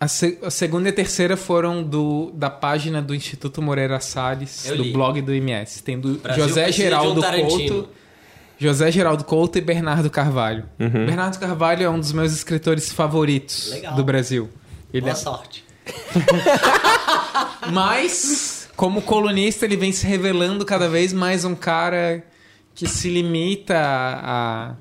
A, 0.00 0.06
se- 0.06 0.38
a 0.42 0.50
segunda 0.50 0.88
e 0.88 0.90
a 0.90 0.94
terceira 0.94 1.36
foram 1.36 1.82
do, 1.82 2.30
da 2.34 2.48
página 2.48 3.02
do 3.02 3.14
Instituto 3.14 3.60
Moreira 3.60 3.98
Salles, 4.00 4.64
Eu 4.66 4.76
do 4.76 4.82
li. 4.84 4.92
blog 4.92 5.20
do 5.20 5.34
MS. 5.34 5.82
Tem 5.82 5.98
do 5.98 6.14
Brasil 6.18 6.46
José 6.48 6.68
um 6.68 6.72
Geraldo 6.72 7.20
Tarantino. 7.20 7.74
Couto. 7.82 7.88
José 8.60 8.90
Geraldo 8.92 9.24
Couto 9.24 9.58
e 9.58 9.60
Bernardo 9.60 10.08
Carvalho. 10.10 10.64
Uhum. 10.80 10.88
Bernardo 11.06 11.38
Carvalho 11.38 11.84
é 11.84 11.90
um 11.90 11.98
dos 11.98 12.12
meus 12.12 12.32
escritores 12.32 12.92
favoritos 12.92 13.70
Legal. 13.70 13.94
do 13.94 14.04
Brasil. 14.04 14.48
Ele 14.92 15.02
Boa 15.02 15.12
é 15.12 15.14
sorte. 15.16 15.64
Mas, 17.72 18.68
como 18.76 19.02
colunista, 19.02 19.64
ele 19.64 19.76
vem 19.76 19.92
se 19.92 20.06
revelando 20.06 20.64
cada 20.64 20.88
vez 20.88 21.12
mais 21.12 21.44
um 21.44 21.54
cara 21.54 22.24
que 22.74 22.86
se 22.86 23.08
limita 23.08 23.74
a 23.76 24.74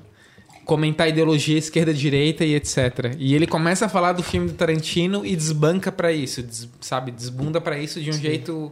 comentar 0.68 1.08
ideologia 1.08 1.56
esquerda-direita 1.56 2.44
e 2.44 2.54
etc. 2.54 3.16
E 3.18 3.34
ele 3.34 3.46
começa 3.46 3.86
a 3.86 3.88
falar 3.88 4.12
do 4.12 4.22
filme 4.22 4.48
do 4.48 4.52
Tarantino 4.52 5.24
e 5.24 5.34
desbanca 5.34 5.90
pra 5.90 6.12
isso, 6.12 6.42
des- 6.42 6.68
sabe? 6.78 7.10
Desbunda 7.10 7.58
pra 7.58 7.78
isso 7.78 7.98
de 8.02 8.10
um 8.10 8.12
jeito 8.12 8.70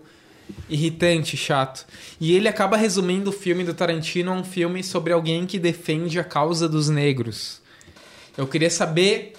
irritante, 0.68 1.38
chato. 1.38 1.86
E 2.20 2.36
ele 2.36 2.48
acaba 2.48 2.76
resumindo 2.76 3.30
o 3.30 3.32
filme 3.32 3.64
do 3.64 3.72
Tarantino 3.72 4.30
a 4.30 4.34
um 4.34 4.44
filme 4.44 4.84
sobre 4.84 5.10
alguém 5.14 5.46
que 5.46 5.58
defende 5.58 6.20
a 6.20 6.24
causa 6.24 6.68
dos 6.68 6.90
negros. 6.90 7.62
Eu 8.36 8.46
queria 8.46 8.68
saber 8.70 9.32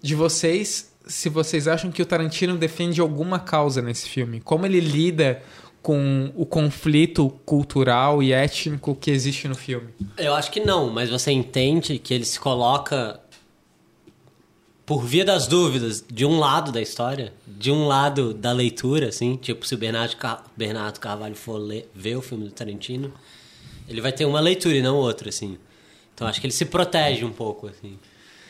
de 0.00 0.14
vocês 0.14 0.92
se 1.08 1.28
vocês 1.28 1.66
acham 1.66 1.90
que 1.90 2.00
o 2.00 2.06
Tarantino 2.06 2.56
defende 2.56 3.00
alguma 3.00 3.40
causa 3.40 3.82
nesse 3.82 4.08
filme. 4.08 4.40
Como 4.40 4.64
ele 4.64 4.78
lida 4.78 5.42
com 5.84 6.32
o 6.34 6.46
conflito 6.46 7.28
cultural 7.44 8.22
e 8.22 8.32
étnico 8.32 8.94
que 8.94 9.10
existe 9.10 9.46
no 9.46 9.54
filme. 9.54 9.88
Eu 10.16 10.32
acho 10.32 10.50
que 10.50 10.58
não, 10.60 10.88
mas 10.88 11.10
você 11.10 11.30
entende 11.30 11.98
que 11.98 12.14
ele 12.14 12.24
se 12.24 12.40
coloca 12.40 13.20
por 14.86 15.04
via 15.04 15.26
das 15.26 15.46
dúvidas 15.46 16.02
de 16.10 16.24
um 16.24 16.38
lado 16.38 16.72
da 16.72 16.80
história, 16.80 17.34
de 17.46 17.70
um 17.70 17.86
lado 17.86 18.32
da 18.32 18.50
leitura, 18.50 19.08
assim, 19.08 19.36
tipo 19.36 19.66
se 19.66 19.74
o 19.74 19.78
Bernardo, 19.78 20.16
Car- 20.16 20.42
Bernardo 20.56 20.98
Carvalho 21.00 21.34
for 21.34 21.58
ler, 21.58 21.86
ver 21.94 22.16
o 22.16 22.22
filme 22.22 22.44
do 22.46 22.50
Tarantino, 22.50 23.12
ele 23.86 24.00
vai 24.00 24.10
ter 24.10 24.24
uma 24.24 24.40
leitura 24.40 24.76
e 24.76 24.82
não 24.82 24.96
outra, 24.96 25.28
assim. 25.28 25.58
Então 26.14 26.26
acho 26.26 26.40
que 26.40 26.46
ele 26.46 26.52
se 26.54 26.64
protege 26.64 27.26
um 27.26 27.32
pouco, 27.32 27.66
assim. 27.66 27.98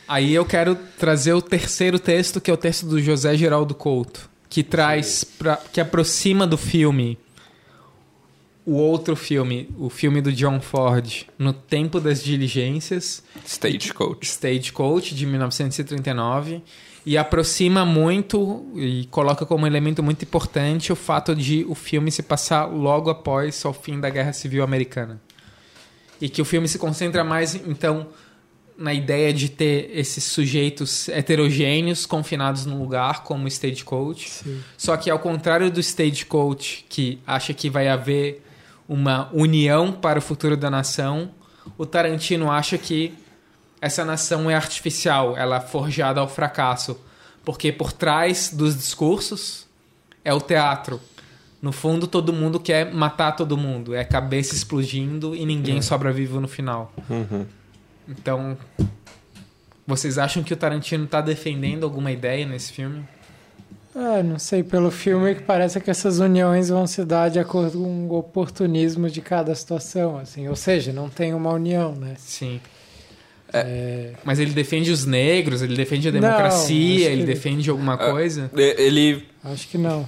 Aí 0.07 0.33
eu 0.33 0.45
quero 0.45 0.77
trazer 0.97 1.33
o 1.33 1.41
terceiro 1.41 1.99
texto, 1.99 2.39
que 2.39 2.49
é 2.49 2.53
o 2.53 2.57
texto 2.57 2.85
do 2.85 3.01
José 3.01 3.35
Geraldo 3.35 3.75
Couto, 3.75 4.29
que 4.49 4.63
traz, 4.63 5.25
pra, 5.25 5.57
que 5.57 5.81
aproxima 5.81 6.47
do 6.47 6.57
filme 6.57 7.17
o 8.65 8.73
outro 8.73 9.15
filme, 9.15 9.69
o 9.77 9.89
filme 9.89 10.21
do 10.21 10.31
John 10.31 10.59
Ford, 10.59 11.23
No 11.37 11.53
Tempo 11.53 11.99
das 11.99 12.23
Diligências, 12.23 13.23
Stagecoach. 13.45 14.25
Stagecoach, 14.25 15.13
de 15.13 15.25
1939, 15.25 16.63
e 17.05 17.15
aproxima 17.15 17.85
muito 17.85 18.65
e 18.75 19.05
coloca 19.11 19.45
como 19.45 19.67
elemento 19.67 20.01
muito 20.01 20.23
importante 20.23 20.91
o 20.91 20.95
fato 20.95 21.35
de 21.35 21.63
o 21.69 21.75
filme 21.75 22.11
se 22.11 22.23
passar 22.23 22.65
logo 22.65 23.11
após 23.11 23.63
o 23.63 23.71
fim 23.71 23.99
da 23.99 24.09
Guerra 24.09 24.33
Civil 24.33 24.63
Americana. 24.63 25.21
E 26.19 26.27
que 26.27 26.41
o 26.41 26.45
filme 26.45 26.67
se 26.67 26.79
concentra 26.79 27.23
mais, 27.23 27.53
então, 27.53 28.07
na 28.75 28.93
ideia 28.93 29.31
de 29.31 29.49
ter 29.49 29.91
esses 29.93 30.23
sujeitos 30.23 31.07
heterogêneos 31.09 32.07
confinados 32.07 32.65
num 32.65 32.79
lugar, 32.79 33.23
como 33.23 33.45
o 33.45 33.47
Stagecoach. 33.47 34.31
Sim. 34.31 34.63
Só 34.75 34.97
que 34.97 35.11
ao 35.11 35.19
contrário 35.19 35.69
do 35.69 35.79
Stagecoach, 35.79 36.85
que 36.89 37.19
acha 37.27 37.53
que 37.53 37.69
vai 37.69 37.87
haver 37.87 38.44
uma 38.87 39.29
união 39.33 39.91
para 39.91 40.19
o 40.19 40.21
futuro 40.21 40.55
da 40.55 40.69
nação, 40.69 41.31
o 41.77 41.85
Tarantino 41.85 42.51
acha 42.51 42.77
que 42.77 43.13
essa 43.81 44.05
nação 44.05 44.49
é 44.49 44.55
artificial, 44.55 45.35
ela 45.37 45.57
é 45.57 45.61
forjada 45.61 46.19
ao 46.19 46.27
fracasso, 46.27 46.99
porque 47.43 47.71
por 47.71 47.91
trás 47.91 48.51
dos 48.53 48.75
discursos 48.75 49.67
é 50.23 50.33
o 50.33 50.41
teatro. 50.41 50.99
No 51.61 51.71
fundo, 51.71 52.05
todo 52.07 52.31
mundo 52.31 52.59
quer 52.59 52.93
matar 52.93 53.31
todo 53.31 53.57
mundo, 53.57 53.95
é 53.95 54.03
cabeça 54.03 54.53
explodindo 54.53 55.35
e 55.35 55.45
ninguém 55.45 55.81
sobra 55.81 56.11
vivo 56.11 56.39
no 56.39 56.47
final. 56.47 56.93
Uhum. 57.09 57.45
Então, 58.07 58.57
vocês 59.85 60.17
acham 60.17 60.43
que 60.43 60.53
o 60.53 60.57
Tarantino 60.57 61.05
está 61.05 61.21
defendendo 61.21 61.83
alguma 61.83 62.11
ideia 62.11 62.45
nesse 62.45 62.71
filme? 62.71 63.03
Ah, 63.97 64.21
não 64.21 64.37
sei, 64.37 64.61
pelo 64.61 64.91
filme 64.91 65.35
que 65.35 65.43
parece 65.43 65.79
que 65.79 65.89
essas 65.89 66.19
uniões 66.19 66.67
vão 66.67 66.85
se 66.85 67.05
dar 67.05 67.29
de 67.29 67.39
acordo 67.39 67.77
com 67.79 68.07
o 68.09 68.17
oportunismo 68.17 69.09
de 69.09 69.21
cada 69.21 69.55
situação, 69.55 70.17
assim. 70.17 70.49
Ou 70.49 70.55
seja, 70.55 70.91
não 70.91 71.07
tem 71.09 71.33
uma 71.33 71.51
união, 71.53 71.95
né? 71.95 72.15
Sim. 72.17 72.59
É, 73.53 74.11
Mas 74.25 74.37
ele 74.39 74.51
defende 74.51 74.91
os 74.91 75.05
negros, 75.05 75.61
ele 75.61 75.77
defende 75.77 76.09
a 76.09 76.11
Não, 76.11 76.19
democracia, 76.19 77.05
acho 77.05 77.09
ele 77.09 77.21
que- 77.21 77.27
defende 77.27 77.69
alguma 77.69 77.93
Ah, 77.93 78.11
coisa. 78.11 78.51
E- 78.53 78.75
Ele, 78.81 79.25
acho 79.45 79.67
que 79.69 79.77
não. 79.77 80.05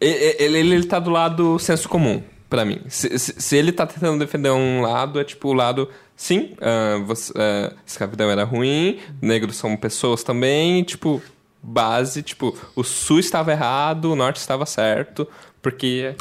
ele, 0.00 0.36
ele, 0.56 0.58
ele 0.74 0.84
tá 0.84 0.98
do 0.98 1.10
lado 1.10 1.58
senso 1.58 1.88
comum, 1.88 2.22
pra 2.48 2.64
mim. 2.64 2.80
Se, 2.88 3.18
se, 3.18 3.34
se 3.40 3.56
ele 3.56 3.70
tá 3.70 3.86
tentando 3.86 4.18
defender 4.18 4.50
um 4.50 4.80
lado, 4.80 5.20
é 5.20 5.24
tipo 5.24 5.48
o 5.48 5.52
lado... 5.52 5.88
Sim, 6.20 6.50
ah, 6.60 7.02
você, 7.06 7.32
ah, 7.34 7.72
escravidão 7.86 8.30
era 8.30 8.44
ruim, 8.44 8.98
negros 9.22 9.56
são 9.56 9.74
pessoas 9.74 10.22
também, 10.22 10.82
tipo, 10.82 11.22
base, 11.62 12.22
tipo, 12.22 12.54
o 12.76 12.84
sul 12.84 13.18
estava 13.18 13.52
errado, 13.52 14.12
o 14.12 14.14
norte 14.14 14.36
estava 14.36 14.66
certo, 14.66 15.26
porque 15.62 16.14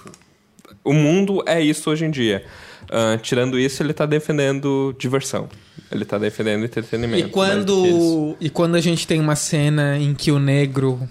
o 0.85 0.93
mundo 0.93 1.43
é 1.45 1.61
isso 1.61 1.91
hoje 1.91 2.05
em 2.05 2.11
dia. 2.11 2.45
Ah, 2.89 3.19
tirando 3.21 3.59
isso, 3.59 3.83
ele 3.83 3.91
tá 3.91 4.05
defendendo 4.05 4.95
diversão. 4.97 5.49
Ele 5.91 6.05
tá 6.05 6.17
defendendo 6.17 6.63
entretenimento. 6.63 7.27
E 7.27 7.29
quando, 7.29 8.37
e 8.39 8.49
quando 8.49 8.75
a 8.75 8.81
gente 8.81 9.05
tem 9.05 9.19
uma 9.19 9.35
cena 9.35 9.97
em 9.97 10.13
que 10.13 10.31
o 10.31 10.39
negro 10.39 11.09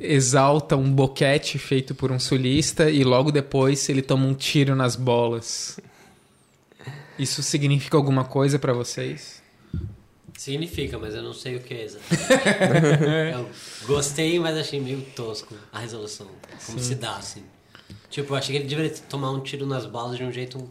exalta 0.00 0.76
um 0.76 0.90
boquete 0.90 1.56
feito 1.56 1.94
por 1.94 2.10
um 2.10 2.18
sulista 2.18 2.90
e 2.90 3.04
logo 3.04 3.30
depois 3.30 3.88
ele 3.88 4.02
toma 4.02 4.26
um 4.26 4.34
tiro 4.34 4.74
nas 4.74 4.96
bolas. 4.96 5.78
Isso 7.18 7.42
significa 7.42 7.96
alguma 7.96 8.24
coisa 8.24 8.58
pra 8.58 8.72
vocês? 8.72 9.42
Significa, 10.36 10.98
mas 10.98 11.14
eu 11.14 11.22
não 11.22 11.32
sei 11.34 11.56
o 11.56 11.60
que 11.60 11.74
é 11.74 11.84
exatamente. 11.84 13.34
eu 13.34 13.50
gostei, 13.86 14.38
mas 14.40 14.56
achei 14.56 14.80
meio 14.80 15.02
tosco 15.14 15.54
a 15.72 15.78
resolução. 15.78 16.26
Como 16.66 16.78
se 16.78 16.94
dá, 16.94 17.16
assim. 17.16 17.42
Tipo, 18.10 18.32
eu 18.32 18.38
achei 18.38 18.56
que 18.56 18.62
ele 18.62 18.68
deveria 18.68 18.90
tomar 19.08 19.30
um 19.30 19.40
tiro 19.40 19.66
nas 19.66 19.86
balas 19.86 20.16
de 20.16 20.24
um 20.24 20.32
jeito 20.32 20.68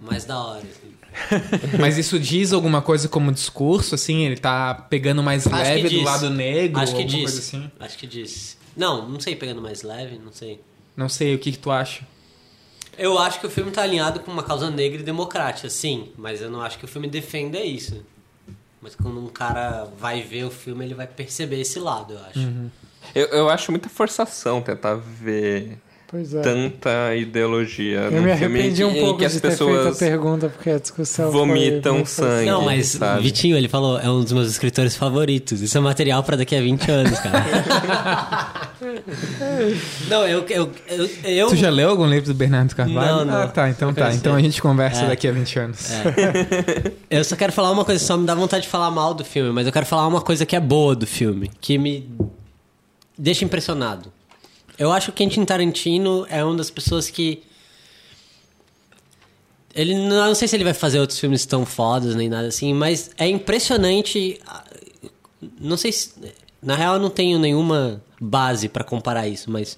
mais 0.00 0.24
da 0.24 0.38
hora, 0.38 0.62
assim. 0.62 0.94
Mas 1.78 1.96
isso 1.96 2.18
diz 2.18 2.52
alguma 2.52 2.82
coisa 2.82 3.08
como 3.08 3.30
discurso, 3.32 3.94
assim? 3.94 4.24
Ele 4.24 4.36
tá 4.36 4.74
pegando 4.74 5.22
mais 5.22 5.46
Acho 5.46 5.56
leve 5.56 5.82
do 5.82 5.88
diz. 5.90 6.04
lado 6.04 6.30
negro? 6.30 6.80
Acho 6.80 6.96
que 6.96 7.08
coisa 7.08 7.38
assim? 7.38 7.70
Acho 7.78 7.98
que 7.98 8.06
disse. 8.06 8.56
Não, 8.76 9.08
não 9.08 9.20
sei, 9.20 9.36
pegando 9.36 9.62
mais 9.62 9.82
leve, 9.82 10.18
não 10.18 10.32
sei. 10.32 10.60
Não 10.96 11.08
sei, 11.08 11.34
o 11.34 11.38
que, 11.38 11.52
que 11.52 11.58
tu 11.58 11.70
acha? 11.70 12.04
Eu 12.98 13.18
acho 13.18 13.40
que 13.40 13.46
o 13.46 13.50
filme 13.50 13.70
tá 13.70 13.82
alinhado 13.82 14.20
com 14.20 14.30
uma 14.30 14.42
causa 14.42 14.70
negra 14.70 15.00
e 15.00 15.04
democrática, 15.04 15.68
sim. 15.68 16.08
Mas 16.16 16.40
eu 16.40 16.50
não 16.50 16.62
acho 16.62 16.78
que 16.78 16.84
o 16.84 16.88
filme 16.88 17.08
defenda 17.08 17.58
isso. 17.58 18.04
Mas 18.80 18.94
quando 18.94 19.18
um 19.18 19.28
cara 19.28 19.88
vai 19.98 20.20
ver 20.22 20.44
o 20.44 20.50
filme, 20.50 20.84
ele 20.84 20.94
vai 20.94 21.06
perceber 21.06 21.60
esse 21.60 21.78
lado, 21.78 22.14
eu 22.14 22.20
acho. 22.20 22.52
Eu, 23.14 23.26
eu 23.28 23.48
acho 23.48 23.70
muita 23.70 23.88
forçação 23.88 24.60
tentar 24.60 24.94
ver 24.94 25.78
Pois 26.14 26.32
é. 26.32 26.42
tanta 26.42 27.16
ideologia 27.16 28.02
Eu 28.02 28.22
me 28.22 28.36
filme 28.36 28.60
arrependi 28.60 28.84
um 28.84 28.94
pouco 28.94 29.18
que 29.18 29.24
as 29.24 29.32
de 29.32 29.40
ter 29.40 29.48
feito 29.48 29.62
a 29.64 29.66
pessoas 29.66 29.98
pergunta, 29.98 30.48
porque 30.48 30.70
a 30.70 30.78
discussão 30.78 31.32
foi 31.32 31.40
vomitam 31.40 31.94
muito 31.94 32.08
sangue. 32.08 32.46
Não, 32.46 32.62
mas 32.62 32.86
sabe? 32.86 33.22
Vitinho, 33.22 33.56
ele 33.56 33.68
falou, 33.68 33.98
é 33.98 34.08
um 34.08 34.22
dos 34.22 34.32
meus 34.32 34.48
escritores 34.48 34.96
favoritos. 34.96 35.60
Isso 35.60 35.76
é 35.76 35.80
material 35.80 36.22
pra 36.22 36.36
daqui 36.36 36.54
a 36.54 36.60
20 36.60 36.90
anos, 36.90 37.18
cara. 37.18 37.44
não, 40.08 40.26
eu, 40.26 40.44
eu, 40.48 40.72
eu, 40.88 41.10
eu- 41.24 41.48
Tu 41.48 41.56
já 41.56 41.70
leu 41.70 41.90
algum 41.90 42.06
livro 42.06 42.26
do 42.26 42.34
Bernardo 42.34 42.74
Carvalho? 42.74 43.16
Não, 43.16 43.24
não. 43.24 43.42
Ah, 43.42 43.48
tá, 43.48 43.68
então 43.68 43.92
tá. 43.92 44.12
Então 44.14 44.34
é. 44.34 44.38
a 44.38 44.42
gente 44.42 44.60
conversa 44.60 45.02
É. 45.04 45.08
daqui 45.08 45.26
a 45.28 45.32
20 45.32 45.58
anos. 45.58 45.88
Eu 47.10 47.24
só 47.24 47.36
quero 47.36 47.52
falar 47.52 47.70
uma 47.70 47.84
coisa, 47.84 48.04
só 48.04 48.16
me 48.16 48.26
dá 48.26 48.34
vontade 48.34 48.64
de 48.64 48.68
falar 48.68 48.90
mal 48.90 49.14
do 49.14 49.24
filme, 49.24 49.50
mas 49.52 49.66
eu 49.66 49.72
quero 49.72 49.86
falar 49.86 50.06
uma 50.06 50.20
coisa 50.20 50.44
que 50.46 50.54
é 50.56 50.60
boa 50.60 50.94
do 50.94 51.06
filme, 51.06 51.50
que 51.60 51.78
me 51.78 52.08
deixa 53.16 53.44
impressionado. 53.44 54.12
Eu 54.78 54.92
acho 54.92 55.12
que 55.12 55.18
Quentin 55.18 55.44
Tarantino 55.44 56.26
é 56.28 56.44
uma 56.44 56.56
das 56.56 56.70
pessoas 56.70 57.08
que. 57.10 57.42
Ele 59.74 59.94
não, 59.94 60.16
eu 60.16 60.26
não 60.26 60.34
sei 60.34 60.46
se 60.46 60.54
ele 60.56 60.64
vai 60.64 60.74
fazer 60.74 61.00
outros 61.00 61.18
filmes 61.18 61.44
tão 61.46 61.66
fodas 61.66 62.14
nem 62.14 62.28
nada 62.28 62.46
assim, 62.46 62.72
mas 62.72 63.10
é 63.18 63.26
impressionante. 63.28 64.40
Não 65.60 65.76
sei 65.76 65.92
se. 65.92 66.12
Na 66.62 66.76
real, 66.76 66.94
eu 66.94 67.00
não 67.00 67.10
tenho 67.10 67.38
nenhuma 67.38 68.00
base 68.24 68.68
pra 68.68 68.82
comparar 68.84 69.28
isso, 69.28 69.50
mas 69.50 69.76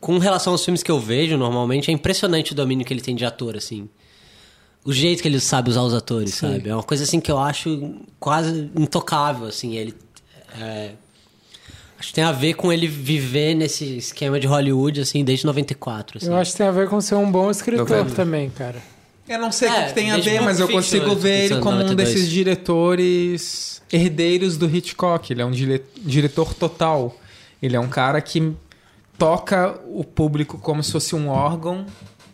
com 0.00 0.18
relação 0.18 0.52
aos 0.52 0.64
filmes 0.64 0.82
que 0.82 0.90
eu 0.90 0.98
vejo, 1.00 1.36
normalmente 1.36 1.90
é 1.90 1.94
impressionante 1.94 2.52
o 2.52 2.54
domínio 2.54 2.84
que 2.86 2.92
ele 2.92 3.00
tem 3.00 3.14
de 3.14 3.24
ator, 3.24 3.56
assim. 3.56 3.88
O 4.84 4.92
jeito 4.92 5.20
que 5.20 5.28
ele 5.28 5.38
sabe 5.40 5.68
usar 5.68 5.82
os 5.82 5.92
atores, 5.92 6.34
sabe? 6.34 6.68
É 6.70 6.74
uma 6.74 6.82
coisa 6.82 7.04
assim 7.04 7.20
que 7.20 7.30
eu 7.30 7.38
acho 7.38 7.94
quase 8.18 8.70
intocável, 8.74 9.46
assim. 9.46 9.76
Ele 9.76 9.94
é, 10.58 10.92
acho 11.98 12.08
que 12.08 12.14
tem 12.14 12.24
a 12.24 12.32
ver 12.32 12.54
com 12.54 12.72
ele 12.72 12.86
viver 12.86 13.54
nesse 13.54 13.98
esquema 13.98 14.40
de 14.40 14.46
Hollywood, 14.46 15.02
assim, 15.02 15.22
desde 15.22 15.44
94. 15.44 16.16
Assim. 16.16 16.26
Eu 16.28 16.36
acho 16.36 16.52
que 16.52 16.56
tem 16.58 16.66
a 16.66 16.70
ver 16.70 16.88
com 16.88 16.98
ser 16.98 17.14
um 17.16 17.30
bom 17.30 17.50
escritor 17.50 18.10
também, 18.12 18.48
cara. 18.48 18.82
Eu 19.28 19.38
não 19.38 19.52
sei 19.52 19.68
o 19.68 19.72
É, 19.72 19.82
que, 19.82 19.88
que 19.88 19.94
tem 19.94 20.10
a 20.10 20.16
ver, 20.16 20.40
mas 20.40 20.58
eu 20.58 20.66
consigo 20.66 21.08
né, 21.10 21.14
ver 21.14 21.44
ele 21.44 21.60
como 21.60 21.76
um 21.76 21.80
92. 21.80 22.08
desses 22.14 22.30
diretores 22.30 23.82
herdeiros 23.92 24.56
do 24.56 24.66
Hitchcock. 24.74 25.30
Ele 25.30 25.42
é 25.42 25.44
um 25.44 25.50
dire- 25.50 25.84
diretor 25.98 26.54
total. 26.54 27.14
Ele 27.62 27.76
é 27.76 27.80
um 27.80 27.88
cara 27.88 28.20
que 28.20 28.52
toca 29.18 29.78
o 29.86 30.02
público 30.04 30.58
como 30.58 30.82
se 30.82 30.92
fosse 30.92 31.14
um 31.14 31.28
órgão, 31.28 31.84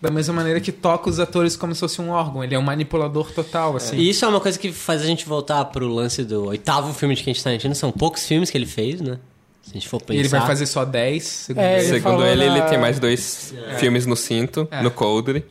da 0.00 0.10
mesma 0.10 0.34
maneira 0.34 0.60
que 0.60 0.70
toca 0.70 1.08
os 1.10 1.18
atores 1.18 1.56
como 1.56 1.74
se 1.74 1.80
fosse 1.80 2.00
um 2.00 2.10
órgão. 2.10 2.44
Ele 2.44 2.54
é 2.54 2.58
um 2.58 2.62
manipulador 2.62 3.32
total, 3.32 3.76
assim. 3.76 3.96
E 3.96 4.08
isso 4.10 4.24
é 4.24 4.28
uma 4.28 4.40
coisa 4.40 4.58
que 4.58 4.70
faz 4.70 5.02
a 5.02 5.06
gente 5.06 5.26
voltar 5.26 5.64
pro 5.66 5.88
lance 5.88 6.22
do 6.22 6.46
oitavo 6.46 6.92
filme 6.92 7.14
de 7.14 7.22
Quentin 7.24 7.42
Tarantino. 7.42 7.74
São 7.74 7.90
poucos 7.90 8.24
filmes 8.26 8.50
que 8.50 8.56
ele 8.58 8.66
fez, 8.66 9.00
né? 9.00 9.18
Se 9.62 9.70
a 9.70 9.72
gente 9.72 9.88
for 9.88 10.00
pensar. 10.00 10.20
ele 10.20 10.28
vai 10.28 10.46
fazer 10.46 10.66
só 10.66 10.84
10, 10.84 11.24
segundo 11.24 11.64
É, 11.64 11.78
ele. 11.78 11.82
ele 11.88 11.88
Segundo 12.00 12.24
ele, 12.24 12.44
ele 12.44 12.58
na- 12.60 12.66
tem 12.66 12.78
mais 12.78 13.00
dois 13.00 13.52
filmes 13.78 14.06
no 14.06 14.14
cinto, 14.14 14.68
É. 14.70 14.80
no 14.80 14.92
coldre. 14.92 15.44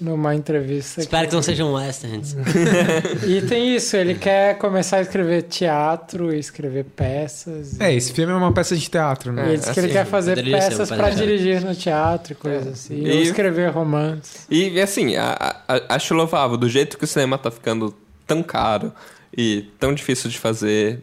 Numa 0.00 0.34
entrevista. 0.34 1.00
Espero 1.02 1.28
que 1.28 1.34
não 1.34 1.42
sejam 1.42 1.74
westerns. 1.74 2.34
E 3.28 3.42
tem 3.42 3.76
isso, 3.76 3.94
ele 3.96 4.14
quer 4.14 4.56
começar 4.56 4.96
a 4.96 5.02
escrever 5.02 5.42
teatro 5.42 6.34
e 6.34 6.38
escrever 6.38 6.84
peças. 6.84 7.78
É, 7.78 7.92
e- 7.92 7.96
esse 7.98 8.12
filme 8.12 8.32
é 8.32 8.36
uma 8.36 8.50
peça 8.52 8.74
de 8.74 8.88
teatro, 8.88 9.30
E 9.32 9.34
né? 9.36 9.48
ele 9.48 9.58
disse 9.58 9.72
que 9.74 9.78
ele 9.80 9.86
assim, 9.88 9.96
quer 9.98 10.06
fazer 10.06 10.42
peças 10.42 10.88
pra 10.88 10.96
pedaço. 11.04 11.16
dirigir 11.18 11.60
no 11.62 11.74
teatro 11.74 12.32
e 12.32 12.36
coisas 12.36 12.66
assim. 12.68 12.94
E- 13.04 13.10
Ou 13.12 13.18
escrever 13.22 13.70
romances. 13.70 14.46
E 14.50 14.80
assim, 14.80 15.16
a- 15.16 15.62
a- 15.68 15.94
acho 15.96 16.14
louvável, 16.14 16.56
do 16.56 16.68
jeito 16.68 16.96
que 16.96 17.04
o 17.04 17.06
cinema 17.06 17.36
tá 17.36 17.50
ficando 17.50 17.94
tão 18.26 18.42
caro 18.42 18.92
e 19.36 19.68
tão 19.78 19.92
difícil 19.92 20.30
de 20.30 20.38
fazer 20.38 21.02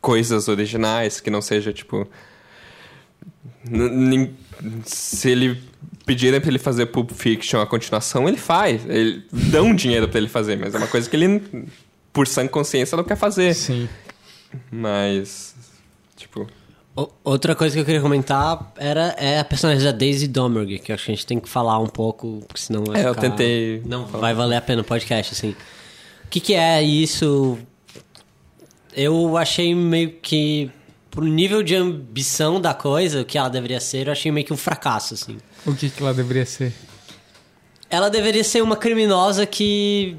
coisas 0.00 0.48
originais, 0.48 1.20
que 1.20 1.30
não 1.30 1.40
seja 1.40 1.72
tipo. 1.72 2.08
Se 4.84 5.30
ele 5.30 5.60
pedirem 6.06 6.40
pra 6.40 6.48
ele 6.48 6.58
fazer 6.58 6.86
Pulp 6.86 7.10
Fiction 7.10 7.60
a 7.60 7.66
continuação, 7.66 8.26
ele 8.28 8.38
faz. 8.38 8.88
Ele 8.88 9.22
dão 9.30 9.74
dinheiro 9.74 10.08
pra 10.08 10.18
ele 10.18 10.28
fazer, 10.28 10.56
mas 10.56 10.74
é 10.74 10.78
uma 10.78 10.86
coisa 10.86 11.10
que 11.10 11.16
ele, 11.16 11.66
por 12.12 12.26
sã 12.26 12.46
consciência, 12.46 12.96
não 12.96 13.04
quer 13.04 13.16
fazer. 13.16 13.52
Sim. 13.54 13.88
Mas. 14.70 15.54
Tipo. 16.16 16.46
O- 16.94 17.10
Outra 17.24 17.54
coisa 17.54 17.74
que 17.74 17.80
eu 17.80 17.84
queria 17.84 18.00
comentar 18.00 18.72
era 18.76 19.14
é 19.18 19.38
a 19.38 19.44
personagem 19.44 19.84
da 19.84 19.92
Daisy 19.92 20.26
Domergue, 20.28 20.78
que 20.78 20.90
eu 20.92 20.94
acho 20.94 21.04
que 21.04 21.12
a 21.12 21.14
gente 21.14 21.26
tem 21.26 21.38
que 21.38 21.48
falar 21.48 21.78
um 21.78 21.86
pouco, 21.88 22.42
porque 22.48 22.60
senão 22.60 22.84
vai 22.84 23.02
É, 23.02 23.06
eu 23.08 23.14
ficar- 23.14 23.20
tentei 23.28 23.82
Não 23.84 24.06
falar. 24.06 24.20
vai 24.22 24.34
valer 24.34 24.56
a 24.56 24.60
pena 24.62 24.80
o 24.80 24.84
podcast, 24.84 25.34
assim. 25.34 25.50
O 25.50 26.28
que, 26.30 26.40
que 26.40 26.54
é 26.54 26.82
isso? 26.82 27.58
Eu 28.94 29.36
achei 29.36 29.74
meio 29.74 30.10
que, 30.22 30.70
pro 31.10 31.24
nível 31.26 31.62
de 31.62 31.74
ambição 31.74 32.58
da 32.60 32.72
coisa, 32.72 33.20
o 33.20 33.24
que 33.26 33.36
ela 33.36 33.50
deveria 33.50 33.78
ser, 33.80 34.06
eu 34.06 34.12
achei 34.12 34.32
meio 34.32 34.46
que 34.46 34.52
um 34.52 34.56
fracasso, 34.56 35.12
assim. 35.14 35.36
O 35.66 35.74
que, 35.74 35.90
que 35.90 36.02
ela 36.02 36.14
deveria 36.14 36.46
ser? 36.46 36.72
Ela 37.90 38.08
deveria 38.08 38.44
ser 38.44 38.62
uma 38.62 38.76
criminosa 38.76 39.44
que 39.44 40.16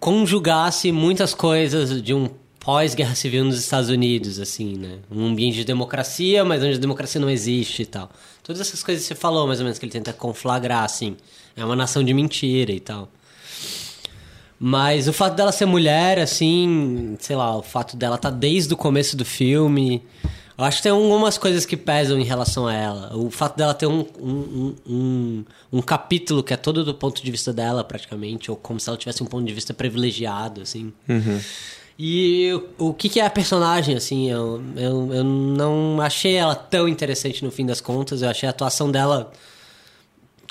conjugasse 0.00 0.90
muitas 0.90 1.34
coisas 1.34 2.00
de 2.02 2.14
um 2.14 2.28
pós-guerra 2.58 3.14
civil 3.14 3.44
nos 3.44 3.58
Estados 3.58 3.88
Unidos, 3.88 4.38
assim, 4.38 4.76
né? 4.76 4.98
Um 5.10 5.26
ambiente 5.26 5.56
de 5.56 5.64
democracia, 5.64 6.44
mas 6.44 6.62
onde 6.62 6.76
a 6.76 6.78
democracia 6.78 7.20
não 7.20 7.30
existe 7.30 7.82
e 7.82 7.86
tal. 7.86 8.10
Todas 8.42 8.60
essas 8.60 8.82
coisas 8.82 9.04
que 9.04 9.08
você 9.08 9.14
falou, 9.14 9.46
mais 9.46 9.58
ou 9.58 9.64
menos, 9.64 9.78
que 9.78 9.84
ele 9.84 9.92
tenta 9.92 10.12
conflagrar, 10.12 10.84
assim. 10.84 11.16
É 11.56 11.64
uma 11.64 11.76
nação 11.76 12.02
de 12.02 12.12
mentira 12.14 12.72
e 12.72 12.80
tal. 12.80 13.10
Mas 14.58 15.06
o 15.06 15.12
fato 15.12 15.36
dela 15.36 15.52
ser 15.52 15.66
mulher, 15.66 16.18
assim, 16.18 17.16
sei 17.20 17.36
lá, 17.36 17.56
o 17.56 17.62
fato 17.62 17.96
dela 17.96 18.16
estar 18.16 18.30
desde 18.30 18.74
o 18.74 18.76
começo 18.76 19.16
do 19.16 19.24
filme. 19.24 20.02
Eu 20.58 20.64
acho 20.64 20.78
que 20.78 20.82
tem 20.82 20.90
algumas 20.90 21.38
coisas 21.38 21.64
que 21.64 21.76
pesam 21.76 22.18
em 22.18 22.24
relação 22.24 22.66
a 22.66 22.74
ela. 22.74 23.16
O 23.16 23.30
fato 23.30 23.56
dela 23.56 23.72
ter 23.72 23.86
um, 23.86 24.04
um, 24.20 24.74
um, 24.84 25.44
um, 25.74 25.80
capítulo 25.80 26.42
que 26.42 26.52
é 26.52 26.56
todo 26.56 26.84
do 26.84 26.92
ponto 26.92 27.22
de 27.22 27.30
vista 27.30 27.52
dela, 27.52 27.84
praticamente, 27.84 28.50
ou 28.50 28.56
como 28.56 28.80
se 28.80 28.88
ela 28.88 28.98
tivesse 28.98 29.22
um 29.22 29.26
ponto 29.26 29.46
de 29.46 29.54
vista 29.54 29.72
privilegiado, 29.72 30.60
assim. 30.60 30.92
E 31.96 32.52
o, 32.76 32.88
o 32.88 32.94
que, 32.94 33.08
que 33.08 33.20
é 33.20 33.26
a 33.26 33.30
personagem, 33.30 33.94
assim? 33.94 34.28
Eu, 34.28 34.60
eu, 34.74 35.14
eu 35.14 35.24
não 35.24 36.00
achei 36.00 36.34
ela 36.34 36.56
tão 36.56 36.88
interessante 36.88 37.44
no 37.44 37.52
fim 37.52 37.64
das 37.64 37.80
contas. 37.80 38.22
Eu 38.22 38.28
achei 38.28 38.48
a 38.48 38.50
atuação 38.50 38.90
dela 38.90 39.32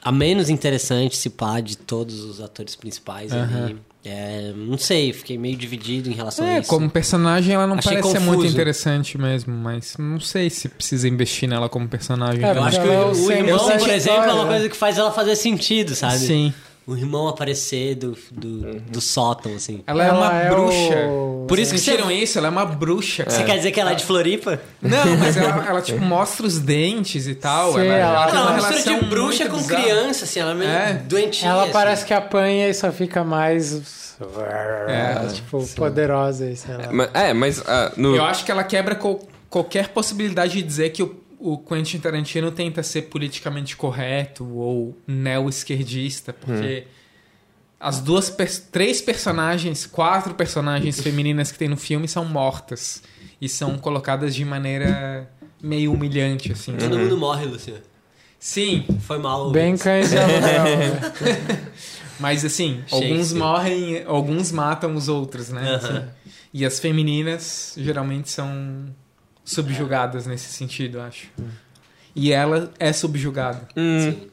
a 0.01 0.11
menos 0.11 0.49
interessante, 0.49 1.17
se 1.17 1.29
pá, 1.29 1.59
de 1.59 1.77
todos 1.77 2.21
os 2.21 2.39
atores 2.39 2.77
principais 2.77 3.33
ali. 3.33 3.77
É, 4.07 4.53
não 4.55 4.77
sei, 4.77 5.11
fiquei 5.13 5.37
meio 5.37 5.55
dividido 5.57 6.09
em 6.09 6.13
relação 6.13 6.45
a 6.45 6.49
É, 6.49 6.59
isso. 6.59 6.69
como 6.69 6.89
personagem 6.89 7.53
ela 7.53 7.67
não 7.67 7.75
Achei 7.77 7.93
parece 7.93 8.11
ser 8.11 8.19
muito 8.19 8.35
confuso. 8.37 8.53
interessante 8.53 9.17
mesmo, 9.17 9.53
mas 9.53 9.95
não 9.99 10.19
sei 10.19 10.49
se 10.49 10.69
precisa 10.69 11.07
investir 11.07 11.49
nela 11.49 11.67
como 11.69 11.87
personagem. 11.87 12.43
É, 12.43 12.51
Eu 12.51 12.63
acho 12.63 12.81
que 12.81 12.87
o, 12.87 13.25
o 13.27 13.31
irmão, 13.31 13.77
por 13.77 13.89
exemplo, 13.89 14.23
é 14.29 14.33
uma 14.33 14.45
coisa 14.47 14.69
que 14.69 14.75
faz 14.77 14.97
ela 14.97 15.11
fazer 15.11 15.35
sentido, 15.35 15.93
sabe? 15.95 16.17
Sim. 16.19 16.53
O 16.87 16.95
irmão 16.95 17.27
aparecer 17.27 17.95
do, 17.95 18.17
do, 18.31 18.79
do 18.79 19.01
sótão, 19.01 19.53
assim. 19.55 19.83
Ela, 19.85 20.05
é 20.05 20.11
uma 20.11 20.33
é 20.33 20.49
bruxa. 20.49 21.07
o- 21.09 21.45
Por 21.45 21.59
isso 21.59 21.73
que 21.73 21.79
Sentiram 21.79 22.05
você- 22.07 22.13
isso? 22.13 22.37
Ela 22.37 22.47
é 22.47 22.49
uma 22.49 22.65
bruxa. 22.65 23.25
Você 23.27 23.43
quer 23.43 23.57
dizer 23.57 23.71
que 23.71 23.79
ela 23.81 23.91
é 23.91 23.95
de 23.95 24.05
Floripa? 24.05 24.57
Não, 24.81 25.17
mas 25.17 25.35
ela, 25.35 25.65
ela, 25.67 25.81
tipo, 25.81 25.99
mostra 25.99 26.47
os 26.47 26.59
dentes 26.59 27.27
e 27.27 27.35
tal. 27.35 27.73
Sim, 27.73 27.79
ela, 27.81 27.93
ela- 27.93 28.29
Ela 28.29 28.51
é 28.51 28.55
mistura 28.55 28.99
de 28.99 29.05
bruxa 29.05 29.49
com 29.49 29.57
bizarra. 29.57 29.81
criança, 29.83 30.23
assim. 30.23 30.39
Ela 30.39 30.51
é 30.51 30.55
meio 30.55 30.71
É. 30.71 30.93
doentinha. 30.93 31.51
Ela 31.51 31.63
assim. 31.63 31.71
parece 31.73 32.05
que 32.05 32.13
apanha 32.13 32.69
e 32.69 32.73
só 32.73 32.89
fica 32.89 33.21
mais. 33.21 34.15
É, 34.87 35.27
tipo, 35.33 35.67
poderosa, 35.75 36.55
sei 36.55 36.73
lá. 36.75 37.09
É, 37.13 37.33
mas 37.33 37.61
ah, 37.67 37.91
no. 37.97 38.15
Eu 38.15 38.23
acho 38.23 38.45
que 38.45 38.51
ela 38.51 38.63
quebra 38.63 38.95
qual- 38.95 39.19
qualquer 39.49 39.89
possibilidade 39.89 40.53
de 40.53 40.63
dizer 40.63 40.89
que 40.91 41.03
o, 41.03 41.15
o 41.39 41.57
Quentin 41.57 41.99
Tarantino 41.99 42.51
tenta 42.51 42.81
ser 42.81 43.03
politicamente 43.03 43.75
correto 43.75 44.47
ou 44.55 44.97
neo-esquerdista, 45.05 46.33
porque 46.33 46.85
as 47.79 48.01
duas, 48.01 48.35
três 48.71 49.01
personagens, 49.01 49.85
quatro 49.85 50.33
personagens 50.33 50.99
femininas 50.99 51.51
que 51.51 51.57
tem 51.57 51.67
no 51.67 51.77
filme 51.77 52.07
são 52.07 52.25
mortas 52.25 53.03
e 53.39 53.47
são 53.47 53.77
colocadas 53.77 54.33
de 54.33 54.43
maneira 54.43 55.29
meio 55.61 55.93
humilhante, 55.93 56.51
assim. 56.51 56.75
Todo 56.75 56.97
mundo 56.97 57.17
morre, 57.17 57.45
Luciano. 57.45 57.81
Sim, 58.39 58.85
Foi 59.01 59.17
mal. 59.17 59.51
Bem 59.51 59.75
cães 59.75 60.11
né? 60.13 60.21
mas 62.19 62.45
assim, 62.45 62.83
alguns 62.91 63.33
morrem, 63.33 64.03
alguns 64.05 64.51
matam 64.51 64.95
os 64.95 65.07
outros, 65.07 65.49
né? 65.49 65.75
Aham. 65.75 65.75
Assim. 65.75 66.03
E 66.53 66.65
as 66.65 66.79
femininas 66.79 67.73
geralmente 67.77 68.29
são 68.29 68.87
subjugadas 69.47 70.27
nesse 70.27 70.51
sentido, 70.51 70.99
acho. 70.99 71.27
E 72.15 72.31
ela 72.33 72.71
é 72.79 72.91
subjugada, 72.91 73.67
Hum, 73.75 73.99
Sim. 74.11 74.27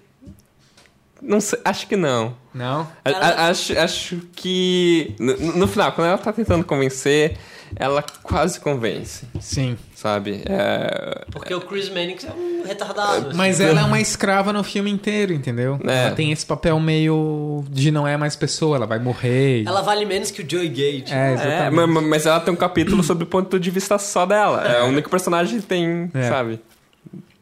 Não 1.22 1.40
sei, 1.40 1.58
acho 1.64 1.86
que 1.86 1.96
não. 1.96 2.34
não? 2.52 2.86
A- 3.04 3.10
a- 3.10 3.48
acho, 3.48 3.78
acho 3.78 4.16
que. 4.36 5.14
No, 5.18 5.36
no 5.56 5.66
final, 5.68 5.92
quando 5.92 6.08
ela 6.08 6.18
tá 6.18 6.32
tentando 6.32 6.64
convencer, 6.64 7.36
ela 7.76 8.02
quase 8.22 8.60
convence, 8.60 9.26
Sim. 9.40 9.76
sabe? 9.94 10.42
É, 10.46 11.24
Porque 11.32 11.52
o 11.54 11.60
Chris 11.60 11.88
Mannix 11.88 12.24
é 12.24 12.30
um 12.30 12.62
retardado. 12.64 13.28
assim. 13.28 13.36
Mas 13.36 13.58
ela 13.58 13.80
é 13.80 13.84
uma 13.84 14.00
escrava 14.00 14.52
no 14.52 14.62
filme 14.62 14.90
inteiro, 14.90 15.32
entendeu? 15.32 15.80
É. 15.84 16.04
Ela 16.06 16.14
tem 16.14 16.30
esse 16.30 16.46
papel 16.46 16.78
meio 16.78 17.64
de 17.70 17.90
não 17.90 18.06
é 18.06 18.16
mais 18.16 18.36
pessoa, 18.36 18.76
ela 18.76 18.86
vai 18.86 18.98
morrer. 19.00 19.62
e- 19.62 19.66
Ela 19.66 19.82
vale 19.82 20.04
menos 20.04 20.30
que 20.30 20.42
o 20.42 20.48
Joey 20.48 20.68
Gage. 20.68 21.12
É, 21.12 21.30
é, 21.30 21.32
exatamente. 21.34 21.86
ma- 21.88 22.00
mas 22.02 22.26
ela 22.26 22.38
tem 22.38 22.52
um 22.54 22.56
capítulo 22.56 23.02
sobre 23.02 23.24
o 23.24 23.26
ponto 23.26 23.58
de 23.58 23.70
vista 23.70 23.98
só 23.98 24.24
dela. 24.24 24.62
É 24.66 24.82
o 24.82 24.86
único 24.86 25.10
personagem 25.10 25.60
que 25.60 25.66
tem, 25.66 26.10
É. 26.14 26.28
sabe? 26.28 26.60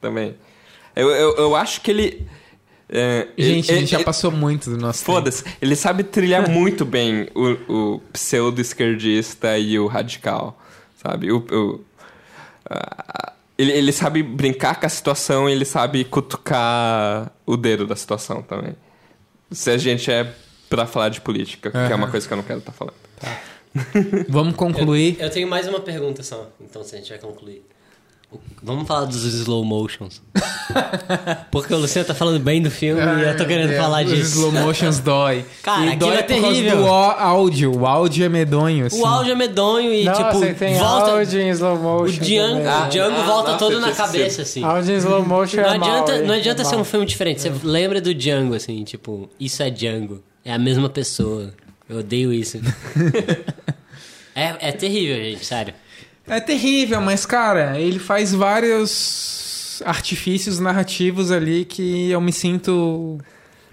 Também. 0.01 0.35
Eu, 0.97 1.11
eu, 1.11 1.37
eu 1.37 1.57
acho 1.57 1.81
que 1.81 1.91
ele. 1.91 2.27
É, 2.93 3.27
Gente, 3.39 3.69
ele- 3.71 3.77
a 3.79 3.81
gente 3.81 3.91
já 3.91 3.97
ele- 3.99 4.05
passou 4.05 4.31
muito 4.31 4.71
do 4.71 4.77
nosso 4.77 5.01
tempo. 5.01 5.13
Foda-se, 5.13 5.45
ele 5.61 5.75
sabe 5.75 6.05
trilhar 6.05 6.47
muito 6.51 6.85
bem 6.85 7.27
o, 7.35 7.95
o 7.95 7.99
pseudo-esquerdista 8.13 9.59
e 9.59 9.79
o 9.79 9.87
radical, 9.87 10.61
sabe? 11.03 11.33
O, 11.33 11.39
o- 11.39 11.81
ele, 13.59 13.73
ele 13.73 13.93
sabe 13.93 14.23
brincar 14.23 14.79
com 14.81 14.87
a 14.87 14.89
situação 14.89 15.49
e 15.49 15.53
ele 15.53 15.65
sabe 15.65 16.05
cutucar 16.05 17.31
o 17.47 17.57
dedo 17.57 17.87
da 17.87 17.97
situação 17.97 18.43
também. 18.43 18.75
Se 19.51 19.71
a 19.71 19.77
gente 19.79 20.11
é 20.11 20.33
pra 20.69 20.87
falar 20.87 21.11
de 21.11 21.21
política, 21.21 21.71
que 21.71 21.77
é 21.93 21.95
uma 21.95 22.11
coisa 22.11 22.27
que 22.27 22.33
eu 22.33 22.37
não 22.37 22.45
quero 22.45 22.61
estar 22.61 22.73
falando. 22.73 22.95
Vamos 24.29 24.55
concluir. 24.57 25.17
Eu 25.21 25.29
tenho 25.31 25.47
mais 25.47 25.69
uma 25.69 25.81
pergunta 25.81 26.23
só, 26.23 26.51
então 26.61 26.83
se 26.83 26.95
a 26.95 26.99
gente 26.99 27.11
vai 27.11 27.19
concluir. 27.19 27.63
Vamos 28.63 28.87
falar 28.87 29.07
dos 29.07 29.25
slow 29.25 29.65
motions. 29.65 30.23
Porque 31.51 31.75
o 31.75 31.79
Luciano 31.79 32.07
tá 32.07 32.15
falando 32.15 32.39
bem 32.39 32.63
do 32.63 32.71
filme 32.71 33.01
e 33.01 33.25
eu 33.29 33.37
tô 33.37 33.45
querendo 33.45 33.73
É, 33.73 33.77
falar 33.77 34.05
os 34.05 34.11
disso. 34.11 34.39
slow 34.39 34.53
motions 34.53 35.01
dói. 35.01 35.45
Cara, 35.63 35.87
e 35.93 35.97
dói 35.97 36.17
é 36.17 36.23
por 36.23 36.29
causa 36.41 36.47
terrível. 36.49 36.77
do 36.77 36.85
ó- 36.87 37.11
áudio. 37.19 37.77
O 37.81 37.87
áudio 37.87 38.25
é 38.25 38.29
medonho, 38.29 38.87
assim. 38.87 39.01
O 39.01 39.05
áudio 39.07 39.33
é 39.33 39.35
medonho 39.35 39.93
e, 39.93 40.05
Nossa, 40.05 40.25
tipo, 40.25 40.45
e 40.45 40.55
tem 40.55 40.75
volta. 40.77 41.11
áudio 41.13 41.41
em 41.41 41.49
slow 41.51 41.77
O 41.77 41.81
motion. 41.83 42.23
Django, 42.23 42.55
também. 42.55 42.67
Ah, 42.69 42.85
o 42.87 42.89
Django 42.89 43.17
ah, 43.21 43.25
volta 43.25 43.53
nossa, 43.53 43.59
todo 43.65 43.81
na 43.81 43.93
cabeça, 43.93 44.43
assim. 44.43 44.63
Áudio 44.63 44.95
em 44.95 44.99
slow 44.99 45.25
motion 45.27 45.57
Não 45.61 45.65
é 45.75 45.79
mal, 45.79 45.89
adianta, 45.91 46.17
hein? 46.17 46.27
não 46.27 46.35
adianta 46.35 46.63
É 46.63 46.65
ser 46.65 46.75
um 46.75 46.79
mal. 46.79 46.85
filme 46.85 47.07
diferente. 47.07 47.41
Você 47.43 47.53
lembra 47.65 48.01
do 48.01 48.15
Django, 48.15 48.55
assim, 48.55 48.85
tipo, 48.85 49.29
isso 49.41 49.63
é 49.63 49.71
Django. 49.71 50.23
É 50.45 50.53
a 50.53 50.59
mesma 50.59 50.89
pessoa. 50.89 51.53
Eu 51.89 51.99
odeio 51.99 52.33
isso. 52.33 52.59
é, 54.35 54.69
é 54.69 54.73
terrível, 54.73 55.17
gente, 55.17 55.45
sério. 55.45 55.75
É 56.27 56.41
terrível, 56.41 57.01
mas, 57.01 57.27
cara, 57.27 57.79
ele 57.79 57.99
faz 57.99 58.33
vários 58.33 59.83
artifícios 59.85 60.59
narrativos 60.59 61.31
ali 61.31 61.65
que 61.65 62.11
eu 62.11 62.21
me 62.21 62.33
sinto 62.33 63.19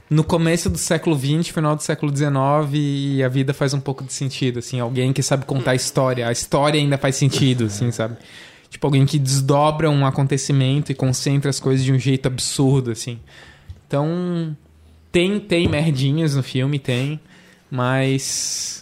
no 0.09 0.23
começo 0.23 0.69
do 0.69 0.77
século 0.77 1.17
XX, 1.17 1.49
final 1.49 1.75
do 1.75 1.83
século 1.83 2.15
XIX, 2.15 2.31
e 2.73 3.23
a 3.23 3.29
vida 3.29 3.53
faz 3.53 3.73
um 3.73 3.79
pouco 3.79 4.03
de 4.03 4.11
sentido, 4.11 4.59
assim. 4.59 4.79
Alguém 4.79 5.13
que 5.13 5.21
sabe 5.21 5.45
contar 5.45 5.71
a 5.71 5.75
história. 5.75 6.27
A 6.27 6.31
história 6.31 6.79
ainda 6.79 6.97
faz 6.97 7.15
sentido, 7.15 7.65
assim, 7.65 7.91
sabe? 7.91 8.17
Tipo, 8.69 8.87
alguém 8.87 9.05
que 9.05 9.19
desdobra 9.19 9.89
um 9.89 10.05
acontecimento 10.05 10.91
e 10.91 10.95
concentra 10.95 11.49
as 11.49 11.59
coisas 11.59 11.85
de 11.85 11.93
um 11.93 11.99
jeito 11.99 12.25
absurdo, 12.25 12.91
assim. 12.91 13.19
Então, 13.87 14.55
tem, 15.11 15.39
tem 15.39 15.67
merdinhas 15.67 16.35
no 16.35 16.43
filme, 16.43 16.79
tem, 16.79 17.19
mas... 17.69 18.78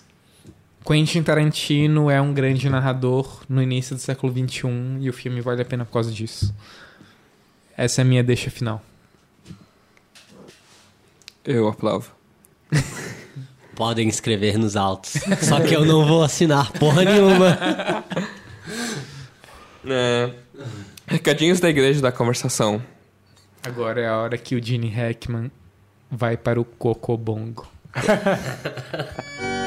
Quentin 0.87 1.21
Tarantino 1.21 2.09
é 2.09 2.21
um 2.21 2.33
grande 2.33 2.69
narrador 2.69 3.41
no 3.49 3.61
início 3.61 3.93
do 3.93 4.01
século 4.01 4.31
XXI 4.31 4.69
e 5.01 5.09
o 5.09 5.13
filme 5.13 5.41
vale 5.41 5.61
a 5.61 5.65
pena 5.65 5.83
por 5.83 5.91
causa 5.91 6.09
disso. 6.09 6.55
Essa 7.75 7.99
é 7.99 8.03
a 8.03 8.05
minha 8.05 8.23
deixa 8.23 8.49
final. 8.49 8.81
Eu 11.43 11.67
aprovo. 11.67 12.09
Podem 13.75 14.07
escrever 14.07 14.57
nos 14.57 14.77
autos. 14.77 15.15
Só 15.41 15.59
que 15.59 15.73
eu 15.73 15.83
não 15.83 16.05
vou 16.07 16.23
assinar 16.23 16.71
porra 16.71 17.03
nenhuma. 17.03 17.57
É, 19.89 20.33
recadinhos 21.05 21.61
da 21.61 21.69
igreja 21.69 22.01
da 22.01 22.11
conversação. 22.11 22.83
Agora 23.63 24.01
é 24.01 24.07
a 24.09 24.17
hora 24.17 24.37
que 24.37 24.53
o 24.53 24.61
Gene 24.61 24.89
Hackman 24.89 25.49
vai 26.11 26.35
para 26.35 26.59
o 26.59 26.65
Cocobongo. 26.65 27.65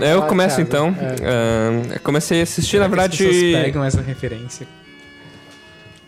Eu 0.00 0.22
Ah, 0.22 0.26
começo 0.26 0.56
Thiago, 0.56 0.68
então. 0.68 0.96
Ah, 1.22 1.94
eu 1.94 2.00
comecei 2.00 2.40
a 2.40 2.42
assistir, 2.42 2.78
na 2.78 2.88
Será 2.88 3.08
que 3.08 3.14
as 3.14 3.18
verdade. 3.18 3.34
pessoas 3.34 3.62
pegam 3.64 3.84
essa 3.84 4.00
referência. 4.02 4.66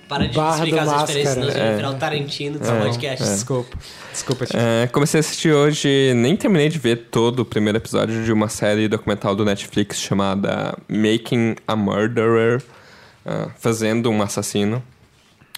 Para 0.08 0.28
de 0.28 0.36
Barra 0.36 0.58
explicar 0.64 0.82
as 0.82 1.06
diferenças, 1.06 1.36
Máscara. 1.36 1.64
vai 1.64 1.76
virar 1.76 1.90
o 1.90 1.94
Tarantino 1.94 2.58
do 2.60 2.64
podcast. 2.64 3.24
Desculpa. 3.24 3.76
Desculpa, 4.12 4.46
tio. 4.46 4.58
É, 4.58 4.86
comecei 4.86 5.18
a 5.18 5.20
assistir 5.20 5.52
hoje, 5.52 6.12
nem 6.14 6.36
terminei 6.36 6.68
de 6.68 6.78
ver 6.78 7.08
todo 7.10 7.40
o 7.40 7.44
primeiro 7.44 7.78
episódio 7.78 8.22
de 8.24 8.32
uma 8.32 8.48
série 8.48 8.86
documental 8.86 9.34
do 9.34 9.44
Netflix 9.44 9.98
chamada 10.00 10.78
Making 10.88 11.56
a 11.66 11.74
Murderer 11.74 12.62
ah, 13.24 13.48
Fazendo 13.58 14.08
um 14.08 14.22
Assassino. 14.22 14.80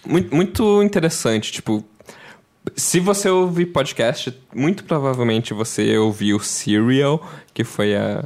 Muito, 0.06 0.34
muito 0.34 0.82
interessante, 0.82 1.52
tipo. 1.52 1.84
Se 2.76 3.00
você 3.00 3.28
ouvir 3.28 3.66
podcast, 3.66 4.36
muito 4.54 4.84
provavelmente 4.84 5.54
você 5.54 5.96
ouviu 5.98 6.38
Serial, 6.40 7.26
que 7.52 7.64
foi 7.64 7.96
a 7.96 8.24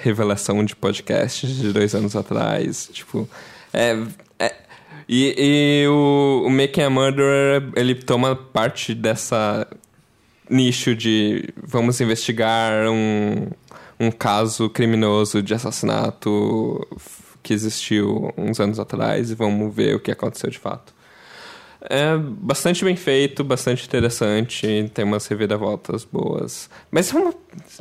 revelação 0.00 0.64
de 0.64 0.74
podcast 0.74 1.46
de 1.46 1.72
dois 1.72 1.94
anos 1.94 2.16
atrás. 2.16 2.88
Tipo, 2.92 3.28
é. 3.72 3.96
é- 4.38 4.54
e 5.08 5.34
e 5.84 5.88
o, 5.88 6.44
o 6.46 6.50
Making 6.50 6.82
a 6.82 6.90
Murderer, 6.90 7.70
ele 7.76 7.94
toma 7.94 8.34
parte 8.34 8.94
dessa 8.94 9.66
nicho 10.48 10.94
de 10.94 11.48
vamos 11.56 12.00
investigar 12.00 12.88
um, 12.88 13.48
um 13.98 14.10
caso 14.10 14.68
criminoso 14.68 15.42
de 15.42 15.54
assassinato 15.54 16.86
que 17.42 17.52
existiu 17.52 18.32
uns 18.36 18.60
anos 18.60 18.78
atrás 18.78 19.30
e 19.30 19.34
vamos 19.34 19.74
ver 19.74 19.96
o 19.96 20.00
que 20.00 20.10
aconteceu 20.10 20.50
de 20.50 20.58
fato. 20.58 20.94
É 21.90 22.16
bastante 22.16 22.84
bem 22.84 22.94
feito, 22.96 23.42
bastante 23.42 23.84
interessante, 23.86 24.90
tem 24.94 25.04
umas 25.04 25.26
reviravoltas 25.26 26.04
boas. 26.04 26.70
Mas 26.90 27.10
vamos- 27.10 27.34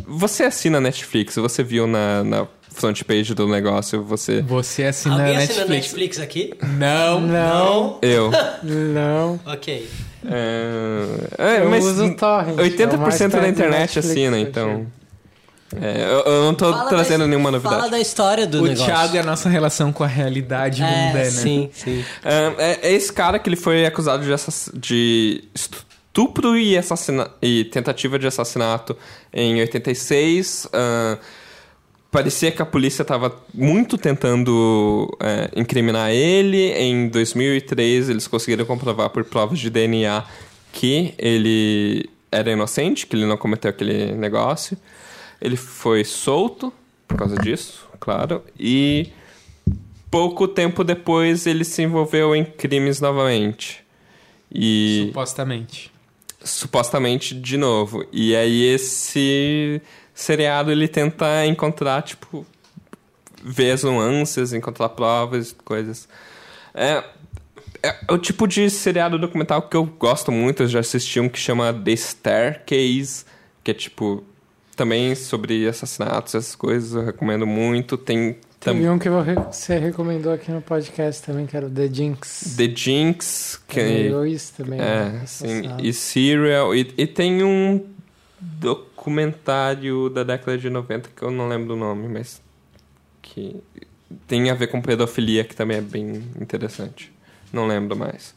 você 0.07 0.43
assina 0.43 0.81
Netflix, 0.81 1.35
você 1.35 1.63
viu 1.63 1.85
na, 1.85 2.23
na 2.23 2.47
front 2.69 3.03
page 3.03 3.33
do 3.35 3.47
negócio, 3.47 4.01
você... 4.03 4.41
Você 4.41 4.85
assina 4.85 5.15
Alguém 5.15 5.35
Netflix. 5.37 5.59
assina 5.59 5.75
Netflix 5.75 6.19
aqui? 6.19 6.53
Não. 6.79 7.21
Não, 7.21 7.99
Eu. 8.01 8.31
não. 8.63 9.39
Ok. 9.45 9.87
É, 10.25 11.05
é, 11.37 11.61
Eu 11.63 11.69
mas 11.69 11.85
uso 11.85 12.15
torrent. 12.15 12.57
é 12.57 12.61
o 12.61 12.65
80% 12.65 12.97
mais 12.97 13.19
da 13.19 13.47
internet 13.47 13.79
Netflix 13.95 13.97
assina, 13.97 14.39
então... 14.39 14.87
É, 15.79 16.01
eu, 16.03 16.19
eu 16.33 16.43
não 16.43 16.53
tô 16.53 16.71
Fala 16.71 16.89
trazendo 16.89 17.21
da- 17.21 17.27
nenhuma 17.27 17.51
novidade. 17.51 17.75
Fala 17.75 17.89
da 17.89 17.99
história 17.99 18.45
do 18.47 18.59
O 18.63 18.67
negócio. 18.67 18.85
Thiago 18.85 19.15
é 19.15 19.19
a 19.19 19.23
nossa 19.23 19.47
relação 19.47 19.93
com 19.93 20.03
a 20.03 20.07
realidade 20.07 20.81
é, 20.83 21.07
mundana. 21.07 21.25
sim, 21.31 21.69
sim. 21.73 22.03
É, 22.23 22.53
é- 22.57 22.79
é 22.89 22.93
esse 22.93 23.11
cara 23.13 23.39
que 23.39 23.47
ele 23.47 23.55
foi 23.55 23.85
acusado 23.85 24.23
de, 24.25 24.33
assass- 24.33 24.69
de 24.73 25.43
estupro 25.53 26.57
e, 26.57 26.77
assassina 26.77 27.29
e 27.41 27.63
tentativa 27.65 28.19
de 28.19 28.27
assassinato 28.27 28.97
em 29.33 29.59
86. 29.61 30.67
ah, 30.73 31.17
parecia 32.11 32.51
que 32.51 32.61
a 32.61 32.65
polícia 32.65 33.03
estava 33.03 33.33
muito 33.53 33.97
tentando 33.97 35.07
é, 35.21 35.49
incriminar 35.55 36.11
ele. 36.11 36.71
Em 36.73 37.07
2003, 37.07 38.09
eles 38.09 38.27
conseguiram 38.27 38.65
comprovar 38.65 39.09
por 39.09 39.23
provas 39.23 39.57
de 39.59 39.69
DNA 39.69 40.23
que 40.73 41.13
ele 41.17 42.09
era 42.29 42.51
inocente, 42.51 43.07
que 43.07 43.15
ele 43.15 43.25
não 43.25 43.37
cometeu 43.37 43.69
aquele 43.69 44.11
negócio. 44.13 44.77
Ele 45.41 45.57
foi 45.57 46.03
solto 46.03 46.71
por 47.07 47.17
causa 47.17 47.35
disso, 47.35 47.87
claro. 47.99 48.43
E 48.57 49.11
pouco 50.09 50.47
tempo 50.47 50.83
depois 50.83 51.45
ele 51.45 51.63
se 51.63 51.81
envolveu 51.81 52.35
em 52.35 52.45
crimes 52.45 53.01
novamente. 53.01 53.83
E 54.53 55.05
Supostamente. 55.07 55.91
supostamente 56.43 57.33
de 57.33 57.57
novo. 57.57 58.05
E 58.11 58.35
aí 58.35 58.63
esse 58.63 59.81
seriado 60.13 60.71
ele 60.71 60.87
tenta 60.87 61.45
encontrar, 61.45 62.01
tipo, 62.01 62.45
ver 63.43 63.71
as 63.71 63.83
nuances, 63.83 64.53
encontrar 64.53 64.89
provas, 64.89 65.55
coisas. 65.63 66.07
É, 66.73 67.03
é 67.81 67.95
o 68.09 68.17
tipo 68.17 68.47
de 68.47 68.69
seriado 68.69 69.17
documental 69.17 69.61
que 69.63 69.75
eu 69.75 69.85
gosto 69.85 70.31
muito. 70.31 70.63
Eu 70.63 70.67
já 70.67 70.79
assisti 70.79 71.19
um 71.19 71.29
que 71.29 71.39
chama 71.39 71.73
The 71.73 71.95
Staircase, 71.95 73.25
que 73.63 73.71
é 73.71 73.73
tipo 73.73 74.23
também 74.75 75.15
sobre 75.15 75.67
assassinatos, 75.67 76.35
essas 76.35 76.55
coisas. 76.55 76.93
Eu 76.93 77.05
recomendo 77.05 77.45
muito. 77.45 77.97
Tem 77.97 78.37
Teve 78.61 78.77
também 78.77 78.89
um 78.91 78.99
que 78.99 79.09
você 79.09 79.79
recomendou 79.79 80.31
aqui 80.31 80.51
no 80.51 80.61
podcast 80.61 81.23
também, 81.23 81.47
que 81.47 81.57
era 81.57 81.65
o 81.65 81.69
The 81.69 81.87
Jinx. 81.91 82.55
The 82.55 82.71
Jinx, 82.75 83.59
que 83.67 83.81
Meio 83.81 84.23
isso 84.23 84.53
também. 84.55 84.79
É, 84.79 85.09
né? 85.09 85.23
sim. 85.25 85.63
E 85.79 85.91
Serial. 85.91 86.75
E, 86.75 86.93
e 86.95 87.07
tem 87.07 87.43
um 87.43 87.83
documentário 88.39 90.09
da 90.09 90.23
década 90.23 90.59
de 90.59 90.69
90 90.69 91.09
que 91.15 91.23
eu 91.23 91.31
não 91.31 91.47
lembro 91.47 91.69
do 91.69 91.75
nome, 91.75 92.07
mas 92.07 92.39
que 93.19 93.55
tem 94.27 94.51
a 94.51 94.53
ver 94.53 94.67
com 94.67 94.79
pedofilia, 94.79 95.43
que 95.43 95.55
também 95.55 95.77
é 95.77 95.81
bem 95.81 96.23
interessante. 96.39 97.11
Não 97.51 97.65
lembro 97.65 97.97
mais. 97.97 98.35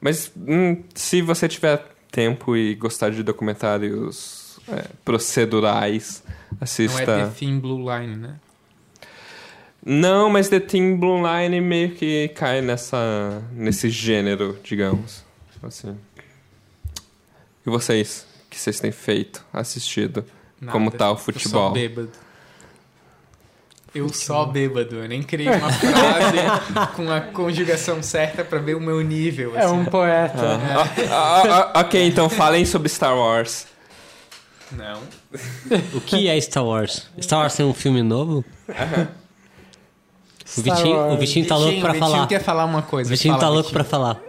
Mas 0.00 0.30
hum, 0.36 0.80
se 0.94 1.22
você 1.22 1.48
tiver 1.48 1.84
tempo 2.12 2.56
e 2.56 2.76
gostar 2.76 3.10
de 3.10 3.24
documentários 3.24 4.35
é, 4.68 4.84
procedurais, 5.04 6.22
Não 6.50 6.58
assista. 6.60 7.02
é 7.02 7.24
The 7.26 7.30
Thin 7.38 7.58
Blue 7.58 7.78
Line, 7.78 8.16
né? 8.16 8.34
Não, 9.88 10.28
mas 10.28 10.48
The 10.48 10.58
Team 10.58 10.96
Blue 10.98 11.22
Line 11.22 11.60
meio 11.60 11.94
que 11.94 12.26
cai 12.30 12.60
nessa, 12.60 13.40
nesse 13.52 13.88
gênero, 13.88 14.58
digamos. 14.64 15.22
Assim. 15.62 15.96
E 17.64 17.70
vocês? 17.70 18.26
O 18.46 18.50
que 18.50 18.58
vocês 18.58 18.80
têm 18.80 18.90
feito, 18.90 19.44
assistido? 19.52 20.24
Nada. 20.60 20.72
Como 20.72 20.90
tá 20.90 21.08
o 21.08 21.12
Eu 21.12 21.16
só 21.18 21.24
futebol? 21.24 21.72
bêbado. 21.72 22.10
Eu 23.94 24.08
só 24.08 24.44
bêbado. 24.44 24.96
Eu 24.96 25.08
nem 25.08 25.22
criei 25.22 25.48
uma 25.48 25.72
frase 25.72 26.90
com 26.96 27.08
a 27.08 27.20
conjugação 27.20 28.02
certa 28.02 28.44
pra 28.44 28.58
ver 28.58 28.74
o 28.74 28.80
meu 28.80 29.00
nível. 29.02 29.56
É 29.56 29.64
assim. 29.64 29.74
um 29.74 29.84
poeta. 29.84 30.58
Ah, 31.08 31.08
ah, 31.10 31.70
ah, 31.74 31.80
ok, 31.80 32.04
então 32.06 32.28
falem 32.28 32.64
sobre 32.64 32.88
Star 32.88 33.16
Wars. 33.16 33.68
Não. 34.72 35.00
O 35.94 36.00
que 36.00 36.28
é 36.28 36.40
Star 36.40 36.64
Wars? 36.64 37.06
Star 37.20 37.40
Wars 37.40 37.54
tem 37.54 37.64
um 37.64 37.74
filme 37.74 38.02
novo? 38.02 38.44
O 38.68 38.72
Star 40.48 40.76
Vitinho, 40.76 40.98
o. 41.12 41.16
Vitinho 41.16 41.46
tá 41.46 41.56
louco 41.56 41.80
pra 41.80 41.90
o 41.90 41.92
Vitinho 41.92 42.10
falar. 42.12 42.26
quer 42.26 42.42
falar 42.42 42.64
uma 42.64 42.82
coisa. 42.82 43.08
O 43.08 43.12
Vitinho 43.12 43.34
Fala, 43.34 43.40
tá 43.40 43.48
louco 43.48 43.68
Vitinho. 43.68 43.74
pra 43.74 43.84
falar. 43.84 44.20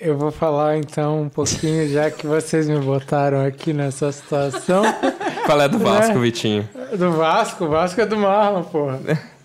Eu 0.00 0.16
vou 0.16 0.32
falar 0.32 0.78
então 0.78 1.22
um 1.22 1.28
pouquinho, 1.28 1.86
já 1.92 2.10
que 2.10 2.26
vocês 2.26 2.66
me 2.68 2.78
botaram 2.78 3.44
aqui 3.44 3.72
nessa 3.72 4.10
situação. 4.10 4.82
Qual 5.44 5.60
é 5.60 5.68
do 5.68 5.78
Vasco, 5.78 6.18
Vitinho? 6.18 6.68
Do 6.96 7.12
Vasco? 7.12 7.66
O 7.66 7.68
Vasco 7.68 8.00
é 8.00 8.06
do 8.06 8.16
Marlon, 8.16 8.62
porra. 8.64 9.00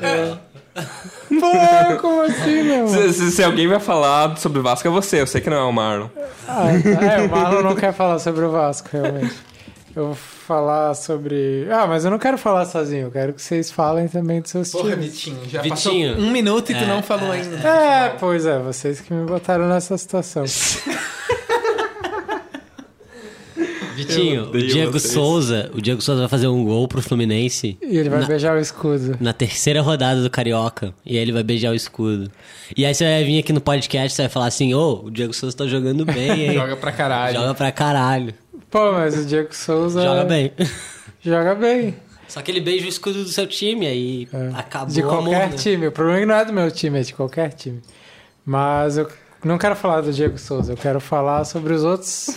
É. 0.00 0.36
Pô, 0.74 1.96
como 2.00 2.22
assim, 2.22 2.62
meu? 2.62 2.88
Se, 2.88 3.12
se- 3.12 3.30
se 3.32 3.44
alguém 3.44 3.68
vai 3.68 3.78
falar 3.80 4.36
sobre 4.38 4.58
o 4.58 4.62
Vasco 4.62 4.86
é 4.88 4.90
você, 4.90 5.20
eu 5.20 5.26
sei 5.26 5.40
que 5.40 5.50
não 5.50 5.56
é 5.58 5.62
o 5.64 5.72
Marlon. 5.72 6.08
Ah, 6.48 6.64
tá. 6.82 7.04
É, 7.06 7.26
o 7.26 7.30
Marlon 7.30 7.62
não 7.62 7.74
quer 7.76 7.92
falar 7.92 8.18
sobre 8.18 8.44
o 8.44 8.50
Vasco, 8.50 8.88
realmente. 8.92 9.34
Eu 9.94 10.06
vou 10.06 10.14
falar 10.14 10.94
sobre. 10.94 11.68
Ah, 11.70 11.86
mas 11.86 12.04
eu 12.06 12.10
não 12.10 12.18
quero 12.18 12.38
falar 12.38 12.64
sozinho, 12.64 13.08
eu 13.08 13.10
quero 13.10 13.34
que 13.34 13.42
vocês 13.42 13.70
falem 13.70 14.08
também 14.08 14.40
dos 14.40 14.50
seus 14.50 14.70
Porra, 14.70 14.90
times. 14.92 15.06
Vitinho, 15.12 15.38
já 15.46 15.60
Vitinho. 15.60 16.14
passou 16.14 16.24
um 16.24 16.30
minuto 16.30 16.72
e 16.72 16.74
tu 16.74 16.84
É, 16.84 16.86
não 16.86 17.02
falou 17.02 17.30
ainda. 17.30 17.56
É, 17.68 18.16
pois 18.18 18.46
é, 18.46 18.58
vocês 18.58 19.00
que 19.02 19.12
me 19.12 19.26
botaram 19.26 19.68
nessa 19.68 19.96
situação. 19.98 20.44
Vitinho, 24.06 24.50
o 24.50 24.58
Diego 24.58 24.92
vocês. 24.92 25.12
Souza, 25.12 25.70
o 25.74 25.80
Diego 25.80 26.00
Souza 26.00 26.20
vai 26.20 26.28
fazer 26.28 26.46
um 26.48 26.64
gol 26.64 26.86
pro 26.88 27.00
Fluminense 27.02 27.76
E 27.82 27.96
ele 27.98 28.08
vai 28.08 28.20
Na- 28.20 28.26
beijar 28.26 28.56
o 28.56 28.60
escudo. 28.60 29.16
na 29.20 29.32
terceira 29.32 29.80
rodada 29.82 30.22
do 30.22 30.28
Carioca. 30.30 30.92
E 31.04 31.16
aí 31.16 31.22
ele 31.22 31.32
vai 31.32 31.42
beijar 31.42 31.70
o 31.70 31.74
escudo. 31.74 32.30
E 32.76 32.84
aí 32.86 32.94
você 32.94 33.04
vai 33.04 33.24
vir 33.24 33.38
aqui 33.38 33.52
no 33.52 33.60
podcast 33.60 34.18
e 34.18 34.22
vai 34.22 34.28
falar 34.28 34.46
assim, 34.46 34.74
ô, 34.74 35.04
o 35.04 35.10
Diego 35.10 35.32
Souza 35.32 35.56
tá 35.56 35.66
jogando 35.66 36.04
bem, 36.04 36.30
hein? 36.48 36.54
Joga 36.54 36.76
pra 36.76 36.92
caralho. 36.92 37.34
Joga 37.40 37.54
pra 37.54 37.72
caralho. 37.72 38.34
Pô, 38.70 38.92
mas 38.92 39.16
o 39.18 39.24
Diego 39.24 39.54
Souza. 39.54 40.02
Joga 40.02 40.24
bem. 40.24 40.52
Joga 41.22 41.54
bem. 41.54 41.94
Só 42.28 42.40
que 42.40 42.50
ele 42.50 42.60
beija 42.60 42.86
o 42.86 42.88
escudo 42.88 43.22
do 43.22 43.28
seu 43.28 43.46
time, 43.46 43.86
aí 43.86 44.28
É. 44.32 44.50
acabou 44.54 44.88
De 44.94 45.02
amor, 45.02 45.10
qualquer 45.24 45.50
né? 45.50 45.56
time. 45.56 45.86
O 45.86 45.92
problema 45.92 46.24
não 46.24 46.34
é 46.34 46.44
do 46.46 46.52
meu 46.52 46.70
time, 46.70 46.98
é 46.98 47.02
de 47.02 47.12
qualquer 47.12 47.52
time. 47.52 47.80
Mas 48.44 48.96
eu 48.96 49.06
não 49.44 49.58
quero 49.58 49.76
falar 49.76 50.00
do 50.00 50.12
Diego 50.12 50.38
Souza, 50.38 50.72
eu 50.72 50.76
quero 50.76 50.98
falar 50.98 51.44
sobre 51.44 51.74
os 51.74 51.84
outros 51.84 52.34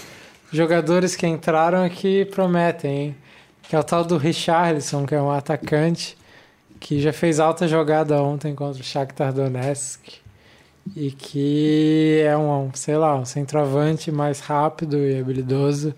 jogadores 0.56 1.16
que 1.16 1.28
entraram 1.28 1.88
que 1.90 2.26
prometem, 2.26 2.98
hein? 2.98 3.16
Que 3.64 3.76
é 3.76 3.80
o 3.80 3.84
tal 3.84 4.04
do 4.04 4.18
Richarlison, 4.18 5.06
que 5.06 5.16
é 5.16 5.22
um 5.22 5.32
atacante 5.32 6.18
que 6.80 7.00
já 7.00 7.12
fez 7.12 7.40
alta 7.40 7.68
jogada 7.68 8.22
ontem 8.22 8.54
contra 8.54 8.82
o 8.82 8.86
Shakhtar 8.86 9.34
Donetsk 9.34 10.20
e 10.96 11.12
que 11.12 12.22
é 12.24 12.38
um, 12.38 12.70
sei 12.74 12.98
lá, 12.98 13.16
um 13.16 13.26
centroavante 13.26 14.12
mais 14.12 14.40
rápido 14.40 14.98
e 14.98 15.20
habilidoso. 15.20 15.96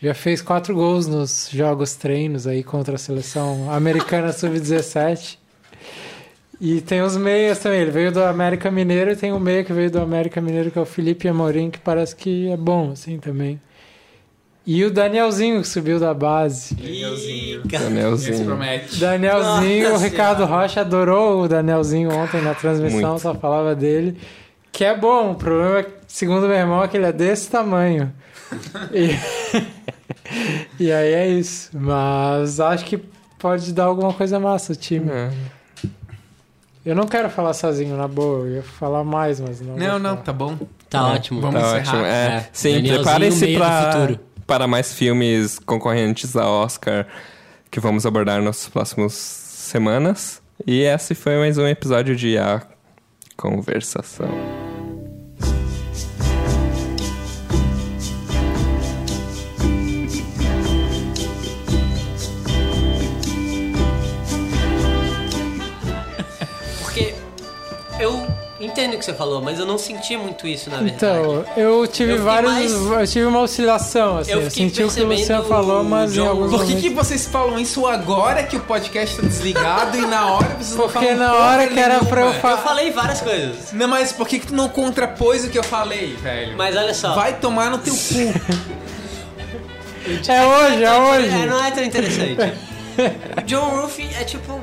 Já 0.00 0.14
fez 0.14 0.40
quatro 0.40 0.74
gols 0.74 1.06
nos 1.06 1.50
jogos 1.50 1.94
treinos 1.94 2.46
aí 2.46 2.62
contra 2.62 2.94
a 2.94 2.98
seleção 2.98 3.70
americana 3.70 4.32
sub-17. 4.32 5.38
E 6.60 6.80
tem 6.80 7.02
os 7.02 7.16
meias 7.16 7.58
também. 7.58 7.80
Ele 7.80 7.90
veio 7.90 8.12
do 8.12 8.22
América 8.22 8.70
Mineiro 8.70 9.10
e 9.10 9.16
tem 9.16 9.32
um 9.32 9.40
meia 9.40 9.64
que 9.64 9.72
veio 9.72 9.90
do 9.90 10.00
América 10.00 10.40
Mineiro, 10.40 10.70
que 10.70 10.78
é 10.78 10.82
o 10.82 10.86
Felipe 10.86 11.26
Amorim, 11.26 11.70
que 11.70 11.78
parece 11.78 12.14
que 12.14 12.50
é 12.50 12.56
bom, 12.56 12.92
assim, 12.92 13.18
também. 13.18 13.60
E 14.66 14.84
o 14.84 14.90
Danielzinho, 14.90 15.62
que 15.62 15.68
subiu 15.68 15.98
da 15.98 16.12
base. 16.14 16.74
Danielzinho. 16.74 17.62
Danielzinho. 17.64 18.44
promete. 18.44 18.96
Danielzinho, 19.00 19.90
Nossa 19.90 20.04
o 20.04 20.08
Ricardo 20.08 20.44
Senhora. 20.44 20.62
Rocha 20.62 20.80
adorou 20.82 21.42
o 21.42 21.48
Danielzinho 21.48 22.10
ontem 22.12 22.40
na 22.42 22.54
transmissão, 22.54 23.10
Muito. 23.10 23.20
só 23.22 23.34
falava 23.34 23.74
dele. 23.74 24.18
Que 24.70 24.84
é 24.84 24.96
bom, 24.96 25.32
o 25.32 25.34
problema, 25.34 25.78
é 25.78 25.82
que, 25.84 25.90
segundo 26.06 26.46
meu 26.46 26.56
irmão, 26.56 26.82
é 26.84 26.88
que 26.88 26.96
ele 26.96 27.06
é 27.06 27.12
desse 27.12 27.50
tamanho. 27.50 28.12
E, 28.92 29.10
e 30.78 30.92
aí 30.92 31.12
é 31.12 31.28
isso. 31.28 31.70
Mas 31.72 32.60
acho 32.60 32.84
que 32.84 32.98
pode 33.38 33.72
dar 33.72 33.84
alguma 33.84 34.12
coisa 34.12 34.38
massa 34.38 34.72
o 34.72 34.76
time. 34.76 35.10
É. 35.10 35.30
Eu 36.84 36.94
não 36.94 37.06
quero 37.06 37.28
falar 37.28 37.52
sozinho, 37.52 37.96
na 37.96 38.06
boa. 38.08 38.46
Eu 38.46 38.56
ia 38.56 38.62
falar 38.62 39.04
mais, 39.04 39.40
mas 39.40 39.60
não. 39.60 39.76
Não, 39.76 39.98
não, 39.98 40.16
tá 40.16 40.32
bom. 40.32 40.56
Tá 40.88 40.98
É, 40.98 41.02
ótimo. 41.14 41.40
vamos 41.40 41.60
Tá 41.60 41.66
encerrar. 41.80 41.80
ótimo. 41.98 42.06
É, 42.06 42.26
É, 42.36 42.48
sim, 42.52 42.72
Danielzinho, 42.74 42.94
preparem-se 43.02 43.56
para, 43.58 43.92
futuro. 43.92 44.20
Para 44.50 44.66
mais 44.66 44.92
filmes 44.92 45.60
concorrentes 45.60 46.34
a 46.34 46.44
Oscar 46.50 47.06
que 47.70 47.78
vamos 47.78 48.04
abordar 48.04 48.42
nas 48.42 48.68
próximas 48.68 49.12
semanas. 49.12 50.42
E 50.66 50.80
esse 50.80 51.14
foi 51.14 51.38
mais 51.38 51.56
um 51.56 51.68
episódio 51.68 52.16
de 52.16 52.36
A 52.36 52.60
Conversação. 53.36 54.28
Entendo 68.80 68.94
o 68.94 68.98
que 68.98 69.04
você 69.04 69.14
falou, 69.14 69.42
mas 69.42 69.58
eu 69.58 69.66
não 69.66 69.76
senti 69.78 70.16
muito 70.16 70.46
isso, 70.46 70.70
na 70.70 70.78
verdade. 70.78 70.96
Então, 70.96 71.44
eu 71.56 71.86
tive 71.86 72.12
Eu 72.12 72.22
vários. 72.24 72.50
mais- 72.52 72.72
Eu 72.72 73.06
tive 73.06 73.24
uma 73.26 73.40
oscilação, 73.40 74.18
assim. 74.18 74.32
Eu 74.32 74.40
Eu, 74.42 74.50
senti 74.50 74.82
o 74.82 74.88
que 74.90 75.00
o 75.00 75.06
Luciano 75.06 75.44
falou, 75.44 75.84
mas 75.84 76.10
o 76.10 76.14
em 76.14 76.16
John- 76.16 76.28
alguns 76.28 76.50
Por 76.50 76.58
que, 76.60 76.64
momentos. 76.74 76.82
que 76.82 76.90
vocês 76.90 77.26
falam 77.26 77.58
isso 77.58 77.86
agora 77.86 78.42
que 78.42 78.56
o 78.56 78.60
podcast 78.60 79.16
tá 79.16 79.22
desligado 79.22 79.96
e 79.98 80.06
na 80.06 80.32
hora 80.32 80.48
vocês 80.58 80.70
não 80.70 80.76
Porque 80.88 80.98
falam 81.06 81.16
na 81.16 81.34
hora 81.34 81.66
que 81.68 81.78
era 81.78 81.88
nenhuma? 81.94 82.08
pra 82.08 82.20
eu 82.22 82.26
Eu 82.28 82.34
falar. 82.34 82.56
falei 82.58 82.90
várias 82.90 83.20
coisas. 83.20 83.72
Não, 83.72 83.88
mas 83.88 84.12
por 84.12 84.26
que, 84.26 84.38
que 84.38 84.46
tu 84.46 84.54
não 84.54 84.68
contrapôs 84.68 85.44
o 85.44 85.50
que 85.50 85.58
eu 85.58 85.64
falei, 85.64 86.16
velho? 86.16 86.56
Mas 86.56 86.76
olha 86.76 86.94
só. 86.94 87.14
Vai 87.14 87.34
tomar 87.34 87.70
no 87.70 87.78
teu 87.78 87.94
cu. 87.94 88.40
É 90.28 90.46
hoje, 90.46 90.84
é 90.84 90.92
hoje. 90.98 91.28
É, 91.42 91.46
não 91.46 91.64
é 91.64 91.70
tão 91.70 91.84
interessante. 91.84 92.36
o 93.36 93.42
John 93.46 93.68
Ruffy 93.80 94.08
é 94.18 94.24
tipo. 94.24 94.60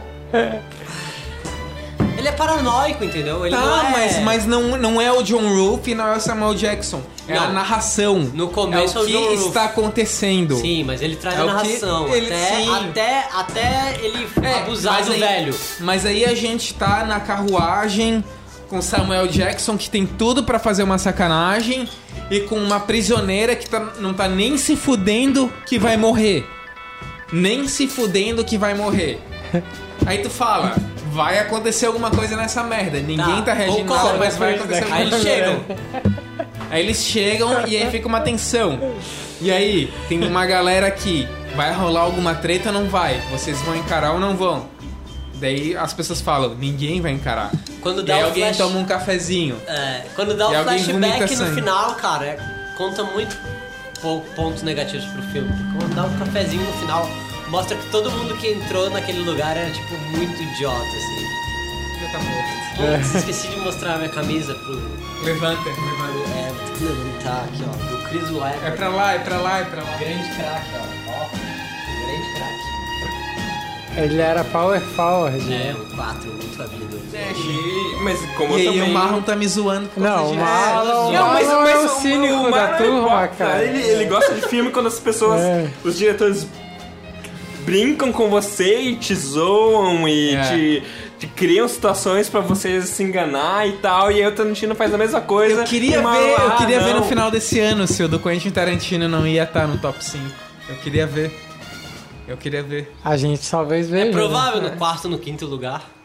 Ele 2.18 2.28
é 2.28 2.32
paranoico, 2.32 3.04
entendeu? 3.04 3.46
Ele 3.46 3.56
tá, 3.56 3.62
não 3.62 3.80
é... 3.88 3.92
mas, 3.92 4.20
mas 4.24 4.46
não, 4.48 4.76
não 4.78 5.00
é 5.00 5.12
o 5.12 5.22
John 5.22 5.48
Roof 5.48 5.88
e 5.88 5.94
não 5.96 6.08
é 6.08 6.18
o 6.18 6.20
Samuel 6.20 6.54
Jackson. 6.56 7.02
É 7.28 7.38
a 7.38 7.42
Não. 7.48 7.54
narração. 7.54 8.20
No 8.34 8.48
começo 8.50 8.98
é 8.98 9.02
é 9.02 9.02
o 9.02 9.04
o 9.04 9.08
que 9.08 9.12
John 9.14 9.36
Roof. 9.36 9.48
está 9.50 9.66
acontecendo. 9.66 10.56
Sim, 10.58 10.84
mas 10.84 11.02
ele 11.02 11.16
traz 11.16 11.38
É 11.38 11.42
a 11.42 11.44
o 11.44 11.48
narração. 11.48 12.08
ele- 12.16 12.26
até, 12.28 12.56
sim. 12.56 12.70
até, 12.76 13.28
até 13.34 13.98
ele 14.02 14.28
É, 14.42 14.54
abusar 14.60 15.04
do 15.06 15.12
aí- 15.12 15.20
velho. 15.20 15.56
Mas 15.82 16.06
aí 16.06 16.26
a 16.26 16.34
gente 16.34 16.74
tá 16.74 17.06
na 17.06 17.20
carruagem 17.20 18.24
com 18.70 18.82
Samuel 18.82 19.28
Jackson, 19.28 19.78
que 19.78 19.90
tem 19.90 20.06
tudo 20.06 20.44
pra 20.44 20.58
fazer 20.60 20.84
uma 20.84 20.98
sacanagem, 20.98 21.88
e 22.32 22.40
com 22.42 22.56
uma 22.56 22.80
prisioneira 22.80 23.56
que 23.56 23.70
tá- 23.70 23.94
não 24.00 24.14
tá 24.14 24.28
nem 24.28 24.58
se 24.58 24.76
fudendo 24.76 25.52
que 25.66 25.78
vai 25.78 25.96
morrer. 25.98 26.46
Nem 27.32 27.68
se 27.68 27.88
fudendo 27.88 28.44
que 28.44 28.58
vai 28.58 28.74
morrer. 28.74 29.20
Aí 30.06 30.20
tu 30.20 30.30
fala, 30.30 30.76
vai 31.12 31.40
acontecer 31.40 31.86
alguma 31.86 32.10
coisa 32.12 32.36
nessa 32.36 32.64
merda. 32.64 33.00
Ninguém 33.00 33.42
tá, 33.44 33.54
reagindo 33.54 33.82
concordo, 33.84 34.06
nada, 34.06 34.18
mas 34.20 34.38
vai 34.38 34.56
acontecer 34.56 34.82
daqui- 34.82 34.92
alguma 34.92 34.98
Aí 34.98 35.08
eles 35.08 35.24
coisa. 35.24 35.30
chegam. 35.30 35.66
Aí 36.70 36.80
eles 36.82 37.04
chegam 37.04 37.68
e 37.68 37.78
aí 37.78 37.92
fica 37.92 38.08
uma 38.08 38.20
tensão. 38.22 38.80
E 39.40 39.52
aí, 39.52 39.92
tem 40.10 40.24
uma 40.28 40.46
galera 40.46 40.88
aqui. 40.88 41.28
Vai 41.56 41.74
rolar 41.74 42.02
alguma 42.02 42.36
treta 42.36 42.70
ou 42.70 42.74
não 42.74 42.88
vai? 42.90 43.20
Vocês 43.32 43.60
vão 43.62 43.76
encarar 43.76 44.12
ou 44.14 44.20
não 44.20 44.36
vão? 44.36 44.68
Daí 45.36 45.76
as 45.78 45.94
pessoas 45.94 46.20
falam, 46.20 46.56
ninguém 46.56 47.00
vai 47.00 47.12
encarar. 47.12 47.52
Quando 47.82 48.02
E 48.02 48.06
dá 48.06 48.16
aí 48.16 48.24
o 48.24 48.26
alguém 48.28 48.44
flash- 48.46 48.58
toma 48.58 48.80
um 48.80 48.86
cafezinho. 48.86 49.56
É, 49.68 50.02
quando 50.16 50.36
dá 50.36 50.46
E 50.46 50.48
vomita 50.64 50.64
flashback 50.64 51.22
no 51.22 51.38
sangue. 51.38 51.56
final, 51.56 51.96
cara, 51.96 52.26
é- 52.26 52.38
conta 52.76 53.04
muito 53.04 53.38
pou- 54.02 54.22
pontos 54.36 54.64
negativos 54.64 55.06
pro 55.06 55.22
filme. 55.32 55.50
Quando 55.78 55.94
dá 55.96 56.04
um 56.04 56.18
cafezinho 56.18 56.64
no 56.64 56.74
final, 56.74 57.08
mostra 57.50 57.78
que 57.78 57.86
todo 57.90 58.10
mundo 58.12 58.36
que 58.38 58.48
entrou 58.54 58.90
naquele 58.90 59.20
lugar 59.24 59.56
era, 59.58 59.70
tipo, 59.72 59.96
muito 60.16 60.42
idiota, 60.42 60.76
assim. 60.82 61.28
Já 62.02 62.12
tá 62.12 62.20
morto. 62.20 62.58
Putz, 62.78 63.16
esqueci 63.16 63.48
de 63.48 63.60
mostrar 63.62 63.94
a 63.96 63.98
minha 63.98 64.10
camisa 64.10 64.54
pro. 64.54 64.76
Levanta, 65.24 65.64
levanta. 65.68 66.30
É, 66.38 66.52
vou 66.54 66.68
ter 66.68 66.74
que 66.78 66.84
levantar 66.84 67.44
aqui, 67.46 67.64
ó. 67.68 67.72
Do 67.98 68.10
Chris 68.10 68.30
Webber. 68.32 68.66
É 68.68 68.72
pra 68.72 68.90
lá, 68.90 69.14
é 69.14 69.20
pra 69.20 69.38
lá, 69.38 69.60
é 69.60 69.64
pra 69.64 69.82
lá. 69.84 69.98
Grande 69.98 70.30
craque, 70.36 70.70
ó. 70.76 71.12
Ó, 71.12 71.28
grande 72.06 72.34
craque. 72.36 74.00
Ele 74.00 74.22
era 74.22 74.44
power 74.44 74.80
forward. 74.80 75.52
É, 75.52 75.74
um 75.76 75.96
4 75.96 76.30
muito 76.32 76.62
habilidoso. 76.62 76.98
E- 77.16 78.04
mas 78.04 78.20
como 78.38 78.56
E 78.56 78.66
eu 78.66 78.72
aí 78.72 78.78
também... 78.78 78.92
o 78.92 78.94
Marlon 78.94 79.22
tá 79.24 79.36
me 79.36 79.48
zoando. 79.48 79.90
por 79.90 80.04
Não, 80.04 80.32
o. 80.32 80.36
Marlon, 80.36 81.12
Não, 81.14 81.28
mas, 81.34 81.48
Marlon 81.48 81.62
mas 81.64 81.74
é 81.76 81.80
o 81.80 81.90
cínico 81.90 82.52
da 82.52 82.62
é 82.62 82.74
turma, 82.78 83.28
cara. 83.30 83.64
Ele, 83.64 83.82
ele 83.82 84.06
gosta 84.06 84.36
de 84.36 84.42
filme 84.42 84.70
quando 84.70 84.86
as 84.86 85.00
pessoas, 85.00 85.42
É. 85.42 85.68
os 85.84 85.98
diretores 85.98 86.46
brincam 87.68 88.14
com 88.14 88.30
você 88.30 88.80
e 88.80 88.96
te 88.96 89.14
zoam 89.14 90.08
e 90.08 90.34
É. 90.34 90.42
te, 90.42 90.84
te 91.20 91.28
criam 91.28 91.68
situações 91.68 92.30
pra 92.30 92.40
você 92.40 92.82
se 92.82 93.04
enganar 93.04 93.68
e 93.68 93.74
tal. 93.74 94.10
E 94.10 94.22
aí 94.22 94.26
o 94.26 94.32
Tarantino 94.32 94.74
faz 94.74 94.94
a 94.94 94.98
mesma 94.98 95.20
coisa. 95.20 95.62
Eu 95.62 95.66
queria 95.66 95.98
ver, 96.02 96.30
eu 96.30 96.48
ah, 96.48 96.56
queria 96.58 96.80
ver 96.80 96.94
no 96.94 97.04
final 97.04 97.30
desse 97.30 97.60
ano 97.60 97.86
se 97.86 98.02
o 98.02 98.08
do 98.08 98.20
Quentin 98.20 98.52
Tarantino 98.52 99.10
não 99.10 99.28
ia 99.28 99.44
estar 99.44 99.68
no 99.68 99.78
top 99.80 100.02
5. 100.02 100.24
Eu 100.70 100.76
queria 100.78 101.06
ver. 101.06 101.30
Eu 102.26 102.38
queria 102.38 102.64
ver. 102.64 102.90
A 103.04 103.18
gente 103.18 103.50
talvez 103.50 103.90
veja. 103.90 104.04
É 104.04 104.06
né? 104.08 104.12
provável 104.14 104.62
no 104.62 104.72
quarto, 104.72 105.10
no 105.10 105.20
quinto 105.20 105.46
lugar. 105.46 105.97